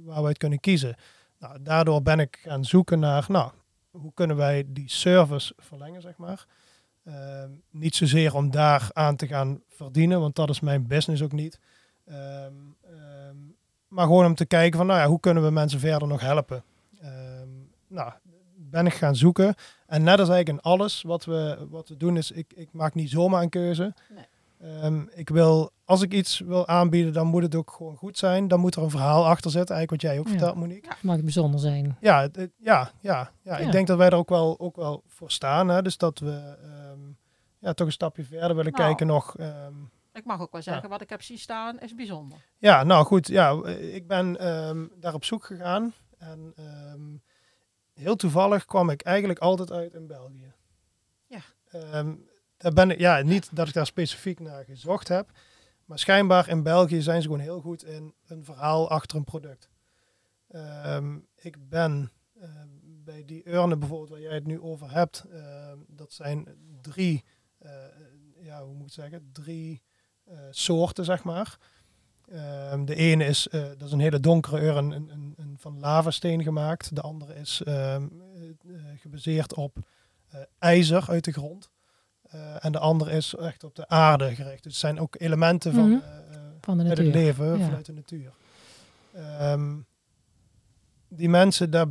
waar 0.03 0.21
we 0.21 0.27
uit 0.27 0.37
kunnen 0.37 0.59
kiezen? 0.59 0.95
Nou, 1.39 1.61
daardoor 1.61 2.01
ben 2.01 2.19
ik 2.19 2.39
gaan 2.41 2.65
zoeken 2.65 2.99
naar, 2.99 3.25
nou, 3.27 3.51
hoe 3.91 4.13
kunnen 4.13 4.35
wij 4.35 4.63
die 4.67 4.89
service 4.89 5.53
verlengen, 5.57 6.01
zeg 6.01 6.17
maar. 6.17 6.45
Ehm, 7.03 7.49
niet 7.69 7.95
zozeer 7.95 8.35
om 8.35 8.51
daar 8.51 8.89
aan 8.93 9.15
te 9.15 9.27
gaan 9.27 9.61
verdienen, 9.67 10.19
want 10.19 10.35
dat 10.35 10.49
is 10.49 10.59
mijn 10.59 10.87
business 10.87 11.21
ook 11.21 11.31
niet. 11.31 11.59
Ehm, 12.05 12.53
ehm, 12.85 13.35
maar 13.87 14.05
gewoon 14.05 14.25
om 14.25 14.35
te 14.35 14.45
kijken 14.45 14.77
van, 14.77 14.87
nou 14.87 14.99
ja, 14.99 15.07
hoe 15.07 15.19
kunnen 15.19 15.43
we 15.43 15.49
mensen 15.49 15.79
verder 15.79 16.07
nog 16.07 16.21
helpen? 16.21 16.63
Ehm, 17.01 17.49
nou, 17.87 18.11
ben 18.55 18.85
ik 18.85 18.93
gaan 18.93 19.15
zoeken. 19.15 19.55
En 19.85 20.03
net 20.03 20.19
als 20.19 20.29
eigenlijk 20.29 20.65
in 20.65 20.71
alles 20.71 21.01
wat 21.01 21.25
we, 21.25 21.67
wat 21.69 21.89
we 21.89 21.97
doen 21.97 22.17
is, 22.17 22.31
ik, 22.31 22.53
ik 22.55 22.69
maak 22.71 22.93
niet 22.93 23.09
zomaar 23.09 23.41
een 23.41 23.49
keuze. 23.49 23.93
Nee. 24.59 25.05
Ik 25.13 25.29
wil, 25.29 25.71
als 25.87 26.01
ik 26.01 26.13
iets 26.13 26.39
wil 26.39 26.67
aanbieden, 26.67 27.13
dan 27.13 27.27
moet 27.27 27.41
het 27.43 27.55
ook 27.55 27.71
gewoon 27.71 27.95
goed 27.95 28.17
zijn. 28.17 28.47
Dan 28.47 28.59
moet 28.59 28.75
er 28.75 28.83
een 28.83 28.89
verhaal 28.89 29.25
achter 29.27 29.51
zitten, 29.51 29.75
eigenlijk 29.75 30.03
wat 30.03 30.11
jij 30.11 30.19
ook 30.19 30.25
Ja. 30.25 30.31
vertelt, 30.31 30.55
Monique. 30.55 30.89
Het 30.89 31.03
mag 31.03 31.21
bijzonder 31.21 31.59
zijn. 31.59 31.97
Ja, 31.99 32.21
het- 32.21 32.35
het- 32.35 32.51
ja, 32.57 32.91
ja, 33.01 33.31
ja, 33.41 33.57
Ja. 33.57 33.65
ik 33.65 33.71
denk 33.71 33.87
dat 33.87 33.97
wij 33.97 34.07
er 34.09 34.15
ook 34.15 34.29
wel, 34.29 34.59
ook 34.59 34.75
wel 34.75 35.03
voor 35.07 35.31
staan. 35.31 35.67
Hè? 35.67 35.81
Dus 35.81 35.97
dat 35.97 36.19
we 36.19 36.57
ehm, 36.61 36.99
ja, 37.59 37.73
toch 37.73 37.87
een 37.87 37.93
stapje 37.93 38.23
verder 38.23 38.55
willen 38.55 38.71
Nou. 38.71 38.83
kijken 38.85 39.07
nog. 39.07 39.37
ehm, 39.37 39.73
Ik 40.13 40.25
mag 40.25 40.41
ook 40.41 40.51
wel 40.51 40.61
zeggen, 40.61 40.89
wat 40.89 41.01
ik 41.01 41.09
heb 41.09 41.21
zien 41.21 41.37
staan 41.37 41.79
is 41.79 41.95
bijzonder. 41.95 42.37
ja, 42.57 42.83
nou 42.83 43.05
goed. 43.05 43.27
Ja, 43.27 43.63
ik 43.67 44.07
ben 44.07 44.39
ehm, 44.39 44.85
daar 44.99 45.13
op 45.13 45.23
zoek 45.25 45.45
gegaan. 45.45 45.93
En 46.17 46.53
ehm, 46.55 47.01
heel 47.93 48.15
toevallig 48.15 48.65
kwam 48.65 48.89
ik 48.89 49.01
eigenlijk 49.01 49.39
altijd 49.39 49.71
uit 49.71 49.93
in 49.93 50.07
België. 50.07 50.53
Ja. 51.27 51.39
Ehm, 51.69 52.15
daar 52.57 52.73
ben 52.73 52.91
ik, 52.91 52.99
ja, 52.99 53.21
niet 53.21 53.55
dat 53.55 53.67
ik 53.67 53.73
daar 53.73 53.85
specifiek 53.85 54.39
naar 54.39 54.63
gezocht 54.63 55.07
heb. 55.07 55.29
Maar 55.87 55.99
schijnbaar 55.99 56.49
in 56.49 56.63
België 56.63 57.01
zijn 57.01 57.21
ze 57.21 57.27
gewoon 57.27 57.43
heel 57.43 57.61
goed 57.61 57.83
in 57.83 58.13
een 58.25 58.45
verhaal 58.45 58.89
achter 58.89 59.17
een 59.17 59.23
product. 59.23 59.69
Ehm, 60.47 61.17
ik 61.35 61.69
ben 61.69 62.11
ehm, 62.41 62.67
bij 62.81 63.25
die 63.25 63.49
urnen 63.49 63.79
bijvoorbeeld 63.79 64.09
waar 64.09 64.21
jij 64.21 64.33
het 64.33 64.45
nu 64.45 64.61
over 64.61 64.91
hebt. 64.91 65.25
ehm, 65.31 65.77
dat 65.87 66.13
zijn 66.13 66.47
drie, 66.81 67.23
eh, 67.57 67.71
ja, 68.39 68.63
hoe 68.63 68.73
moet 68.73 68.87
ik 68.87 68.93
zeggen, 68.93 69.29
drie 69.31 69.83
eh, 70.23 70.37
soorten, 70.49 71.05
zeg 71.05 71.23
maar. 71.23 71.57
De 72.85 72.95
ene 72.95 73.25
is, 73.25 73.47
eh, 73.47 73.61
dat 73.61 73.81
is 73.81 73.91
een 73.91 73.99
hele 73.99 74.19
donkere 74.19 74.61
urn, 74.61 74.91
een, 74.91 75.09
een, 75.09 75.33
een 75.37 75.55
van 75.59 75.79
lavasteen 75.79 76.43
gemaakt. 76.43 76.95
De 76.95 77.01
andere 77.01 77.35
is 77.35 77.61
gebaseerd 78.95 79.53
op 79.53 79.77
ijzer 80.59 81.09
uit 81.09 81.23
de 81.23 81.31
grond. 81.31 81.71
Eh, 82.29 82.65
en 82.65 82.71
de 82.71 82.79
andere 82.79 83.11
is 83.11 83.35
echt 83.35 83.63
op 83.63 83.75
de 83.75 83.87
aarde 83.87 84.35
gericht. 84.35 84.63
Dus 84.63 84.71
het 84.71 84.81
zijn 84.81 84.99
ook 84.99 85.15
elementen 85.19 85.73
van, 85.73 85.89
Mhm. 85.89 85.99
eh, 86.03 86.17
eh, 86.35 86.41
Van 86.61 86.77
de 86.77 86.83
uit 86.83 86.97
het 86.97 87.05
natuur. 87.07 87.21
leven, 87.21 87.57
Ja. 87.57 87.65
vanuit 87.65 87.85
de 87.85 87.93
natuur. 87.93 88.31
Ehm, 89.13 89.75
die 91.07 91.29
mensen, 91.29 91.71
daar, 91.71 91.85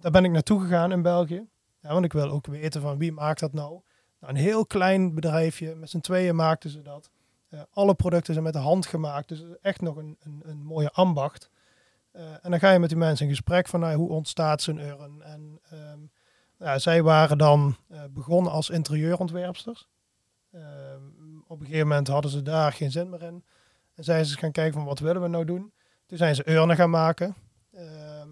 daar 0.00 0.10
ben 0.10 0.24
ik 0.24 0.30
naartoe 0.30 0.60
gegaan 0.60 0.92
in 0.92 1.02
België. 1.02 1.46
Ja, 1.80 1.92
want 1.92 2.04
ik 2.04 2.12
wil 2.12 2.30
ook 2.30 2.46
weten 2.46 2.80
van 2.80 2.98
wie 2.98 3.12
maakt 3.12 3.40
dat 3.40 3.52
nou. 3.52 3.80
nou 4.20 4.32
een 4.32 4.40
heel 4.40 4.66
klein 4.66 5.14
bedrijfje, 5.14 5.74
met 5.74 5.90
z'n 5.90 6.00
tweeën 6.00 6.34
maakten 6.36 6.70
ze 6.70 6.82
dat. 6.82 7.10
Alle 7.70 7.94
producten 7.94 8.32
zijn 8.32 8.44
met 8.44 8.52
de 8.52 8.58
hand 8.58 8.86
gemaakt, 8.86 9.28
dus 9.28 9.42
echt 9.62 9.80
nog 9.80 9.96
een, 9.96 10.16
een, 10.20 10.42
een 10.44 10.62
mooie 10.64 10.90
ambacht. 10.90 11.50
En 12.12 12.50
dan 12.50 12.58
ga 12.58 12.70
je 12.70 12.78
met 12.78 12.88
die 12.88 12.98
mensen 12.98 13.24
in 13.26 13.30
gesprek 13.32 13.68
van 13.68 13.80
nou, 13.80 13.94
hoe 13.96 14.08
ontstaat 14.08 14.62
zo'n 14.62 14.78
urn. 14.78 15.22
En 15.22 15.60
ehm, 15.70 15.98
ja, 16.60 16.78
zij 16.78 17.02
waren 17.02 17.38
dan 17.38 17.76
eh, 17.88 18.02
begonnen 18.10 18.52
als 18.52 18.70
interieurontwerpsters. 18.70 19.88
Ehm, 20.52 21.02
op 21.46 21.60
een 21.60 21.66
gegeven 21.66 21.88
moment 21.88 22.08
hadden 22.08 22.30
ze 22.30 22.42
daar 22.42 22.72
geen 22.72 22.90
zin 22.90 23.10
meer 23.10 23.22
in. 23.22 23.44
En 23.94 24.04
zijn 24.04 24.24
ze 24.24 24.36
gaan 24.38 24.52
kijken 24.52 24.74
van 24.74 24.84
wat 24.84 24.98
willen 24.98 25.22
we 25.22 25.28
nou 25.28 25.44
doen. 25.44 25.72
Toen 26.06 26.18
zijn 26.18 26.34
ze 26.34 26.50
urnen 26.50 26.76
gaan 26.76 26.90
maken. 26.90 27.34
Ehm, 27.72 28.28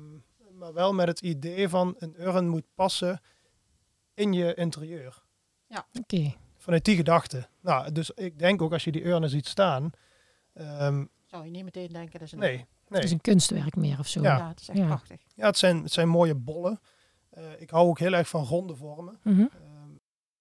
maar 0.58 0.72
wel 0.72 0.92
met 0.94 1.08
het 1.08 1.20
idee 1.20 1.68
van 1.68 1.94
een 1.98 2.14
urn 2.22 2.48
moet 2.48 2.74
passen 2.74 3.20
in 4.14 4.32
je 4.32 4.54
interieur. 4.54 5.22
Oké. 6.00 6.34
Vanuit 6.56 6.84
die 6.84 6.96
gedachte. 6.96 7.48
Nou, 7.60 7.92
dus 7.92 8.10
ik 8.10 8.38
denk 8.38 8.62
ook 8.62 8.72
als 8.72 8.84
je 8.84 8.92
die 8.92 9.04
urnen 9.04 9.30
ziet 9.30 9.46
staan. 9.46 9.90
ehm, 10.54 11.04
Zou 11.24 11.44
je 11.44 11.50
niet 11.50 11.64
meteen 11.64 11.88
denken, 11.92 12.12
dat 12.18 12.22
is 12.22 12.32
een... 12.32 12.38
nee, 12.38 12.56
Het 12.58 12.90
nee. 12.90 13.02
is 13.02 13.10
een 13.10 13.20
kunstwerk 13.20 13.76
meer 13.76 13.98
of 13.98 14.06
zo. 14.08 14.22
Ja. 14.22 14.36
Ja, 14.36 14.48
het 14.48 14.60
is 14.60 14.68
echt 14.68 14.78
Ja. 14.78 14.86
prachtig. 14.86 15.20
Ja, 15.34 15.46
het 15.46 15.58
zijn, 15.58 15.82
het 15.82 15.92
zijn 15.92 16.08
mooie 16.08 16.34
bollen. 16.34 16.80
Eh, 17.38 17.44
ik 17.60 17.70
hou 17.70 17.88
ook 17.88 17.98
heel 17.98 18.12
erg 18.14 18.28
van 18.28 18.44
ronde 18.44 18.76
vormen. 18.76 19.18
Mhm. 19.22 19.40
Ehm, 19.40 19.48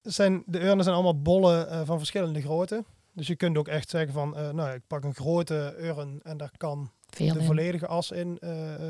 zijn, 0.02 0.44
de 0.46 0.64
urnen 0.64 0.84
zijn 0.84 0.96
allemaal 0.96 1.22
bollen 1.22 1.70
eh, 1.70 1.82
van 1.86 1.98
verschillende 1.98 2.42
grootte. 2.42 2.84
Dus 3.14 3.28
je 3.28 3.36
kunt 3.36 3.58
ook 3.58 3.68
echt 3.68 3.90
zeggen 3.90 4.14
van, 4.14 4.36
eh, 4.38 4.50
nou, 4.52 4.74
ik 4.76 4.82
pak 4.88 5.04
een 5.04 5.16
grote 5.16 5.76
urn 5.80 6.20
en 6.24 6.38
daar 6.38 6.52
kan 6.58 6.92
Veel 7.10 7.34
de 7.34 7.40
in. 7.40 7.46
volledige 7.46 7.88
as 7.88 8.12
in 8.12 8.40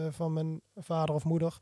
van 0.10 0.34
mijn 0.34 0.62
vader 0.76 1.16
of 1.16 1.24
moeder. 1.24 1.58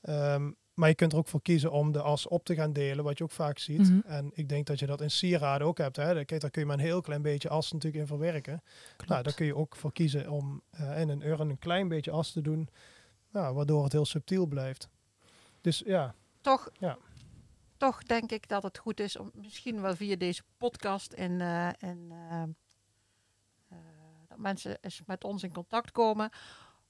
Ehm, 0.00 0.50
maar 0.74 0.88
je 0.88 0.94
kunt 0.94 1.12
er 1.12 1.18
ook 1.18 1.28
voor 1.28 1.42
kiezen 1.42 1.70
om 1.72 1.92
de 1.92 2.02
as 2.02 2.26
op 2.28 2.44
te 2.44 2.54
gaan 2.54 2.72
delen, 2.72 3.04
wat 3.04 3.18
je 3.18 3.24
ook 3.24 3.30
vaak 3.30 3.58
ziet. 3.58 3.78
Mhm. 3.90 3.98
En 4.06 4.30
ik 4.34 4.48
denk 4.48 4.66
dat 4.66 4.78
je 4.78 4.86
dat 4.86 5.00
in 5.00 5.10
sieraden 5.10 5.66
ook 5.66 5.78
hebt. 5.78 5.96
Hè? 5.96 6.14
Daar- 6.14 6.24
Kijk, 6.24 6.40
daar 6.40 6.50
kun 6.50 6.60
je 6.60 6.66
maar 6.68 6.78
een 6.78 6.84
heel 6.84 7.00
klein 7.00 7.22
beetje 7.22 7.48
as 7.48 7.72
natuurlijk 7.72 8.02
in 8.02 8.06
verwerken. 8.08 8.62
Klopt. 8.96 9.10
Nou, 9.10 9.22
daar 9.22 9.34
kun 9.34 9.46
je 9.46 9.56
ook 9.56 9.76
voor 9.76 9.92
kiezen 9.92 10.30
om 10.30 10.62
in 10.96 11.08
een 11.08 11.26
urn 11.26 11.50
een 11.50 11.58
klein 11.58 11.88
beetje 11.88 12.10
as 12.10 12.32
te 12.32 12.40
doen, 12.40 12.68
nou, 13.32 13.54
waardoor 13.54 13.82
het 13.84 13.92
heel 13.92 14.04
subtiel 14.06 14.46
blijft. 14.46 14.88
Dus 15.68 15.82
ja, 15.86 16.14
Toch, 16.40 16.68
Ja. 16.78 16.98
toch 17.76 18.02
denk 18.02 18.30
ik 18.32 18.48
dat 18.48 18.62
het 18.62 18.78
goed 18.78 19.00
is 19.00 19.16
om 19.16 19.30
misschien 19.34 19.80
wel 19.80 19.94
via 19.96 20.16
deze 20.16 20.42
podcast 20.56 21.12
en, 21.12 21.40
eh, 21.40 21.66
en 21.82 22.08
eh, 22.10 22.42
eh, 22.42 23.78
dat 24.28 24.38
mensen 24.38 24.78
eens 24.80 25.02
met 25.06 25.24
ons 25.24 25.42
in 25.42 25.52
contact 25.52 25.90
komen. 25.92 26.30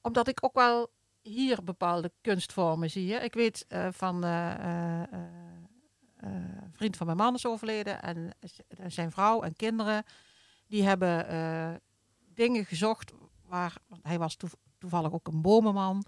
Omdat 0.00 0.28
ik 0.28 0.44
ook 0.44 0.54
wel 0.54 0.90
hier 1.22 1.64
bepaalde 1.64 2.12
kunstvormen 2.20 2.90
zie. 2.90 3.12
Hè. 3.12 3.18
Ik 3.18 3.34
weet 3.34 3.66
van 3.90 4.22
een 4.22 5.08
vriend 6.72 6.96
van 6.96 7.06
mijn 7.06 7.18
man 7.18 7.34
is 7.34 7.46
overleden 7.46 8.02
en 8.02 8.34
zijn 8.86 9.10
vrouw 9.10 9.42
en 9.42 9.56
kinderen 9.56 10.04
die 10.66 10.82
hebben 10.82 11.80
dingen 12.34 12.64
gezocht 12.64 13.12
waar 13.46 13.76
want 13.86 14.04
hij 14.04 14.18
was 14.18 14.36
toev- 14.36 14.54
toevallig 14.78 15.12
ook 15.12 15.26
een 15.26 15.42
bomenman. 15.42 16.04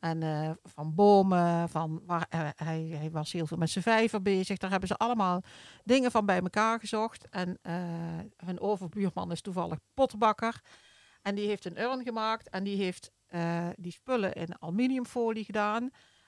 En 0.00 0.22
eh, 0.22 0.50
van 0.62 0.94
bomen, 0.94 1.68
van 1.68 2.02
waar, 2.06 2.26
eh, 2.30 2.48
hij, 2.56 2.80
hij 2.82 3.10
was 3.10 3.32
heel 3.32 3.46
veel 3.46 3.56
met 3.56 3.70
zijn 3.70 3.84
vijver 3.84 4.22
bezig. 4.22 4.58
Daar 4.58 4.70
hebben 4.70 4.88
ze 4.88 4.96
allemaal 4.96 5.42
dingen 5.84 6.10
van 6.10 6.26
bij 6.26 6.40
elkaar 6.40 6.80
gezocht. 6.80 7.28
En 7.28 7.58
eh, 7.62 7.74
hun 8.36 8.60
overbuurman 8.60 9.32
is 9.32 9.40
toevallig 9.40 9.78
potbakker. 9.94 10.60
En 11.22 11.34
die 11.34 11.46
heeft 11.46 11.64
een 11.64 11.80
urn 11.80 12.02
gemaakt 12.02 12.48
en 12.48 12.64
die 12.64 12.76
heeft 12.76 13.10
die 13.76 13.92
spullen 13.92 14.32
in 14.32 14.62
aluminiumfolie 14.62 15.44
gedaan. 15.44 15.82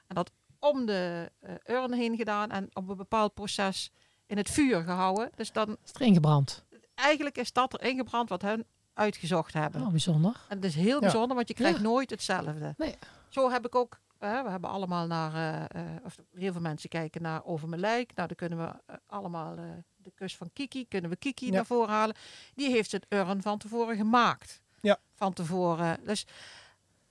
En 0.06 0.14
dat 0.14 0.30
om 0.59 0.87
de 0.87 1.33
urn 1.64 1.92
heen 1.92 2.16
gedaan 2.16 2.50
en 2.50 2.68
op 2.72 2.88
een 2.88 2.96
bepaald 2.96 3.35
proces 3.35 3.92
in 4.26 4.37
het 4.37 4.50
vuur 4.50 4.83
gehouden. 4.83 5.30
Dus 5.35 5.52
dan 5.52 5.76
Is 5.85 5.92
erin 5.94 6.14
gebrand. 6.14 6.64
eigenlijk 6.94 7.38
is 7.38 7.52
dat 7.52 7.72
er 7.72 7.83
ingebrand 7.83 8.28
wat 8.28 8.42
hun 8.42 8.66
uitgezocht 8.94 9.53
hebben. 9.53 9.81
Oh, 9.81 9.88
bijzonder. 9.90 10.37
En 10.48 10.57
het 10.57 10.64
is 10.64 10.74
heel 10.74 10.94
Ja. 10.94 10.98
bijzonder, 11.00 11.37
want 11.37 11.48
je 11.48 11.55
krijgt 11.55 11.76
Ja. 11.76 11.83
nooit 11.83 12.11
hetzelfde. 12.11 12.74
Nee. 12.76 12.96
Zo 13.29 13.50
heb 13.50 13.66
ik 13.66 13.74
ook, 13.74 14.00
hè, 14.18 14.42
we 14.42 14.50
hebben 14.50 14.70
allemaal 14.70 15.07
naar, 15.07 15.35
eh, 15.35 15.81
eh, 15.94 16.05
of 16.05 16.16
heel 16.35 16.53
veel 16.53 16.61
mensen 16.61 16.88
kijken 16.88 17.22
naar 17.22 17.44
Over 17.44 17.68
mijn 17.68 17.81
lijk. 17.81 18.14
Nou, 18.14 18.29
dan 18.29 18.37
kunnen 18.37 18.59
we 18.59 18.72
eh, 18.87 18.96
allemaal 19.07 19.57
eh, 19.57 19.64
de 19.96 20.11
kus 20.14 20.37
van 20.37 20.50
Kiki, 20.53 20.88
kunnen 20.88 21.11
we 21.11 21.16
Kiki 21.16 21.46
Ja. 21.46 21.53
naar 21.53 21.66
voren 21.66 21.88
halen. 21.94 22.16
Die 22.55 22.70
heeft 22.70 22.92
het 22.92 23.07
urn 23.09 23.42
van 23.42 23.59
tevoren 23.59 23.96
gemaakt. 23.96 24.62
Ja. 24.81 24.98
Van 25.14 25.33
tevoren. 25.33 26.00
Dus 26.05 26.26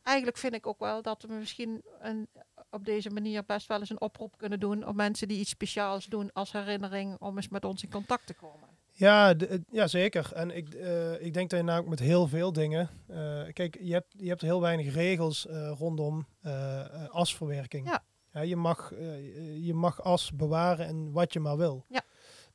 eigenlijk 0.03 0.37
vind 0.37 0.53
ik 0.53 0.67
ook 0.67 0.79
wel 0.79 1.01
dat 1.01 1.21
we 1.21 1.33
misschien 1.33 1.81
een, 1.99 2.27
op 2.69 2.85
deze 2.85 3.09
manier 3.09 3.45
best 3.45 3.67
wel 3.67 3.79
eens 3.79 3.89
een 3.89 4.01
oproep 4.01 4.37
kunnen 4.37 4.59
doen 4.59 4.87
op 4.87 4.95
mensen 4.95 5.27
die 5.27 5.39
iets 5.39 5.49
speciaals 5.49 6.05
doen 6.05 6.33
als 6.33 6.51
herinnering 6.51 7.15
om 7.19 7.35
eens 7.37 7.47
met 7.49 7.65
ons 7.65 7.83
in 7.83 7.89
contact 7.91 8.25
te 8.27 8.33
komen. 8.33 8.68
Ja, 8.99 9.27
het- 9.37 9.59
ja 9.71 9.87
zeker. 9.87 10.31
En 10.33 10.55
ik, 10.55 10.73
eh, 10.73 11.21
ik 11.25 11.33
denk 11.33 11.49
dat 11.49 11.59
je 11.59 11.65
nou 11.65 11.79
ook 11.81 11.87
met 11.87 11.99
heel 11.99 12.27
veel 12.27 12.53
dingen. 12.53 12.89
eh, 13.07 13.41
kijk, 13.53 13.77
je 13.81 13.93
hebt, 13.93 14.13
je 14.17 14.27
hebt 14.27 14.41
heel 14.41 14.61
weinig 14.61 14.93
regels 14.93 15.47
eh, 15.47 15.71
rondom 15.77 16.25
eh, 16.41 16.79
eh, 17.03 17.09
asverwerking. 17.09 17.87
Ja. 18.31 18.41
je, 18.41 18.55
mag, 18.55 18.91
eh, 18.93 19.65
je 19.65 19.73
mag 19.73 20.03
as 20.03 20.31
bewaren 20.33 20.85
en 20.87 21.11
wat 21.11 21.33
je 21.33 21.39
maar 21.39 21.57
wil. 21.57 21.85
Ja. 21.89 22.01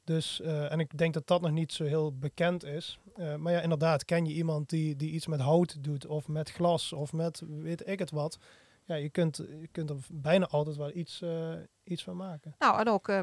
Dus, 0.04 0.40
eh, 0.40 0.72
en 0.72 0.80
ik 0.80 0.98
denk 0.98 1.14
dat 1.14 1.26
dat 1.26 1.40
nog 1.40 1.50
niet 1.50 1.72
zo 1.72 1.84
heel 1.84 2.18
bekend 2.18 2.64
is. 2.64 2.98
Eh, 3.14 3.34
maar 3.34 3.52
ja, 3.52 3.60
inderdaad, 3.60 4.04
ken 4.04 4.24
je 4.26 4.32
iemand 4.34 4.68
die, 4.68 4.96
die 4.96 5.10
iets 5.10 5.26
met 5.26 5.40
hout 5.40 5.82
doet 5.84 6.06
of 6.06 6.28
met 6.28 6.50
glas 6.50 6.92
of 6.92 7.12
met 7.12 7.42
weet 7.46 7.88
ik 7.88 7.98
het 7.98 8.10
wat. 8.10 8.38
Ja, 8.84 8.94
je 8.94 9.08
kunt, 9.10 9.36
je 9.36 9.68
kunt 9.72 9.90
er 9.90 9.96
bijna 10.12 10.46
altijd 10.46 10.76
wel 10.76 10.90
iets, 10.96 11.22
eh, 11.22 11.52
iets 11.84 12.02
van 12.04 12.16
maken. 12.16 12.54
Nou, 12.58 12.80
en 12.80 12.88
ook 12.88 13.08
eh, 13.08 13.20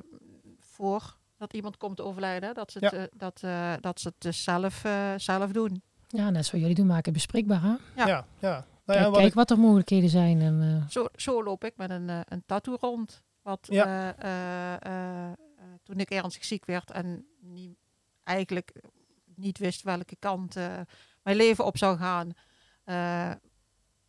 voor 0.59 1.17
dat 1.41 1.53
iemand 1.53 1.77
komt 1.77 1.95
te 1.97 2.03
overlijden, 2.03 2.53
dat 2.53 2.71
ze 2.71 2.79
het, 2.79 2.91
Ja. 2.93 3.07
dat, 3.17 3.41
eh, 3.43 3.73
dat 3.79 3.99
ze 3.99 4.07
het 4.07 4.21
dus 4.21 4.43
zelf, 4.43 4.83
eh, 4.83 5.13
zelf 5.17 5.51
doen. 5.51 5.81
Ja, 6.07 6.29
net 6.29 6.45
zoals 6.45 6.61
jullie 6.61 6.75
doen, 6.75 6.85
maken 6.87 7.13
bespreekbaar. 7.13 7.61
Hè? 7.61 7.67
Ja. 7.95 8.07
Ja, 8.07 8.25
ja. 8.39 8.65
Nou 8.85 8.99
Kijk, 8.99 9.05
wat 9.05 9.13
kijk 9.17 9.27
ik- 9.27 9.33
wat 9.33 9.51
er 9.51 9.59
mogelijkheden 9.59 10.09
zijn. 10.09 10.41
En, 10.41 10.61
eh, 10.61 10.89
Zo, 10.89 11.07
zo 11.15 11.43
loop 11.43 11.63
ik 11.63 11.77
met 11.77 11.89
een, 11.89 12.09
eh, 12.09 12.19
een 12.25 12.43
tattoo 12.45 12.77
rond. 12.79 13.21
Wat 13.41 13.67
Ja. 13.69 13.85
eh, 13.85 14.09
eh, 14.09 14.73
eh, 14.81 15.31
eh, 15.31 15.35
toen 15.83 15.99
ik 15.99 16.09
ernstig 16.09 16.45
ziek 16.45 16.65
werd 16.65 16.91
en 16.91 17.25
niet, 17.39 17.77
eigenlijk 18.23 18.73
niet 19.35 19.57
wist 19.57 19.81
welke 19.83 20.15
kant 20.19 20.55
mijn 21.23 21.35
leven 21.37 21.65
op 21.65 21.77
zou 21.77 21.97
gaan, 21.97 22.31
eh, 22.83 23.31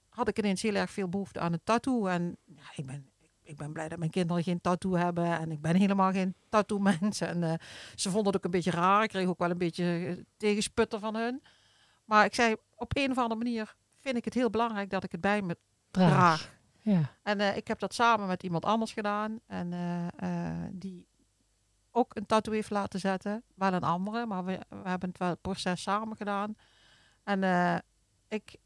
had 0.08 0.28
ik 0.28 0.38
ineens 0.38 0.62
heel 0.62 0.74
erg 0.74 0.90
veel 0.90 1.08
behoefte 1.08 1.40
aan 1.40 1.52
een 1.52 1.60
tattoo. 1.64 2.06
En 2.06 2.36
ja, 2.44 2.62
ik, 2.74 2.86
ben, 2.86 3.11
ik 3.42 3.56
ben 3.56 3.72
blij 3.72 3.88
dat 3.88 3.98
mijn 3.98 4.10
kinderen 4.10 4.42
geen 4.42 4.60
tattoo 4.60 4.92
hebben 4.92 5.38
en 5.38 5.50
ik 5.50 5.60
ben 5.60 5.76
helemaal 5.76 6.12
geen 6.12 6.34
tattoo 6.48 6.78
mens. 6.78 7.20
En 7.20 7.42
eh, 7.42 7.54
ze 7.94 8.10
vonden 8.10 8.26
het 8.26 8.36
ook 8.36 8.44
een 8.44 8.50
beetje 8.50 8.70
raar. 8.70 9.02
Ik 9.02 9.08
kreeg 9.08 9.26
ook 9.26 9.38
wel 9.38 9.50
een 9.50 9.58
beetje 9.58 10.06
eh, 10.06 10.24
tegensputter 10.36 10.98
van 10.98 11.16
hun. 11.16 11.42
Maar 12.04 12.24
ik 12.24 12.34
zei, 12.34 12.56
op 12.74 12.96
een 12.96 13.10
of 13.10 13.18
andere 13.18 13.40
manier 13.40 13.74
vind 14.00 14.16
ik 14.16 14.24
het 14.24 14.34
heel 14.34 14.50
belangrijk 14.50 14.90
dat 14.90 15.04
ik 15.04 15.12
het 15.12 15.20
bij 15.20 15.42
me 15.42 15.56
draag. 15.90 16.10
draag. 16.10 16.54
Ja. 16.80 17.16
En 17.22 17.40
eh, 17.40 17.56
ik 17.56 17.68
heb 17.68 17.78
dat 17.78 17.94
samen 17.94 18.26
met 18.26 18.42
iemand 18.42 18.64
anders 18.64 18.92
gedaan. 18.92 19.40
En 19.46 19.72
die 20.72 21.06
ook 21.90 22.16
een 22.16 22.26
tattoo 22.26 22.54
heeft 22.54 22.70
laten 22.70 23.00
zetten. 23.00 23.42
Wel 23.54 23.72
een 23.72 23.82
andere, 23.82 24.26
maar 24.26 24.44
we, 24.44 24.60
we 24.68 24.88
hebben 24.88 25.08
het 25.08 25.18
wel 25.18 25.28
het 25.28 25.40
proces 25.40 25.82
samen 25.82 26.16
gedaan. 26.16 26.56
En 27.24 27.42
ik 28.28 28.58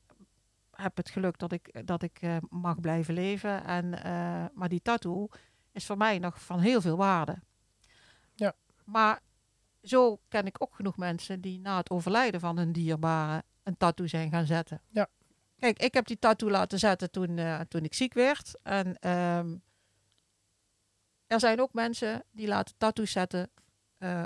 heb 0.76 0.96
het 0.96 1.10
geluk 1.10 1.38
dat 1.38 1.52
ik, 1.52 1.86
dat 1.86 2.02
ik 2.02 2.18
eh, 2.20 2.36
mag 2.48 2.80
blijven 2.80 3.14
leven. 3.14 3.64
En, 3.64 4.02
eh, 4.02 4.44
maar 4.54 4.68
die 4.68 4.82
tattoo 4.82 5.28
is 5.72 5.86
voor 5.86 5.96
mij 5.96 6.18
nog 6.18 6.42
van 6.42 6.60
heel 6.60 6.80
veel 6.80 6.96
waarde. 6.96 7.38
Ja. 8.34 8.54
Maar 8.84 9.20
zo 9.82 10.20
ken 10.28 10.46
ik 10.46 10.56
ook 10.58 10.74
genoeg 10.74 10.96
mensen 10.96 11.40
die 11.40 11.60
na 11.60 11.76
het 11.76 11.90
overlijden 11.90 12.40
van 12.40 12.58
hun 12.58 12.72
dierbare 12.72 13.42
een 13.62 13.76
tattoo 13.76 14.06
zijn 14.06 14.30
gaan 14.30 14.46
zetten. 14.46 14.80
Ja. 14.88 15.08
Kijk, 15.58 15.78
ik 15.78 15.94
heb 15.94 16.06
die 16.06 16.18
tattoo 16.18 16.50
laten 16.50 16.78
zetten 16.78 17.10
toen, 17.10 17.38
eh, 17.38 17.60
toen 17.60 17.84
ik 17.84 17.94
ziek 17.94 18.14
werd. 18.14 18.58
En 18.62 18.98
ehm, 18.98 19.56
er 21.26 21.40
zijn 21.40 21.60
ook 21.60 21.72
mensen 21.72 22.24
die 22.30 22.46
laten 22.46 22.74
tattoos 22.78 23.10
zetten 23.10 23.50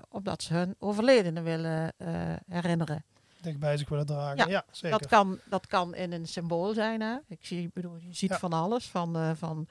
omdat 0.09 0.43
ze 0.43 0.55
hun 0.55 0.75
overledene 0.79 1.43
willen 1.43 1.93
eh, 1.97 2.35
herinneren. 3.41 3.51
dichtbij 3.53 3.77
zich 3.77 3.89
willen 3.89 4.07
dragen. 4.07 4.37
Ja, 4.37 4.47
Ja, 4.49 4.65
zeker. 4.71 4.99
Dat 4.99 5.09
kan, 5.09 5.39
dat 5.49 5.67
kan 5.67 5.95
in 5.95 6.13
een 6.13 6.27
symbool 6.27 6.75
zijn. 6.75 7.01
Hè? 7.01 7.17
Ik 7.29 7.39
zie, 7.41 7.63
ik 7.63 7.73
bedoel, 7.73 7.97
je 7.97 8.15
ziet 8.15 8.31
Ja. 8.31 8.39
van 8.39 8.53
alles. 8.53 8.89
Van, 8.89 9.17
eh, 9.17 9.31
van 9.35 9.67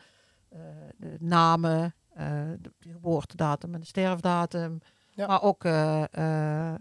eh, 0.49 0.59
de 0.97 1.15
namen, 1.19 1.93
eh, 2.13 2.25
de, 2.61 2.71
geboortedatum 2.79 3.73
en 3.73 3.79
de 3.79 3.85
sterfdatum. 3.85 4.79
Ja. 5.09 5.27
Maar 5.27 5.41
ook 5.41 5.63
eh, 5.63 6.03
eh, 6.11 6.75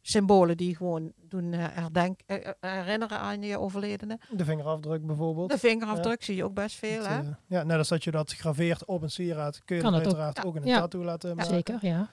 symbolen 0.00 0.56
die 0.56 0.76
gewoon 0.76 1.12
doen 1.28 1.52
herdenk, 1.52 2.20
herinneren 2.60 3.18
aan 3.18 3.42
je 3.42 3.58
overledene. 3.58 4.18
De 4.30 4.44
vingerafdruk 4.44 5.06
bijvoorbeeld. 5.06 5.50
De 5.50 5.58
vingerafdruk 5.58 6.22
zie 6.22 6.36
je 6.36 6.44
ook 6.44 6.54
best 6.54 6.76
veel. 6.76 7.04
Het, 7.06 7.24
Hè? 7.26 7.30
ja, 7.56 7.62
net 7.62 7.78
als 7.78 7.88
dat 7.88 8.04
je 8.04 8.10
dat 8.10 8.32
graveert 8.32 8.84
op 8.84 9.02
een 9.02 9.10
sieraad, 9.10 9.62
kun 9.64 9.76
je 9.76 9.82
Kan 9.82 9.92
dat 9.92 10.00
het 10.04 10.10
ook. 10.14 10.20
uiteraard 10.20 10.46
ook, 10.46 10.56
in 10.56 10.62
een 10.62 10.68
Ja. 10.68 10.78
tattoo 10.78 11.04
laten 11.04 11.36
maken. 11.36 11.52
Zeker, 11.54 11.78
ja. 11.80 12.08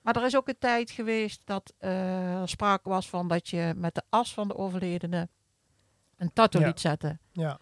Maar 0.00 0.16
er 0.16 0.24
is 0.24 0.36
ook 0.36 0.48
een 0.48 0.58
tijd 0.58 0.90
geweest 0.90 1.40
dat 1.44 1.72
eh, 1.78 2.40
er 2.40 2.48
sprake 2.48 2.88
was 2.88 3.08
van 3.08 3.28
dat 3.28 3.48
je 3.48 3.72
met 3.76 3.94
de 3.94 4.02
as 4.08 4.34
van 4.34 4.48
de 4.48 4.56
overledene 4.56 5.28
een 6.16 6.32
tattoo 6.32 6.60
Ja. 6.60 6.66
liet 6.66 6.80
zetten. 6.80 7.20
Ja, 7.32 7.58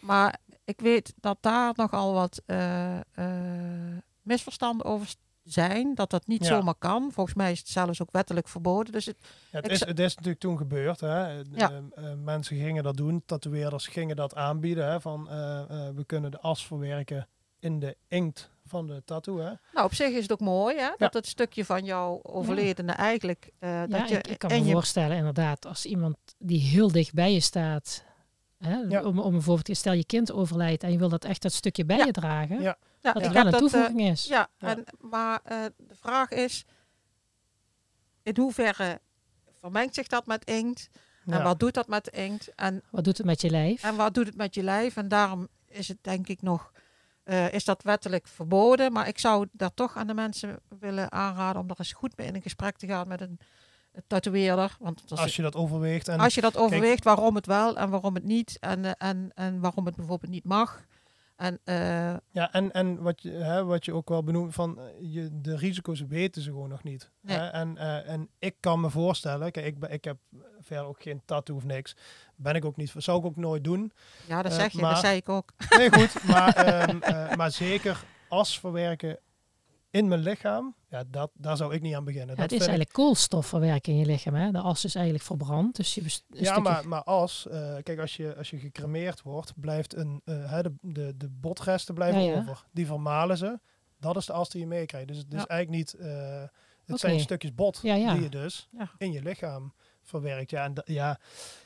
Maar 0.00 0.38
ik 0.64 0.80
weet 0.80 1.14
dat 1.16 1.38
daar 1.40 1.72
nogal 1.76 2.12
wat 2.12 2.42
eh, 2.46 2.96
eh, 2.98 3.98
misverstanden 4.22 4.86
over 4.86 5.14
zijn. 5.42 5.94
Dat 5.94 6.10
dat 6.10 6.26
niet 6.26 6.42
Ja. 6.42 6.48
zomaar 6.48 6.74
kan. 6.74 7.12
Volgens 7.12 7.36
mij 7.36 7.52
is 7.52 7.58
het 7.58 7.68
zelfs 7.68 8.02
ook 8.02 8.10
wettelijk 8.10 8.48
verboden. 8.48 8.92
Dus 8.92 9.06
het, 9.06 9.16
ja 9.50 9.60
het, 9.60 9.70
is, 9.70 9.80
het 9.80 9.98
is 9.98 10.14
natuurlijk 10.14 10.40
toen 10.40 10.56
gebeurd. 10.56 11.00
Hè. 11.00 11.28
Ja. 11.52 11.80
mensen 12.16 12.56
gingen 12.56 12.82
dat 12.82 12.96
doen, 12.96 13.22
tatoeëerders 13.26 13.86
gingen 13.86 14.16
dat 14.16 14.34
aanbieden. 14.34 14.90
Hè, 14.90 15.00
van 15.00 15.24
we 15.94 16.02
kunnen 16.06 16.30
de 16.30 16.40
as 16.40 16.66
verwerken 16.66 17.28
in 17.58 17.78
de 17.78 17.96
inkt 18.08 18.50
van 18.70 18.86
de 18.86 19.02
tattoo. 19.04 19.38
Hè? 19.38 19.52
Nou, 19.72 19.86
op 19.86 19.94
zich 19.94 20.08
is 20.10 20.22
het 20.22 20.32
ook 20.32 20.40
mooi, 20.40 20.76
hè? 20.78 20.90
Dat 20.98 21.14
het 21.14 21.26
stukje 21.26 21.64
van 21.64 21.84
jouw 21.84 22.20
overledene 22.22 22.92
eigenlijk... 22.92 23.50
eh, 23.58 23.70
Ja, 23.70 23.86
dat 23.86 24.08
je, 24.08 24.16
ik, 24.18 24.26
ik 24.26 24.38
kan 24.38 24.50
en 24.50 24.60
me 24.60 24.66
je, 24.66 24.72
voorstellen 24.72 25.16
inderdaad, 25.16 25.66
als 25.66 25.84
iemand 25.86 26.16
die 26.38 26.60
heel 26.60 26.92
dicht 26.92 27.12
bij 27.14 27.32
je 27.32 27.40
staat, 27.40 28.04
hè, 28.58 28.74
Ja. 28.88 29.02
om, 29.04 29.18
om 29.18 29.32
bijvoorbeeld, 29.32 29.76
stel 29.76 29.92
je 29.92 30.04
kind 30.04 30.32
overlijdt 30.32 30.82
en 30.82 30.92
je 30.92 30.98
wil 30.98 31.08
dat 31.08 31.24
echt 31.24 31.42
dat 31.42 31.52
stukje 31.52 31.84
bij 31.84 31.96
Ja. 31.96 32.04
je 32.04 32.12
dragen, 32.12 32.60
Ja. 32.62 32.76
ja, 33.00 33.12
dat 33.12 33.16
ik 33.16 33.22
het 33.22 33.32
wel 33.32 33.44
een 33.44 33.50
dat, 33.50 33.60
eh, 33.60 33.68
toevoeging 33.68 34.00
is. 34.00 34.24
Ja, 34.26 34.48
Ja. 34.58 34.68
En, 34.68 34.84
maar 34.98 35.40
eh, 35.44 35.64
de 35.76 35.94
vraag 35.94 36.30
is, 36.30 36.64
in 38.22 38.36
hoeverre 38.36 39.00
vermengt 39.60 39.94
zich 39.94 40.06
dat 40.06 40.26
met 40.26 40.44
inkt? 40.44 40.90
En 41.26 41.36
Ja. 41.36 41.42
wat 41.42 41.58
doet 41.60 41.74
dat 41.74 41.88
met 41.88 42.04
de 42.04 42.10
inkt? 42.10 42.54
En, 42.54 42.82
Wat 42.90 43.04
doet 43.04 43.16
het 43.16 43.26
met 43.26 43.40
je 43.40 43.50
lijf? 43.50 43.82
en 43.82 43.96
wat 43.96 44.14
doet 44.14 44.26
het 44.26 44.36
met 44.36 44.54
je 44.54 44.62
lijf? 44.62 44.96
En 44.96 45.08
daarom 45.08 45.48
is 45.68 45.88
het 45.88 45.98
denk 46.00 46.28
ik 46.28 46.42
nog, 46.42 46.72
eh, 47.22 47.52
is 47.52 47.64
dat 47.64 47.82
wettelijk 47.82 48.26
verboden. 48.26 48.92
Maar 48.92 49.08
ik 49.08 49.18
zou 49.18 49.46
daar 49.52 49.74
toch 49.74 49.96
aan 49.96 50.06
de 50.06 50.14
mensen 50.14 50.60
willen 50.78 51.12
aanraden 51.12 51.62
om 51.62 51.68
er 51.68 51.78
eens 51.78 51.92
goed 51.92 52.16
mee 52.16 52.26
in 52.26 52.34
een 52.34 52.42
gesprek 52.42 52.76
te 52.76 52.86
gaan 52.86 53.08
met 53.08 53.20
een, 53.20 53.38
tatoeëerder. 54.06 54.76
Want 54.78 55.02
als, 55.08 55.36
je 55.36 55.42
dat 55.42 55.54
overweegt. 55.54 56.08
En 56.08 56.20
als 56.20 56.34
je 56.34 56.40
dat 56.40 56.56
overweegt, 56.56 57.04
waarom 57.04 57.34
het 57.34 57.46
wel 57.46 57.76
en 57.76 57.90
waarom 57.90 58.14
het 58.14 58.24
niet. 58.24 58.56
En, 58.60 58.84
eh, 58.84 59.08
en, 59.08 59.30
en 59.34 59.60
waarom 59.60 59.86
het 59.86 59.96
bijvoorbeeld 59.96 60.32
niet 60.32 60.44
mag. 60.44 60.84
En 61.36 61.58
eh, 61.64 62.16
Ja, 62.30 62.52
en, 62.52 62.72
en 62.72 63.02
wat, 63.02 63.22
je, 63.22 63.30
hè, 63.30 63.64
wat 63.64 63.84
je 63.84 63.94
ook 63.94 64.08
wel 64.08 64.22
benoemt, 64.22 64.54
van 64.54 64.78
je, 65.00 65.28
de 65.32 65.56
risico's 65.56 66.00
weten 66.00 66.42
ze 66.42 66.50
gewoon 66.50 66.68
nog 66.68 66.82
niet. 66.82 67.10
Nee. 67.20 67.36
Hè? 67.36 67.46
En, 67.46 67.76
en 68.06 68.28
ik 68.38 68.56
kan 68.60 68.80
me 68.80 68.90
voorstellen, 68.90 69.52
kijk, 69.52 69.66
ik, 69.66 69.90
ik 69.90 70.04
heb 70.04 70.16
verder 70.74 70.86
ook 70.88 71.02
geen 71.02 71.22
tattoo 71.24 71.56
of 71.56 71.64
niks. 71.64 71.96
Ben 72.36 72.54
ik 72.54 72.64
ook 72.64 72.76
niet, 72.76 72.92
zou 72.96 73.18
ik 73.18 73.24
ook 73.24 73.36
nooit 73.36 73.64
doen. 73.64 73.92
ja, 74.26 74.42
dat 74.42 74.52
Eh, 74.52 74.58
zeg 74.58 74.72
je, 74.72 74.80
maar- 74.80 74.90
dat 74.92 75.00
zei 75.00 75.16
ik 75.16 75.28
ook. 75.28 75.52
Nee, 75.78 75.92
goed, 75.92 76.24
maar, 76.24 76.54
ehm, 76.54 77.02
eh, 77.02 77.34
maar 77.36 77.50
zeker 77.50 78.04
as 78.28 78.58
verwerken 78.58 79.18
in 79.90 80.08
mijn 80.08 80.20
lichaam, 80.20 80.74
ja, 80.88 81.04
dat, 81.06 81.30
daar 81.34 81.56
zou 81.56 81.74
ik 81.74 81.80
niet 81.82 81.94
aan 81.94 82.04
beginnen. 82.04 82.28
Ja, 82.28 82.34
dat 82.34 82.50
het 82.50 82.52
is 82.52 82.66
vind 82.66 82.70
ik- 82.70 82.76
eigenlijk 82.78 82.98
koolstofverwerking 83.08 83.96
in 83.98 84.02
je 84.06 84.10
lichaam. 84.12 84.34
Hè? 84.34 84.50
De 84.50 84.58
as 84.58 84.84
is 84.84 84.94
eigenlijk 84.94 85.24
verbrand. 85.24 85.76
Dus 85.76 85.94
je 85.94 86.02
best- 86.02 86.24
Ja, 86.28 86.42
stukje- 86.44 86.60
maar, 86.60 86.88
maar 86.88 87.02
als, 87.02 87.46
eh, 87.48 87.74
kijk, 87.82 87.98
als 87.98 88.16
je, 88.16 88.36
als 88.36 88.50
je 88.50 88.58
gecremeerd 88.58 89.22
wordt, 89.22 89.52
blijft 89.60 89.96
een, 89.96 90.20
eh, 90.24 90.50
hè, 90.50 90.62
de, 90.62 90.72
de, 90.80 91.16
de 91.16 91.28
botresten 91.28 91.94
blijven 91.94 92.22
Ja, 92.22 92.32
ja. 92.32 92.38
over. 92.38 92.64
Die 92.72 92.86
vermalen 92.86 93.36
ze. 93.36 93.58
Dat 93.98 94.16
is 94.16 94.26
de 94.26 94.32
as 94.32 94.48
die 94.48 94.60
je 94.60 94.66
meekrijgt. 94.66 95.08
Dus 95.08 95.16
het 95.16 95.32
is 95.34 95.40
Ja. 95.40 95.46
eigenlijk 95.46 95.84
niet, 95.84 95.94
eh, 95.94 96.42
het 96.84 97.00
zijn 97.00 97.20
stukjes 97.20 97.54
bot 97.54 97.78
Ja, 97.82 97.94
ja. 97.94 98.12
die 98.12 98.22
je 98.22 98.28
dus 98.28 98.68
Ja. 98.72 98.90
in 98.98 99.12
je 99.12 99.22
lichaam 99.22 99.74
verwerkt. 100.10 100.50
Ja, 100.50 100.64
en 100.64 100.74
da- 100.74 100.82
ja, 100.84 101.18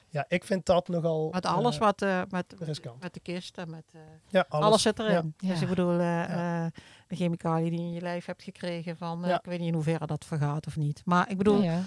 ja, 0.08 0.24
ik 0.28 0.44
vind 0.44 0.66
dat 0.66 0.88
nogal 0.88 1.28
Met 1.32 1.46
alles 1.46 1.74
eh, 1.74 1.80
wat 1.80 2.02
eh, 2.02 2.22
met, 2.30 2.54
riskant. 2.58 3.02
met 3.02 3.14
de 3.14 3.20
kist 3.20 3.58
en 3.58 3.70
met 3.70 3.84
eh, 3.92 4.00
Ja, 4.28 4.44
alles, 4.48 4.66
alles. 4.66 4.82
zit 4.82 4.98
erin. 4.98 5.34
Ja. 5.38 5.48
Dus 5.48 5.60
ik 5.62 5.68
bedoel, 5.68 6.00
Ja. 6.00 6.70
de 7.08 7.16
chemicaliën 7.16 7.70
die 7.70 7.80
je 7.80 7.86
in 7.86 7.92
je 7.92 8.00
lijf 8.00 8.24
hebt 8.24 8.42
gekregen 8.42 8.96
van, 8.96 9.22
Ja. 9.26 9.38
ik 9.38 9.44
weet 9.44 9.58
niet 9.58 9.68
in 9.68 9.74
hoeverre 9.74 10.06
dat 10.06 10.24
vergaat 10.24 10.66
of 10.66 10.76
niet. 10.76 11.02
Maar 11.04 11.30
ik 11.30 11.36
bedoel, 11.38 11.62
Ja, 11.62 11.72
ja. 11.72 11.80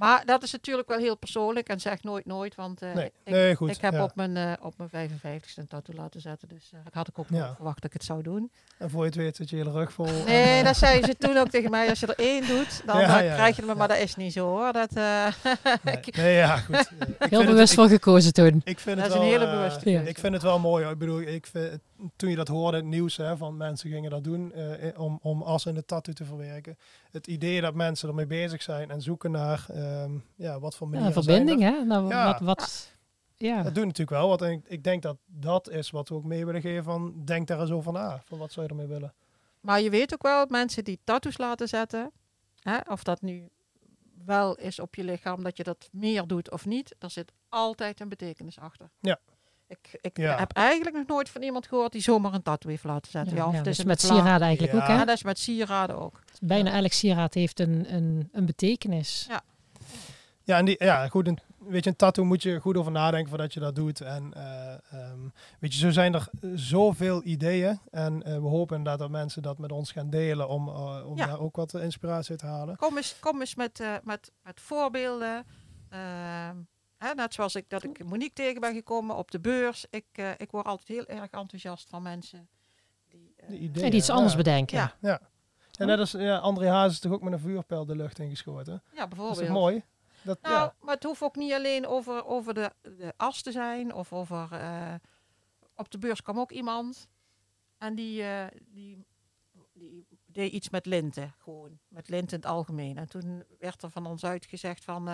Maar 0.00 0.22
dat 0.26 0.42
is 0.42 0.52
natuurlijk 0.52 0.88
wel 0.88 0.98
heel 0.98 1.16
persoonlijk 1.16 1.68
en 1.68 1.80
zeg 1.80 2.02
nooit 2.02 2.26
nooit, 2.26 2.54
want 2.54 2.82
eh, 2.82 2.94
Nee, 2.94 3.04
ik, 3.24 3.32
nee, 3.32 3.54
goed. 3.54 3.70
ik 3.70 3.80
heb 3.80 3.92
ja. 3.92 4.02
op 4.02 4.14
mijn, 4.14 4.36
eh, 4.36 4.52
op 4.60 4.74
mijn 4.76 5.10
55ste 5.10 5.54
een 5.54 5.66
tattoo 5.66 5.94
laten 5.96 6.20
zetten, 6.20 6.48
dus 6.48 6.70
eh, 6.72 6.80
ik 6.86 6.94
had 6.94 7.08
ik 7.08 7.18
ook 7.18 7.26
Ja. 7.28 7.38
nooit 7.38 7.54
verwacht 7.54 7.76
dat 7.82 7.84
ik 7.84 7.92
het 7.92 8.04
zou 8.04 8.22
doen. 8.22 8.50
En 8.78 8.90
voor 8.90 9.00
je 9.00 9.06
het 9.06 9.14
weet 9.14 9.36
zit 9.36 9.50
je 9.50 9.56
hele 9.56 9.70
rug 9.70 9.92
vol. 9.92 10.06
en, 10.06 10.24
Nee, 10.24 10.64
dat 10.64 10.76
zei 10.76 11.04
ze 11.04 11.16
toen 11.26 11.36
ook 11.36 11.48
tegen 11.48 11.70
mij, 11.70 11.88
als 11.88 12.00
je 12.00 12.06
er 12.06 12.18
één 12.24 12.46
doet, 12.46 12.82
dan 12.86 13.00
Ja, 13.00 13.20
ja, 13.20 13.34
krijg 13.34 13.54
je 13.56 13.62
hem, 13.62 13.70
ja. 13.70 13.76
maar 13.76 13.88
dat 13.88 13.98
is 13.98 14.16
niet 14.16 14.32
zo 14.32 14.46
hoor. 14.48 14.72
Dat, 14.72 14.92
eh, 14.94 15.26
nee, 15.84 15.98
nee, 16.16 16.34
ja, 16.34 16.56
goed. 16.56 16.76
Ik 17.20 17.30
Heel 17.30 17.44
bewust 17.44 17.72
ik- 17.72 17.78
voor 17.78 17.88
gekozen 17.88 18.32
toen. 18.32 18.60
Ik 18.64 18.78
vind 18.78 18.96
Dat 18.96 19.04
het 19.06 19.14
is 19.14 19.20
een 19.20 19.28
wel, 19.30 19.38
hele 19.40 19.50
bewuste. 19.56 19.90
Ik 20.08 20.18
vind 20.18 20.32
het 20.32 20.42
wel 20.42 20.58
mooi. 20.58 20.82
hoor. 20.84 20.92
Ik 20.92 20.98
bedoel, 20.98 21.20
ik 21.20 21.46
vind, 21.46 21.80
toen 22.16 22.30
je 22.30 22.36
dat 22.36 22.48
hoorde 22.48 22.76
het 22.76 22.86
nieuws, 22.86 23.16
hè, 23.16 23.36
van 23.36 23.56
mensen 23.56 23.90
gingen 23.90 24.10
dat 24.10 24.24
doen 24.24 24.52
eh, 24.52 25.00
om, 25.00 25.18
om 25.22 25.42
as 25.42 25.66
in 25.66 25.74
de 25.74 25.84
tattoo 25.84 26.12
te 26.14 26.24
verwerken. 26.24 26.78
Het 27.10 27.26
idee 27.26 27.60
dat 27.60 27.74
mensen 27.74 28.08
ermee 28.08 28.26
bezig 28.26 28.62
zijn 28.62 28.90
en 28.90 29.02
zoeken 29.02 29.30
naar 29.30 29.64
ehm, 29.68 30.12
ja, 30.34 30.60
wat 30.60 30.76
voor 30.76 30.86
Ja, 30.86 30.92
manieren 30.92 31.16
een 31.16 31.22
zijn 31.22 31.36
verbinding, 31.36 31.70
er. 31.72 31.78
hè? 31.78 31.84
Nou, 31.84 32.08
Ja. 32.08 32.24
wat, 32.32 32.40
wat, 32.40 32.92
ja. 33.36 33.62
Dat 33.62 33.74
doet 33.74 33.84
natuurlijk 33.84 34.10
wel. 34.10 34.28
Want 34.28 34.42
ik, 34.42 34.60
ik 34.66 34.84
denk 34.84 35.02
dat 35.02 35.16
dat 35.26 35.70
is 35.70 35.90
wat 35.90 36.08
we 36.08 36.14
ook 36.14 36.24
mee 36.24 36.46
willen 36.46 36.60
geven 36.60 36.84
van 36.84 37.24
denk 37.24 37.46
daar 37.46 37.60
eens 37.60 37.70
over 37.70 37.92
na. 37.92 38.22
Van 38.24 38.38
wat 38.38 38.52
zou 38.52 38.66
je 38.66 38.72
ermee 38.72 38.86
willen? 38.86 39.14
Maar 39.60 39.80
je 39.80 39.90
weet 39.90 40.12
ook 40.14 40.22
wel, 40.22 40.46
mensen 40.48 40.84
die 40.84 40.98
tattoos 41.04 41.38
laten 41.38 41.68
zetten, 41.68 42.10
hè, 42.60 42.76
of 42.88 43.02
dat 43.02 43.20
nu 43.22 43.48
wel 44.24 44.54
is 44.56 44.78
op 44.78 44.94
je 44.94 45.04
lichaam, 45.04 45.42
dat 45.42 45.56
je 45.56 45.62
dat 45.62 45.88
meer 45.92 46.26
doet 46.26 46.50
of 46.50 46.66
niet, 46.66 46.94
daar 46.98 47.10
zit 47.10 47.32
altijd 47.48 48.00
een 48.00 48.08
betekenis 48.08 48.58
achter. 48.58 48.90
Ja. 49.00 49.18
Ik, 49.70 49.98
ik 50.00 50.16
Ja. 50.16 50.38
heb 50.38 50.52
eigenlijk 50.52 50.96
nog 50.96 51.06
nooit 51.06 51.28
van 51.28 51.42
iemand 51.42 51.66
gehoord 51.66 51.92
die 51.92 52.00
zomaar 52.00 52.34
een 52.34 52.42
tattoo 52.42 52.70
heeft 52.70 52.84
laten 52.84 53.10
zetten. 53.10 53.32
Ja, 53.34 53.38
Ja, 53.38 53.44
of 53.46 53.50
ja, 53.50 53.56
het 53.56 53.64
dat 53.66 53.78
is 53.78 53.84
met 53.84 54.00
sieraden 54.00 54.40
eigenlijk 54.46 54.72
Ja. 54.72 54.78
ook, 54.80 54.86
hè? 54.86 54.92
Ja, 54.94 55.04
dat 55.04 55.16
is 55.16 55.22
met 55.22 55.38
sieraden 55.38 55.98
ook. 55.98 56.20
Bijna 56.40 56.72
elk 56.72 56.92
sieraad 56.92 57.34
heeft 57.34 57.60
een, 57.60 57.94
een, 57.94 58.28
een 58.32 58.46
betekenis. 58.46 59.26
Ja. 59.28 59.42
Ja, 60.44 60.56
en 60.58 60.64
die, 60.64 60.84
ja, 60.84 61.08
goed. 61.08 61.26
Een, 61.26 61.38
weet 61.58 61.84
je, 61.84 61.90
een 61.90 61.96
tattoo 61.96 62.24
moet 62.24 62.42
je 62.42 62.60
goed 62.60 62.76
over 62.76 62.92
nadenken 62.92 63.28
voordat 63.28 63.54
je 63.54 63.60
dat 63.60 63.74
doet. 63.74 64.00
En 64.00 64.32
eh, 64.34 64.72
ehm, 64.72 65.18
weet 65.60 65.72
je, 65.74 65.78
zo 65.78 65.90
zijn 65.90 66.14
er 66.14 66.28
zoveel 66.54 67.24
ideeën. 67.24 67.80
En 67.90 68.22
eh, 68.22 68.34
we 68.34 68.46
hopen 68.48 68.76
inderdaad 68.76 69.00
dat 69.00 69.10
mensen 69.10 69.42
dat 69.42 69.58
met 69.58 69.72
ons 69.72 69.92
gaan 69.92 70.10
delen 70.10 70.48
om, 70.48 70.68
eh, 70.68 71.06
om 71.06 71.16
Ja. 71.16 71.26
daar 71.26 71.40
ook 71.40 71.56
wat 71.56 71.74
inspiratie 71.74 72.30
uit 72.30 72.38
te 72.38 72.46
halen. 72.46 72.76
Kom 72.76 72.96
eens, 72.96 73.16
kom 73.20 73.40
eens 73.40 73.54
met, 73.54 73.82
met, 74.04 74.30
met 74.42 74.60
voorbeelden. 74.60 75.44
Hè, 77.00 77.14
net 77.14 77.34
zoals 77.34 77.54
ik 77.54 77.64
dat 77.68 77.84
ik 77.84 78.04
Monique 78.04 78.32
tegen 78.32 78.60
ben 78.60 78.74
gekomen 78.74 79.16
op 79.16 79.30
de 79.30 79.40
beurs. 79.40 79.86
Ik, 79.90 80.06
eh, 80.12 80.30
ik 80.36 80.50
word 80.50 80.66
altijd 80.66 80.88
heel 80.88 81.06
erg 81.06 81.30
enthousiast 81.30 81.88
van 81.88 82.02
mensen. 82.02 82.48
Die, 83.08 83.34
eh, 83.36 83.48
De 83.48 83.58
ideeën, 83.58 83.86
En 83.86 83.94
iets 83.94 84.10
anders 84.10 84.32
ja. 84.32 84.36
bedenken. 84.38 84.76
Ja. 84.78 84.96
Ja. 85.00 85.20
En 85.78 85.86
net 85.86 85.98
als 85.98 86.10
ja, 86.10 86.36
André 86.38 86.68
Haas 86.68 86.92
is 86.92 86.98
toch 86.98 87.12
ook 87.12 87.22
met 87.22 87.32
een 87.32 87.38
vuurpijl 87.38 87.84
de 87.86 87.96
lucht 87.96 88.18
ingeschoten. 88.18 88.82
ja, 88.92 89.06
Dat 89.06 89.10
is 89.10 89.16
bijvoorbeeld. 89.16 89.48
mooi? 89.48 89.84
Dat, 90.22 90.40
Nou, 90.42 90.54
ja. 90.54 90.74
maar 90.80 90.94
het 90.94 91.04
hoeft 91.04 91.22
ook 91.22 91.36
niet 91.36 91.52
alleen 91.52 91.86
over, 91.86 92.26
over 92.26 92.54
de, 92.54 92.72
de 92.82 93.12
as 93.16 93.42
te 93.42 93.52
zijn. 93.52 93.94
Of 93.94 94.12
over... 94.12 94.48
eh, 94.52 94.94
op 95.76 95.90
de 95.90 95.98
beurs 95.98 96.22
kwam 96.22 96.38
ook 96.38 96.50
iemand. 96.52 97.08
En 97.78 97.94
die, 97.94 98.22
eh, 98.22 98.46
die, 98.66 99.04
die 99.72 100.06
deed 100.26 100.52
iets 100.52 100.70
met 100.70 100.86
linten. 100.86 101.34
Gewoon. 101.38 101.78
Met 101.88 102.08
linten 102.08 102.36
in 102.36 102.42
het 102.42 102.50
algemeen. 102.52 102.96
En 102.96 103.08
toen 103.08 103.44
werd 103.58 103.82
er 103.82 103.90
van 103.90 104.06
ons 104.06 104.24
uitgezegd 104.24 104.84
van... 104.84 105.08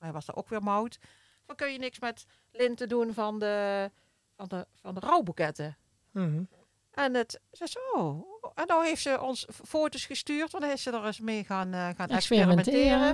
eh, 0.00 0.06
mij 0.06 0.12
was 0.12 0.24
dat 0.26 0.36
ook 0.36 0.48
weer 0.48 0.62
mout. 0.62 0.98
Van 1.46 1.56
kun 1.56 1.72
je 1.72 1.78
niks 1.78 1.98
met 1.98 2.26
linten 2.52 2.88
doen 2.88 3.14
van 3.14 3.38
de, 3.38 3.90
van 4.36 4.48
de, 4.48 4.66
van 4.74 4.94
de 4.94 5.00
rouwboeketten. 5.00 5.76
Mhm. 6.10 6.42
En 6.90 7.14
het 7.14 7.40
ze 7.52 7.66
zo. 7.68 8.24
En 8.54 8.66
nou 8.66 8.84
heeft 8.86 9.02
ze 9.02 9.20
ons 9.20 9.46
foto's 9.64 10.06
gestuurd, 10.06 10.50
want 10.50 10.64
dan 10.64 10.72
is 10.72 10.82
ze 10.82 10.90
er 10.90 11.04
eens 11.06 11.20
mee 11.20 11.44
gaan, 11.44 11.72
eh, 11.72 11.88
gaan 11.96 12.08
experimenteren. 12.08 13.08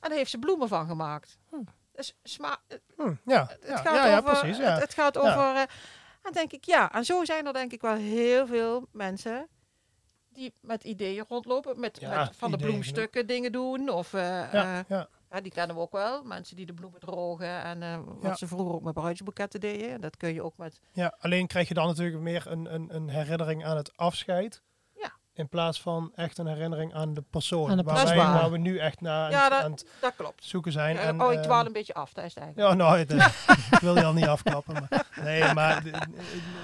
En 0.00 0.08
daar 0.08 0.18
heeft 0.18 0.30
ze 0.30 0.38
bloemen 0.38 0.68
van 0.68 0.86
gemaakt. 0.86 1.38
Hm. 1.50 1.56
Dus 1.92 2.14
sma 2.22 2.58
het, 2.68 2.80
Hm, 2.96 3.14
ja, 3.24 3.46
het 3.48 3.58
ja, 3.66 3.76
gaat 3.76 3.94
ja, 3.94 4.18
over. 4.18 4.38
precies. 4.38 4.58
Het, 4.58 4.80
het 4.80 4.94
gaat 4.94 5.18
over. 5.18 5.54
eh, 5.54 5.62
en 6.22 6.32
denk 6.32 6.52
ik, 6.52 6.64
ja, 6.64 6.92
en 6.92 7.04
zo 7.04 7.24
zijn 7.24 7.46
er 7.46 7.52
denk 7.52 7.72
ik 7.72 7.80
wel 7.80 7.94
heel 7.94 8.46
veel 8.46 8.88
mensen 8.92 9.48
die 10.28 10.54
met 10.60 10.84
ideeën 10.84 11.24
rondlopen, 11.28 11.80
met, 11.80 12.00
van 12.32 12.50
de 12.50 12.56
bloemstukken 12.56 13.26
dingen 13.26 13.52
doen. 13.52 13.88
Of 13.88 14.14
eh, 14.14 14.52
ja, 14.52 14.84
eh, 14.88 15.02
ja. 15.32 15.40
die 15.40 15.52
kennen 15.52 15.76
we 15.76 15.82
ook 15.82 15.92
wel. 15.92 16.22
Mensen 16.22 16.56
die 16.56 16.66
de 16.66 16.74
bloemen 16.74 17.00
drogen 17.00 17.62
en 17.62 17.82
eh, 17.82 17.98
wat 18.04 18.22
Ja. 18.22 18.34
ze 18.34 18.46
vroeger 18.46 18.74
ook 18.74 18.82
met 18.82 18.94
bruidsboeketten 18.94 19.60
deden. 19.60 20.00
Dat 20.00 20.16
kun 20.16 20.34
je 20.34 20.42
ook 20.42 20.56
met. 20.56 20.80
ja, 20.92 21.16
alleen 21.18 21.46
krijg 21.46 21.68
je 21.68 21.74
dan 21.74 21.86
natuurlijk 21.86 22.20
meer 22.22 22.46
een, 22.46 22.74
een, 22.74 22.94
een 22.94 23.08
herinnering 23.08 23.64
aan 23.64 23.76
het 23.76 23.96
afscheid. 23.96 24.62
Ja. 24.94 25.12
In 25.34 25.48
plaats 25.48 25.80
van 25.82 26.12
echt 26.14 26.38
een 26.38 26.46
herinnering 26.46 26.94
aan 26.94 27.14
de 27.14 27.22
persoon. 27.30 27.70
Aan 27.70 27.76
de 27.76 27.82
waar, 27.82 27.94
persoon. 27.94 28.16
wij, 28.16 28.26
waar. 28.26 28.40
waar 28.40 28.50
we 28.50 28.58
nu 28.58 28.78
echt 28.78 29.00
naar 29.00 29.30
Ja, 29.30 29.40
het- 29.42 29.50
dat- 29.50 29.62
aan 29.62 29.70
het 29.70 29.86
Dat 30.00 30.14
klopt. 30.16 30.44
zoeken 30.44 30.72
zijn. 30.72 30.96
Eh, 30.96 31.06
en, 31.06 31.22
oh, 31.22 31.30
ik 31.30 31.34
ehm, 31.38 31.42
dwaal 31.46 31.66
een 31.66 31.72
beetje 31.72 31.94
af, 31.94 32.12
dat 32.12 32.24
is 32.24 32.34
het 32.34 32.42
eigenlijk. 32.44 32.70
Ja, 32.70 32.84
nou, 32.84 32.98
het, 33.02 33.12
ik 33.72 33.78
wil 33.80 33.94
je 33.96 34.04
al 34.04 34.12
niet 34.12 34.26
afkappen. 34.26 34.74
Maar, 34.74 35.06
nee, 35.22 35.54
maar, 35.54 35.82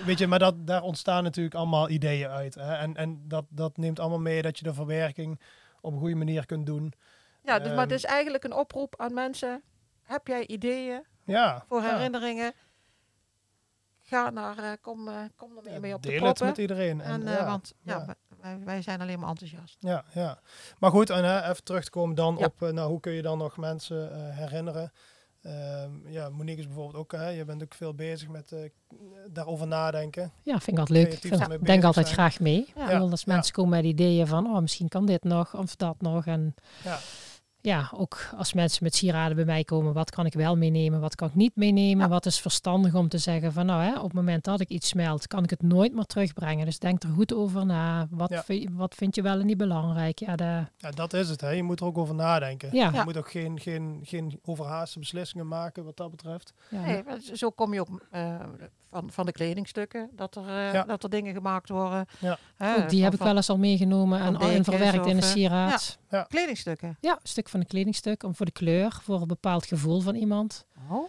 weet 0.04 0.18
je, 0.18 0.26
maar 0.26 0.38
dat, 0.38 0.66
daar 0.66 0.82
ontstaan 0.82 1.22
natuurlijk 1.22 1.54
allemaal 1.54 1.88
ideeën 1.88 2.28
uit. 2.28 2.54
Hè? 2.54 2.74
En, 2.74 2.96
en 2.96 3.22
dat, 3.28 3.44
dat 3.48 3.76
neemt 3.76 4.00
allemaal 4.00 4.18
mee 4.20 4.42
dat 4.42 4.58
je 4.58 4.64
de 4.64 4.74
verwerking 4.74 5.40
op 5.80 5.92
een 5.92 5.98
goede 5.98 6.14
manier 6.14 6.46
kunt 6.46 6.66
doen. 6.66 6.92
Ja, 7.48 7.58
dus, 7.58 7.68
maar 7.68 7.76
het 7.80 7.86
Ehm, 7.86 7.94
is 7.98 8.04
eigenlijk 8.04 8.44
een 8.44 8.52
oproep 8.54 8.94
aan 9.00 9.14
mensen. 9.14 9.62
Heb 10.02 10.26
jij 10.26 10.46
ideeën 10.46 11.04
Ja, 11.24 11.64
voor 11.68 11.82
ja. 11.82 11.94
herinneringen? 11.94 12.52
Ga 14.02 14.30
naar, 14.30 14.58
eh, 14.58 14.70
kom, 14.80 15.08
eh, 15.08 15.14
kom 15.36 15.56
er 15.56 15.62
mee, 15.64 15.72
Ja, 15.74 15.80
mee 15.80 15.94
op 15.94 16.02
de 16.02 16.08
deel 16.08 16.24
het 16.24 16.40
met 16.40 16.58
iedereen. 16.58 17.00
En, 17.00 17.10
En, 17.12 17.26
eh, 17.26 17.34
ja, 17.34 17.44
want 17.46 17.74
ja, 17.82 18.16
ja. 18.42 18.58
wij- 18.64 18.82
zijn 18.82 19.00
alleen 19.00 19.18
maar 19.18 19.28
enthousiast. 19.28 19.76
Ja, 19.80 20.04
ja. 20.14 20.38
Maar 20.78 20.90
goed, 20.90 21.10
en 21.10 21.48
even 21.50 21.64
terug 21.64 21.84
te 21.84 21.90
komen 21.90 22.14
dan 22.16 22.36
Ja. 22.38 22.44
op, 22.44 22.62
eh, 22.62 22.68
nou, 22.70 22.90
hoe 22.90 23.00
kun 23.00 23.12
je 23.12 23.22
dan 23.22 23.38
nog 23.38 23.56
mensen 23.56 24.12
eh, 24.12 24.36
herinneren? 24.36 24.92
Ehm, 25.42 26.08
ja, 26.08 26.28
Monique 26.28 26.60
is 26.60 26.66
bijvoorbeeld 26.66 26.96
ook, 26.96 27.12
hè, 27.12 27.28
je 27.28 27.44
bent 27.44 27.62
ook 27.62 27.74
veel 27.74 27.94
bezig 27.94 28.28
met 28.28 28.52
eh, 28.52 28.58
daarover 29.30 29.66
nadenken. 29.66 30.32
Ja, 30.42 30.52
vind 30.60 30.68
ik 30.68 30.78
altijd 30.78 30.98
leuk. 30.98 31.12
Ik 31.60 31.66
denk 31.66 31.84
altijd 31.84 32.06
zijn. 32.06 32.18
graag 32.18 32.40
mee. 32.40 32.72
Als 32.76 33.24
Ja. 33.24 33.32
mensen 33.34 33.54
komen 33.54 33.70
met 33.70 33.84
ideeën 33.84 34.26
van, 34.26 34.46
oh, 34.46 34.60
misschien 34.60 34.88
kan 34.88 35.06
dit 35.06 35.24
nog 35.24 35.54
of 35.56 35.76
dat 35.76 36.00
nog. 36.00 36.26
En 36.26 36.54
Ja. 36.84 36.98
Ja, 37.60 37.90
ook 37.94 38.18
als 38.36 38.52
mensen 38.52 38.84
met 38.84 38.94
sieraden 38.94 39.36
bij 39.36 39.44
mij 39.44 39.64
komen, 39.64 39.92
wat 39.92 40.10
kan 40.10 40.26
ik 40.26 40.32
wel 40.34 40.56
meenemen, 40.56 41.00
wat 41.00 41.14
kan 41.14 41.28
ik 41.28 41.34
niet 41.34 41.56
meenemen? 41.56 42.04
Ja. 42.04 42.08
Wat 42.08 42.26
is 42.26 42.40
verstandig 42.40 42.94
om 42.94 43.08
te 43.08 43.18
zeggen 43.18 43.52
van 43.52 43.66
nou, 43.66 43.82
hè, 43.82 43.96
op 43.98 44.02
het 44.04 44.12
moment 44.12 44.44
dat 44.44 44.60
ik 44.60 44.68
iets 44.68 44.88
smelt, 44.88 45.26
kan 45.26 45.44
ik 45.44 45.50
het 45.50 45.62
nooit 45.62 45.94
meer 45.94 46.04
terugbrengen. 46.04 46.64
Dus 46.64 46.78
denk 46.78 47.02
er 47.02 47.08
goed 47.08 47.34
over 47.34 47.66
na. 47.66 48.06
Wat, 48.10 48.30
Ja. 48.30 48.42
vind, 48.42 48.70
wat 48.72 48.94
vind 48.94 49.14
je 49.14 49.22
wel 49.22 49.40
en 49.40 49.46
niet 49.46 49.56
belangrijk? 49.56 50.18
Ja, 50.18 50.36
de, 50.36 50.64
Ja, 50.76 50.90
dat 50.90 51.12
is 51.12 51.28
het. 51.28 51.40
Hè. 51.40 51.50
Je 51.50 51.62
moet 51.62 51.80
er 51.80 51.86
ook 51.86 51.98
over 51.98 52.14
nadenken. 52.14 52.68
ja, 52.72 52.86
Je 52.88 52.94
ja. 52.96 53.04
moet 53.04 53.16
ook 53.16 53.30
geen, 53.30 53.60
geen, 53.60 54.00
geen 54.02 54.38
overhaaste 54.44 54.98
beslissingen 54.98 55.48
maken 55.48 55.84
wat 55.84 55.96
dat 55.96 56.10
betreft. 56.10 56.52
Nee, 56.70 57.02
zo 57.34 57.50
kom 57.50 57.74
je 57.74 57.80
ook 57.80 58.02
eh, 58.10 58.34
van, 58.90 59.10
van 59.10 59.26
de 59.26 59.32
kledingstukken, 59.32 60.10
dat 60.12 60.36
er, 60.36 60.48
eh, 60.48 60.72
Ja. 60.72 60.82
dat 60.84 61.02
er 61.02 61.10
dingen 61.10 61.34
gemaakt 61.34 61.68
worden. 61.68 62.06
Ja. 62.18 62.38
Die 62.58 62.68
van- 62.88 62.98
heb 63.00 63.12
ik 63.14 63.18
wel 63.18 63.36
eens 63.36 63.48
al 63.50 63.58
meegenomen 63.58 64.20
en, 64.20 64.36
en 64.36 64.64
verwerkt 64.64 65.06
in 65.06 65.16
een 65.16 65.22
eh, 65.22 65.28
sieraad. 65.28 65.98
Kledingstukken. 66.28 66.96
Ja, 67.00 67.12
een 67.12 67.18
stuk 67.28 67.48
van 67.48 67.60
een 67.60 67.66
kledingstuk, 67.66 68.22
om 68.22 68.34
voor 68.34 68.46
de 68.46 68.52
kleur, 68.52 68.98
voor 69.02 69.20
een 69.20 69.26
bepaald 69.28 69.66
gevoel 69.66 70.00
van 70.00 70.14
iemand. 70.14 70.66
Oh. 70.90 71.08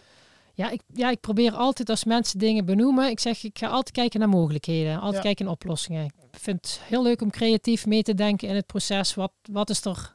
Ja 0.54 0.70
ik, 0.70 0.80
ja, 0.94 1.10
ik 1.10 1.20
probeer 1.20 1.52
altijd 1.52 1.88
als 1.90 2.04
mensen 2.04 2.38
dingen 2.38 2.64
benoemen, 2.64 3.10
ik 3.10 3.20
zeg, 3.20 3.44
ik 3.44 3.58
ga 3.58 3.66
altijd 3.66 3.90
kijken 3.90 4.20
naar 4.20 4.28
mogelijkheden, 4.28 4.94
altijd 4.96 5.14
Ja. 5.14 5.20
kijken 5.20 5.44
naar 5.44 5.54
oplossingen. 5.54 6.04
Ik 6.04 6.12
vind 6.40 6.56
het 6.60 6.80
heel 6.84 7.02
leuk 7.02 7.22
om 7.22 7.30
creatief 7.30 7.86
mee 7.86 8.02
te 8.02 8.14
denken 8.14 8.48
in 8.48 8.54
het 8.54 8.66
proces. 8.66 9.14
Wat, 9.14 9.32
wat 9.52 9.70
is 9.70 9.84
er 9.84 10.14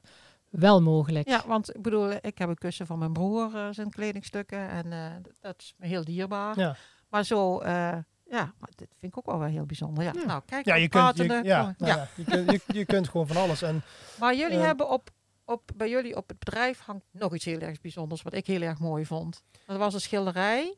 wel 0.49 0.81
mogelijk? 0.81 1.27
Ja, 1.27 1.43
want 1.47 1.75
ik 1.75 1.81
bedoel, 1.81 2.11
ik 2.11 2.37
heb 2.37 2.49
een 2.49 2.57
kussen 2.57 2.85
van 2.85 2.99
mijn 2.99 3.13
broer, 3.13 3.55
eh, 3.55 3.67
zijn 3.71 3.89
kledingstukken. 3.89 4.69
En 4.69 4.91
eh, 4.93 5.05
dat 5.41 5.55
is 5.57 5.73
me 5.77 5.87
heel 5.87 6.03
dierbaar. 6.03 6.59
Ja. 6.59 6.75
Maar 7.15 7.23
zo, 7.23 7.59
eh, 7.59 7.71
ja, 8.29 8.53
maar 8.59 8.69
dit 8.75 8.87
vind 8.99 9.11
ik 9.11 9.17
ook 9.17 9.25
wel 9.25 9.39
wel 9.39 9.47
heel 9.47 9.65
bijzonder. 9.65 10.03
Ja, 10.03 10.11
Ja. 10.15 10.25
nou 10.25 10.41
kijk, 10.45 10.65
Ja, 10.65 10.73
al 10.73 10.79
je 10.79 10.87
kunt, 10.87 11.17
je, 11.17 11.39
ja, 11.43 11.75
nou 11.77 11.97
ja, 11.97 12.07
je, 12.15 12.23
kunt, 12.23 12.51
je, 12.51 12.61
je 12.67 12.85
kunt 12.85 13.09
gewoon 13.09 13.27
van 13.27 13.37
alles. 13.37 13.61
En 13.61 13.81
Maar 14.19 14.35
jullie 14.35 14.57
Eh, 14.57 14.63
hebben 14.63 14.89
op, 14.89 15.09
op, 15.45 15.71
bij 15.75 15.89
jullie 15.89 16.15
op 16.15 16.27
het 16.27 16.39
bedrijf 16.39 16.79
hangt 16.79 17.05
nog 17.11 17.35
iets 17.35 17.45
heel 17.45 17.59
erg 17.59 17.81
bijzonders, 17.81 18.21
wat 18.21 18.33
ik 18.33 18.47
heel 18.47 18.61
erg 18.61 18.79
mooi 18.79 19.05
vond. 19.05 19.43
Dat 19.65 19.77
was 19.77 19.93
een 19.93 20.01
schilderij. 20.01 20.75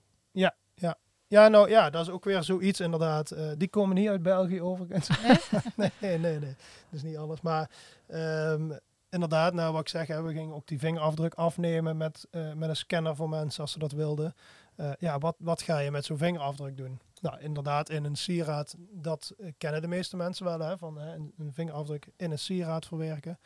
ja, 1.30 1.48
nou 1.48 1.70
ja, 1.70 1.90
dat 1.90 2.02
is 2.08 2.10
ook 2.14 2.24
weer 2.24 2.44
zoiets 2.44 2.80
inderdaad. 2.80 3.32
Eh, 3.32 3.52
die 3.58 3.68
komen 3.68 3.96
niet 3.96 4.08
uit 4.10 4.24
België 4.24 4.62
overigens. 4.62 5.10
nee, 5.76 5.92
nee, 6.00 6.18
nee, 6.18 6.40
nee. 6.40 6.56
Dat 6.90 6.92
is 6.92 7.04
niet 7.04 7.18
alles. 7.18 7.42
Maar 7.42 7.70
ehm, 8.08 8.72
inderdaad, 9.10 9.54
nou 9.54 9.72
wat 9.72 9.82
ik 9.82 9.88
zeg, 9.90 10.08
hè, 10.08 10.22
we 10.22 10.34
gingen 10.34 10.56
ook 10.56 10.68
die 10.68 10.80
vingerafdruk 10.80 11.34
afnemen 11.34 11.98
met, 11.98 12.28
eh, 12.32 12.54
met 12.54 12.70
een 12.70 12.76
scanner 12.76 13.16
voor 13.16 13.30
mensen 13.30 13.62
als 13.62 13.72
ze 13.72 13.80
dat 13.80 13.92
wilden. 13.92 14.36
Eh, 14.78 14.92
ja, 15.00 15.18
wat, 15.18 15.36
wat 15.40 15.62
ga 15.62 15.80
je 15.80 15.92
met 15.92 16.06
zo'n 16.06 16.18
vingerafdruk 16.18 16.78
doen? 16.78 17.00
Nou, 17.22 17.40
inderdaad, 17.40 17.90
in 17.90 18.04
een 18.04 18.16
sieraad, 18.16 18.76
dat 18.78 19.34
eh, 19.38 19.52
kennen 19.58 19.82
de 19.82 19.88
meeste 19.88 20.16
mensen 20.16 20.46
wel, 20.46 20.60
hè, 20.60 20.78
van 20.78 20.98
hè, 20.98 21.14
een, 21.16 21.52
vingerafdruk 21.54 22.08
in 22.16 22.32
een 22.32 22.40
sieraad 22.40 22.86
verwerken. 22.86 23.40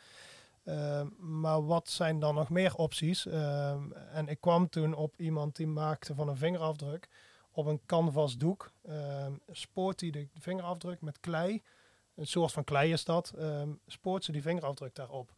Ehm, 0.64 1.06
maar 1.18 1.66
wat 1.66 1.88
zijn 1.88 2.20
dan 2.20 2.34
nog 2.34 2.50
meer 2.50 2.74
opties? 2.74 3.26
Ehm, 3.26 3.92
en 3.92 4.28
ik 4.28 4.40
kwam 4.40 4.68
toen 4.68 4.94
op 4.94 5.16
iemand 5.16 5.56
die 5.56 5.66
maakte 5.66 6.14
van 6.14 6.28
een 6.28 6.36
vingerafdruk 6.36 7.08
op 7.50 7.66
een 7.66 7.80
canvas 7.86 8.36
doek. 8.36 8.70
ehm, 8.82 9.32
spoort 9.50 10.00
hij 10.00 10.10
de 10.10 10.28
vingerafdruk 10.38 11.00
met 11.00 11.20
klei. 11.20 11.62
Een 12.14 12.26
soort 12.26 12.52
van 12.52 12.64
klei 12.64 12.92
is 12.92 13.04
dat. 13.04 13.34
spoort 13.86 14.24
ze 14.24 14.32
die 14.32 14.42
vingerafdruk 14.42 14.94
daarop. 14.94 15.32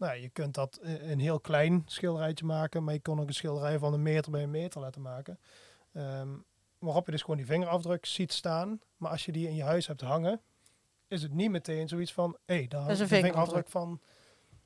Nou, 0.00 0.16
je 0.20 0.28
kunt 0.28 0.54
dat 0.54 0.76
eh, 0.76 1.10
een 1.10 1.18
heel 1.20 1.40
klein 1.40 1.82
schilderijtje 1.86 2.44
maken, 2.44 2.84
maar 2.84 2.94
je 2.94 3.00
kon 3.00 3.20
ook 3.20 3.26
een 3.28 3.34
schilderij 3.34 3.78
van 3.78 3.92
een 3.92 4.02
meter 4.02 4.30
bij 4.30 4.42
een 4.42 4.50
meter 4.50 4.80
laten 4.80 5.02
maken. 5.02 5.38
Ehm, 5.92 6.28
waarop 6.78 7.06
je 7.06 7.12
dus 7.12 7.20
gewoon 7.20 7.36
die 7.36 7.46
vingerafdruk 7.46 8.06
ziet 8.06 8.32
staan. 8.32 8.80
Maar 8.96 9.10
als 9.10 9.24
je 9.24 9.32
die 9.32 9.48
in 9.48 9.54
je 9.54 9.62
huis 9.62 9.86
hebt 9.86 10.00
hangen, 10.00 10.40
is 11.08 11.22
het 11.22 11.32
niet 11.32 11.50
meteen 11.50 11.88
zoiets 11.88 12.12
van, 12.12 12.36
hé, 12.46 12.54
hey, 12.54 12.68
daar 12.68 12.90
is 12.90 12.98
een 13.00 13.08
de 13.08 13.14
vingerafdruk 13.14 13.68
vingerafdruk. 13.68 13.68
van, 13.68 14.00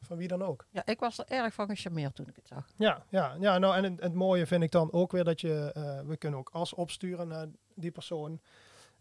van 0.01 0.16
wie 0.16 0.28
dan 0.28 0.43
ook. 0.43 0.66
Ja, 0.70 0.87
ik 0.87 1.01
was 1.01 1.18
er 1.18 1.24
erg 1.28 1.55
van 1.55 1.66
gecharmeerd 1.68 2.14
toen 2.14 2.28
ik 2.28 2.37
het 2.37 2.47
zag. 2.47 2.68
Ja, 2.76 3.05
ja, 3.09 3.37
ja 3.41 3.59
nou 3.59 3.76
en 3.76 3.85
het, 3.85 4.01
het 4.03 4.14
mooie 4.14 4.47
vind 4.47 4.62
ik 4.62 4.70
dan 4.70 4.93
ook 4.93 5.12
weer 5.12 5.24
dat 5.24 5.41
je, 5.41 5.70
eh, 5.74 6.01
we 6.07 6.16
kunnen 6.16 6.39
ook 6.39 6.51
as 6.53 6.74
opsturen 6.74 7.28
naar 7.28 7.47
die 7.74 7.91
persoon. 7.91 8.41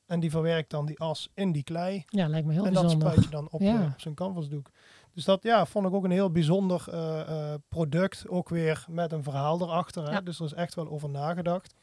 En 0.05 0.19
die 0.19 0.29
verwerkt 0.31 0.69
dan 0.69 0.85
die 0.85 0.99
as 0.99 1.29
in 1.33 1.51
die 1.51 1.63
klei. 1.63 2.03
Ja, 2.07 2.27
lijkt 2.27 2.47
me 2.47 2.53
heel 2.53 2.65
en 2.65 2.73
dat 2.73 2.81
bijzonder. 2.81 3.09
spuit 3.11 3.25
je 3.25 3.31
dan 3.31 3.47
op, 3.51 3.61
Ja. 3.69 3.79
je- 3.81 3.85
op 3.85 3.99
zijn 3.99 4.13
canvasdoek. 4.15 4.69
Dus 5.13 5.25
dat 5.25 5.43
ja, 5.43 5.65
vond 5.65 5.87
ik 5.87 5.93
ook 5.93 6.03
een 6.03 6.11
heel 6.11 6.31
bijzonder 6.31 6.85
eh, 6.89 7.21
eh, 7.53 7.59
product. 7.67 8.27
Ook 8.27 8.49
weer 8.49 8.85
met 8.89 9.11
een 9.11 9.23
verhaal 9.23 9.61
erachter. 9.61 10.03
Hè? 10.03 10.11
Ja. 10.11 10.21
Dus 10.21 10.39
er 10.39 10.45
is 10.45 10.53
echt 10.53 10.73
wel 10.73 10.89
over 10.89 11.09
nagedacht. 11.09 11.75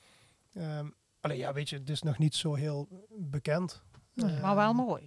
Ehm 0.55 0.87
alleen 1.21 1.37
ja, 1.37 1.53
weet 1.53 1.69
je, 1.69 1.77
het 1.79 1.91
is 1.91 2.03
nog 2.03 2.19
niet 2.19 2.35
zo 2.35 2.55
heel 2.55 2.89
bekend. 3.19 3.83
Ehm, 4.15 4.41
Maar 4.41 4.57
wel 4.57 4.73
mooi. 4.73 5.05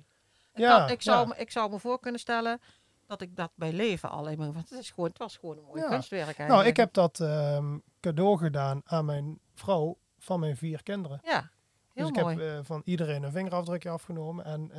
Ik, 0.53 0.59
ja, 0.59 0.78
kan- 0.78 0.89
ik, 0.89 1.01
zou, 1.01 1.28
ja. 1.28 1.36
ik 1.36 1.51
zou 1.51 1.69
me 1.69 1.80
voor 1.80 1.99
kunnen 1.99 2.19
stellen 2.19 2.59
dat 3.05 3.21
ik 3.21 3.36
dat 3.36 3.51
bij 3.55 3.74
leven 3.74 4.09
alleen 4.09 4.38
maar... 4.38 4.53
Want 4.53 4.69
het, 4.69 4.80
is 4.80 4.89
gewoon, 4.91 5.09
het 5.09 5.17
was 5.17 5.38
gewoon 5.38 5.57
een 5.57 5.63
mooi 5.63 5.82
Ja. 5.82 5.88
kunstwerk 5.88 6.24
eigenlijk. 6.26 6.55
Nou, 6.55 6.67
ik 6.67 6.78
heb 6.78 6.93
dat 6.93 7.19
ehm, 7.19 7.78
cadeau 7.99 8.38
gedaan 8.38 8.82
aan 8.84 9.05
mijn 9.05 9.39
vrouw 9.53 9.97
van 10.17 10.39
mijn 10.39 10.57
vier 10.57 10.84
kinderen. 10.84 11.19
Ja, 11.24 11.49
heel 11.93 12.11
dus 12.11 12.17
ik 12.17 12.26
heb 12.26 12.39
eh, 12.39 12.59
van 12.61 12.82
iedereen 12.86 13.24
een 13.24 13.32
vingerafdrukje 13.32 13.89
afgenomen 13.89 14.45
en 14.45 14.71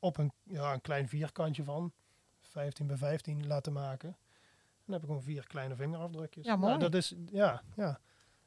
op 0.00 0.18
een, 0.18 0.32
ja, 0.44 0.72
een 0.72 0.80
klein 0.80 1.08
vierkantje 1.08 1.64
van 1.64 1.92
15 2.50 2.86
bij 2.86 2.96
15 2.96 3.46
laten 3.46 3.72
maken. 3.72 4.08
En 4.08 4.16
dan 4.86 4.94
heb 4.94 5.02
ik 5.02 5.06
gewoon 5.08 5.22
vier 5.22 5.46
kleine 5.46 5.74
vingerafdrukjes. 5.76 6.44
Ja, 6.46 6.56
Nou, 6.56 6.66
mooi. 6.66 6.78
dat 6.78 6.94
is, 6.94 7.14
ja, 7.32 7.62
ja. 7.76 7.98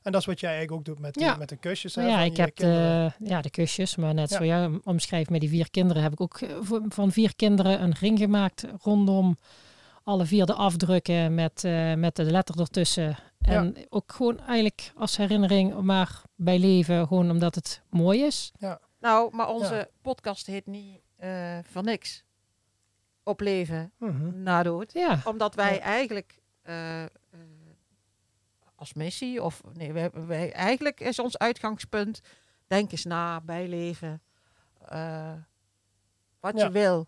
En 0.02 0.12
dat 0.12 0.22
is 0.22 0.28
wat 0.28 0.40
jij 0.40 0.50
eigenlijk 0.50 0.80
ook 0.80 0.86
doet 0.96 1.04
met, 1.04 1.20
Ja. 1.20 1.36
met 1.36 1.50
de 1.50 1.56
kusjes. 1.58 1.96
Hè, 1.96 2.02
ja, 2.08 2.16
van 2.18 2.26
ik 2.26 2.38
heb 2.38 2.56
de, 2.56 3.12
ja, 3.20 3.42
de 3.42 3.50
kusjes, 3.50 3.96
maar 3.96 4.14
net 4.14 4.30
Ja. 4.30 4.38
zo 4.38 4.46
jij 4.46 4.80
omschrijft 4.84 5.30
met 5.30 5.40
die 5.40 5.50
vier 5.50 5.70
kinderen, 5.70 6.04
heb 6.04 6.12
ik 6.12 6.22
ook 6.22 6.38
eh, 6.42 6.58
van 6.88 7.12
vier 7.12 7.36
kinderen 7.36 7.82
een 7.82 7.94
ring 8.00 8.20
gemaakt 8.20 8.66
rondom 8.82 9.38
alle 10.04 10.26
vier 10.26 10.46
de 10.46 10.54
afdrukken 10.54 11.36
met, 11.36 11.64
eh, 11.64 11.94
met 11.94 12.16
de 12.16 12.24
letter 12.24 12.60
ertussen. 12.60 13.18
En 13.40 13.76
ook 13.90 14.12
gewoon 14.12 14.40
eigenlijk 14.40 14.92
als 14.96 15.18
herinnering, 15.18 15.82
maar 15.82 16.22
bij 16.36 16.60
leven, 16.60 17.08
gewoon 17.08 17.32
omdat 17.32 17.56
het 17.56 17.82
mooi 17.90 18.24
is. 18.24 18.52
Nou, 19.00 19.36
maar 19.36 19.48
onze 19.50 19.90
podcast 20.02 20.46
heet 20.48 20.66
niet 20.66 21.02
eh 21.18 21.58
voor 21.64 21.84
niks. 21.84 22.24
Op 23.24 23.40
leven 23.40 23.92
Mhm. 23.98 24.44
na 24.44 24.64
dood. 24.64 24.94
Ja, 24.94 25.22
Omdat 25.26 25.56
wij 25.56 25.74
Ja. 25.74 25.80
eigenlijk 25.80 26.42
eh, 26.62 27.04
eh, 27.04 27.10
als 28.76 28.94
missie, 28.94 29.44
of 29.44 29.62
nee, 29.74 29.94
wij, 29.94 30.10
wij, 30.12 30.52
eigenlijk 30.54 31.00
is 31.00 31.20
ons 31.20 31.38
uitgangspunt, 31.38 32.22
denk 32.68 32.92
eens 32.92 33.04
na, 33.06 33.42
bijleven, 33.42 34.22
eh, 34.88 35.34
wat 36.40 36.58
Ja. 36.58 36.66
je 36.66 36.72
wil 36.72 37.08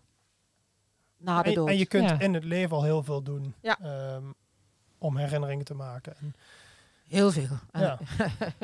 na 1.16 1.42
de 1.42 1.48
En, 1.48 1.54
dood. 1.54 1.68
en 1.68 1.76
je 1.78 1.86
kunt 1.86 2.08
Ja. 2.10 2.18
in 2.20 2.34
het 2.34 2.44
leven 2.44 2.76
al 2.76 2.82
heel 2.84 3.02
veel 3.02 3.22
doen 3.22 3.54
Ja. 3.60 3.78
ehm, 3.80 4.24
om 4.98 5.16
herinneringen 5.16 5.64
te 5.64 5.74
maken. 5.74 6.16
En, 6.18 6.34
Heel 7.08 7.30
veel. 7.30 7.48
Ja. 7.72 7.98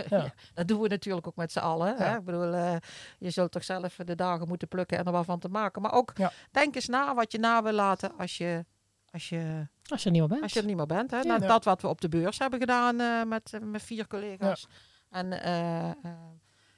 Ja. 0.09 0.33
dat 0.55 0.69
doen 0.69 0.81
we 0.81 0.89
natuurlijk 0.89 1.27
ook 1.27 1.37
met 1.37 1.53
z'n 1.53 1.59
allen. 1.59 1.97
Hè? 1.97 2.05
Ja. 2.05 2.17
Ik 2.17 2.25
bedoel, 2.25 2.53
eh, 2.55 2.77
je 3.19 3.31
zult 3.31 3.51
toch 3.53 3.65
zelf 3.65 3.95
de 3.97 4.15
dagen 4.15 4.49
moeten 4.49 4.69
plukken 4.69 4.99
en 4.99 5.05
er 5.05 5.13
wat 5.13 5.25
van 5.25 5.39
te 5.39 5.49
maken. 5.49 5.83
Maar 5.83 5.93
ook 5.93 6.13
Ja. 6.15 6.33
denk 6.51 6.75
eens 6.75 6.89
na 6.89 7.15
wat 7.15 7.33
je 7.33 7.39
na 7.39 7.63
wil 7.63 7.73
laten 7.73 8.13
als 8.19 8.37
je, 8.37 8.65
als 9.11 9.29
je, 9.29 9.69
als 9.89 10.01
je 10.03 10.07
er 10.07 10.11
niet 10.13 10.21
meer 10.21 10.29
bent. 10.31 10.43
als 10.43 10.53
je 10.53 10.61
er 10.61 10.67
niet 10.67 10.77
meer 10.77 10.87
bent. 10.87 11.11
Hè? 11.11 11.17
Ja. 11.17 11.23
Nou, 11.25 11.41
Ja. 11.43 11.47
Dat 11.49 11.65
wat 11.65 11.83
we 11.83 11.89
op 11.89 12.01
de 12.01 12.09
beurs 12.09 12.39
hebben 12.39 12.59
gedaan 12.61 13.01
eh, 13.01 13.23
met, 13.23 13.53
eh, 13.53 13.61
met 13.61 13.83
vier 13.83 14.07
collega's. 14.07 14.67
En 15.11 15.33
eh, 15.43 15.91
eh, 15.91 15.95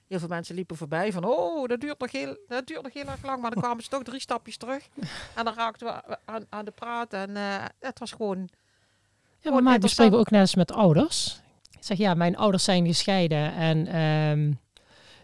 heel 0.09 0.19
veel 0.19 0.29
mensen 0.29 0.55
liepen 0.55 0.77
voorbij 0.77 1.13
van, 1.13 1.25
oh, 1.25 1.69
dat 1.69 1.81
duurt 1.81 1.99
nog 2.01 2.13
heel, 2.13 2.39
dat 2.49 2.67
duurt 2.67 2.83
nog 2.83 2.93
heel 2.93 3.07
erg 3.07 3.23
lang. 3.23 3.41
Maar 3.41 3.51
dan 3.51 3.63
kwamen 3.63 3.83
ze 3.85 3.89
toch 3.91 4.03
drie 4.03 4.21
stapjes 4.21 4.57
terug. 4.57 4.89
En 5.37 5.45
dan 5.45 5.55
raakten 5.55 5.87
we 5.87 6.19
aan, 6.25 6.45
aan 6.49 6.65
de 6.65 6.71
praat. 6.71 7.13
En 7.13 7.37
eh, 7.37 7.65
het 7.81 7.99
was 7.99 8.11
gewoon, 8.13 8.39
Ja, 8.39 9.51
Gewoon 9.51 9.63
maar 9.65 9.75
ik 9.75 9.83
interessant. 9.83 10.11
bespreek 10.11 10.15
ook 10.27 10.31
net 10.31 10.41
eens 10.41 10.55
met 10.55 10.73
ouders. 10.73 11.43
Zeg 11.85 11.99
ja, 11.99 12.15
mijn 12.15 12.37
ouders 12.37 12.65
zijn 12.65 12.87
gescheiden 12.87 13.55
en 13.55 13.87
ehm 13.87 14.53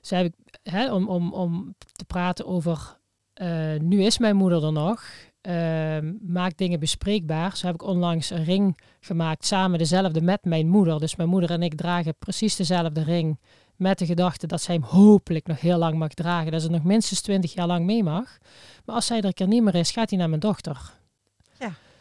ze 0.01 0.15
heb 0.15 0.27
ik, 0.27 0.35
hè, 0.63 0.93
om, 0.93 1.09
om, 1.09 1.33
om 1.33 1.75
te 1.93 2.05
praten 2.05 2.47
over, 2.47 2.99
eh, 3.33 3.75
nu 3.79 4.03
is 4.03 4.19
mijn 4.19 4.37
moeder 4.37 4.65
er 4.65 4.73
nog, 4.73 5.05
ehm, 5.41 6.13
maak 6.21 6.57
dingen 6.57 6.81
bespreekbaar. 6.81 7.57
Zo 7.57 7.67
heb 7.67 7.75
ik 7.75 7.83
onlangs 7.83 8.31
een 8.31 8.45
ring 8.45 8.81
gemaakt, 9.01 9.45
samen 9.45 9.79
dezelfde 9.79 10.21
met 10.21 10.45
mijn 10.45 10.69
moeder. 10.69 11.01
Dus 11.01 11.17
mijn 11.17 11.29
moeder 11.29 11.51
en 11.51 11.63
ik 11.63 11.75
dragen 11.75 12.15
precies 12.19 12.57
dezelfde 12.57 13.03
ring 13.03 13.39
met 13.77 13.99
de 13.99 14.07
gedachte 14.07 14.47
dat 14.47 14.63
zij 14.63 14.75
hem 14.75 14.85
hopelijk 14.85 15.47
nog 15.47 15.61
heel 15.61 15.79
lang 15.79 15.99
mag 15.99 16.15
dragen. 16.15 16.53
Dat 16.53 16.63
ze 16.63 16.71
nog 16.71 16.85
minstens 16.85 17.21
twintig 17.21 17.55
jaar 17.55 17.67
lang 17.67 17.85
mee 17.85 18.03
mag. 18.03 18.39
Maar 18.85 18.95
als 18.95 19.07
zij 19.07 19.19
er 19.19 19.25
een 19.25 19.33
keer 19.33 19.49
niet 19.49 19.63
meer 19.63 19.75
is, 19.75 19.91
gaat 19.91 20.11
hij 20.11 20.19
naar 20.19 20.29
mijn 20.29 20.41
dochter. 20.41 21.00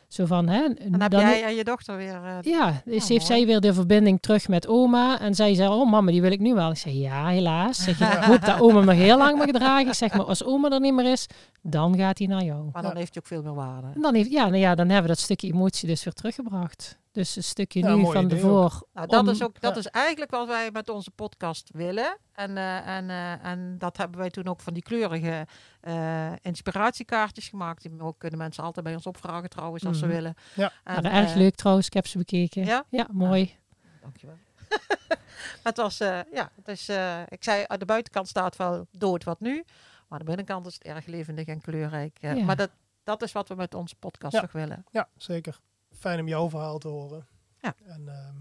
Zo 0.09 0.25
van, 0.25 0.47
hè, 0.47 0.67
dan 0.89 1.01
heb 1.01 1.11
jij 1.11 1.43
en 1.43 1.55
je 1.55 1.63
dochter 1.63 1.97
weer... 1.97 2.13
eh, 2.23 2.37
ja, 2.41 2.81
dus 2.85 3.07
Ja, 3.07 3.13
heeft 3.13 3.25
zij 3.25 3.45
weer 3.45 3.59
de 3.59 3.73
verbinding 3.73 4.21
terug 4.21 4.47
met 4.47 4.67
oma. 4.67 5.19
En 5.19 5.35
zij 5.35 5.53
zei, 5.53 5.69
oh 5.69 5.89
mama, 5.91 6.11
die 6.11 6.21
wil 6.21 6.31
ik 6.31 6.39
nu 6.39 6.53
wel. 6.53 6.69
Ik 6.71 6.77
zei, 6.77 6.99
ja, 6.99 7.27
helaas. 7.27 7.83
Zeg, 7.83 7.99
ik 8.01 8.23
hoop 8.23 8.41
dat 8.45 8.59
oma 8.59 8.79
nog 8.81 8.95
heel 8.95 9.17
lang 9.17 9.37
mag 9.37 9.47
dragen. 9.47 9.87
Ik 9.87 9.93
zeg, 9.93 10.13
maar 10.13 10.25
als 10.25 10.43
oma 10.43 10.69
er 10.69 10.79
niet 10.79 10.93
meer 10.93 11.11
is, 11.11 11.25
dan 11.61 11.97
gaat 11.97 12.17
hij 12.17 12.27
naar 12.27 12.43
jou. 12.43 12.69
maar 12.73 12.81
dan 12.81 12.91
Ja. 12.91 12.97
heeft 12.97 13.13
hij 13.13 13.21
ook 13.23 13.27
veel 13.27 13.41
meer 13.43 13.53
waarde. 13.65 13.87
En 13.95 14.01
dan, 14.01 14.13
heeft, 14.15 14.31
ja, 14.31 14.43
nou 14.45 14.57
ja, 14.57 14.75
dan 14.75 14.85
hebben 14.85 15.01
we 15.01 15.15
dat 15.15 15.19
stukje 15.19 15.47
emotie 15.53 15.87
dus 15.87 16.03
weer 16.03 16.13
teruggebracht. 16.13 16.97
Dus 17.11 17.35
een 17.35 17.43
stukje 17.43 17.79
Ja, 17.79 17.95
nu 17.95 18.11
van 18.11 18.27
de 18.27 18.37
voor. 18.37 18.81
Nou, 18.93 19.07
dat, 19.07 19.19
om- 19.21 19.29
is, 19.29 19.43
ook, 19.43 19.61
dat 19.61 19.77
is 19.77 19.85
eigenlijk 19.87 20.31
wat 20.31 20.47
wij 20.47 20.69
met 20.73 20.89
onze 20.89 21.11
podcast 21.11 21.69
willen. 21.73 22.17
En, 22.39 22.57
eh, 22.57 22.87
en, 22.87 23.09
eh, 23.09 23.45
en 23.45 23.77
dat 23.77 23.97
hebben 23.97 24.19
wij 24.19 24.29
toen 24.29 24.47
ook 24.47 24.59
van 24.61 24.73
die 24.73 24.83
kleurige 24.83 25.47
eh, 25.81 26.31
inspiratiekaartjes 26.41 27.49
gemaakt. 27.49 27.81
Die 27.81 28.01
ook 28.01 28.19
kunnen 28.19 28.39
mensen 28.39 28.63
altijd 28.63 28.85
bij 28.85 28.93
ons 28.95 29.05
opvragen 29.05 29.49
trouwens, 29.49 29.85
als 29.85 29.97
Mhm. 29.99 30.05
ze 30.07 30.11
willen. 30.13 30.33
Ja. 30.55 30.71
En, 30.83 30.93
waren 31.03 31.11
erg 31.11 31.33
leuk 31.33 31.55
trouwens, 31.55 31.87
ik 31.87 31.93
heb 31.93 32.07
ze 32.07 32.17
bekeken. 32.17 32.65
Ja? 32.65 32.83
Ja, 32.89 33.07
mooi. 33.11 33.57
Dankjewel. 34.01 34.37
het 35.63 35.77
was, 35.77 35.99
eh, 35.99 36.19
ja, 36.33 36.51
het 36.55 36.67
is, 36.67 36.89
eh, 36.89 37.21
ik 37.27 37.43
zei, 37.43 37.63
aan 37.67 37.79
de 37.79 37.85
buitenkant 37.85 38.27
staat 38.27 38.55
wel 38.55 38.87
dood 38.91 39.23
wat 39.23 39.39
nu. 39.39 39.53
Maar 39.55 40.19
aan 40.19 40.25
de 40.25 40.31
binnenkant 40.31 40.65
is 40.65 40.73
het 40.73 40.83
erg 40.83 41.05
levendig 41.05 41.45
en 41.47 41.61
kleurrijk. 41.61 42.17
eh. 42.21 42.35
Ja. 42.37 42.43
Maar 42.43 42.55
dat, 42.55 42.69
dat 43.03 43.21
is 43.21 43.31
wat 43.31 43.47
we 43.47 43.55
met 43.55 43.73
onze 43.73 43.95
podcast 43.95 44.33
Ja. 44.33 44.39
toch 44.41 44.51
willen. 44.51 44.85
Ja, 44.91 45.07
zeker. 45.17 45.59
Fijn 45.91 46.19
om 46.19 46.27
jouw 46.27 46.49
verhaal 46.49 46.77
te 46.77 46.87
horen. 46.87 47.27
Ja. 47.61 47.73
En 47.85 48.07
ehm, 48.09 48.35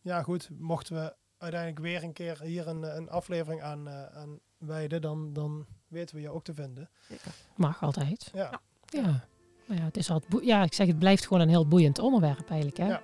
ja, 0.00 0.22
goed. 0.22 0.48
Mochten 0.58 0.94
we 0.94 1.14
uiteindelijk 1.40 1.80
weer 1.80 2.02
een 2.02 2.12
keer 2.12 2.40
hier 2.42 2.68
een, 2.68 2.96
een 2.96 3.10
aflevering 3.10 3.62
aan, 3.62 3.88
eh, 3.88 4.04
aan 4.16 4.38
wijden, 4.58 5.00
dan, 5.02 5.32
dan 5.32 5.66
weten 5.88 6.14
we 6.16 6.20
je 6.20 6.30
ook 6.30 6.44
te 6.44 6.54
vinden. 6.54 6.90
Zeker. 7.08 7.32
Mag 7.56 7.82
altijd. 7.82 8.30
Ja, 8.34 8.60
Ja. 8.86 9.28
Maar 9.66 9.78
ja, 9.78 9.84
het 9.84 9.96
is 9.96 10.10
altijd 10.10 10.44
ja, 10.44 10.62
ik 10.62 10.74
zeg, 10.74 10.86
het 10.86 10.98
blijft 10.98 11.26
gewoon 11.26 11.42
een 11.42 11.48
heel 11.48 11.68
boeiend 11.68 11.98
onderwerp 11.98 12.48
eigenlijk. 12.50 12.76
Hè? 12.76 12.86
Ja. 12.86 13.00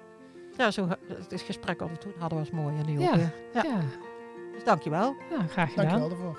Ja, 0.57 0.71
zo, 0.71 0.89
het 1.09 1.33
is 1.33 1.43
gesprek 1.43 1.81
al 1.81 1.91
toen 1.99 2.13
hadden 2.19 2.39
was 2.39 2.51
mooi 2.51 2.77
en 2.79 2.87
nu 2.87 3.01
Ja. 3.01 3.09
ook 3.09 3.15
weer. 3.15 3.35
Ja, 3.55 3.63
ja. 3.65 3.81
dus 4.55 4.65
dankjewel. 4.65 5.15
ja 5.31 5.47
graag 5.47 5.71
gedaan. 5.71 5.85
dankjewel 5.89 6.09
daarvoor. 6.09 6.39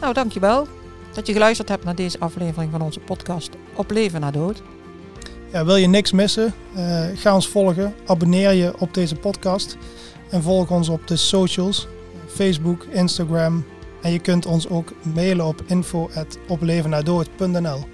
Nou, 0.00 0.14
dankjewel 0.14 0.66
dat 1.14 1.26
je 1.26 1.32
geluisterd 1.32 1.68
hebt 1.68 1.84
naar 1.84 1.94
deze 1.94 2.18
aflevering 2.18 2.70
van 2.70 2.82
onze 2.82 3.00
podcast 3.00 3.50
Op 3.76 3.90
Leven 3.90 4.20
na 4.20 4.30
Dood. 4.30 4.62
Ja, 5.54 5.64
wil 5.64 5.76
je 5.76 5.86
niks 5.86 6.12
missen? 6.12 6.54
Eh, 6.74 7.04
ga 7.14 7.34
ons 7.34 7.48
volgen. 7.48 7.94
Abonneer 8.06 8.52
je 8.52 8.72
op 8.78 8.94
deze 8.94 9.14
podcast. 9.14 9.76
En 10.30 10.42
volg 10.42 10.70
ons 10.70 10.88
op 10.88 11.06
de 11.06 11.16
socials. 11.16 11.86
Facebook, 12.26 12.84
Instagram. 12.84 13.64
En 14.02 14.12
je 14.12 14.18
kunt 14.18 14.46
ons 14.46 14.68
ook 14.68 14.92
mailen 15.14 15.46
op 15.46 15.62
info.oplevennadood.nl 15.66 17.93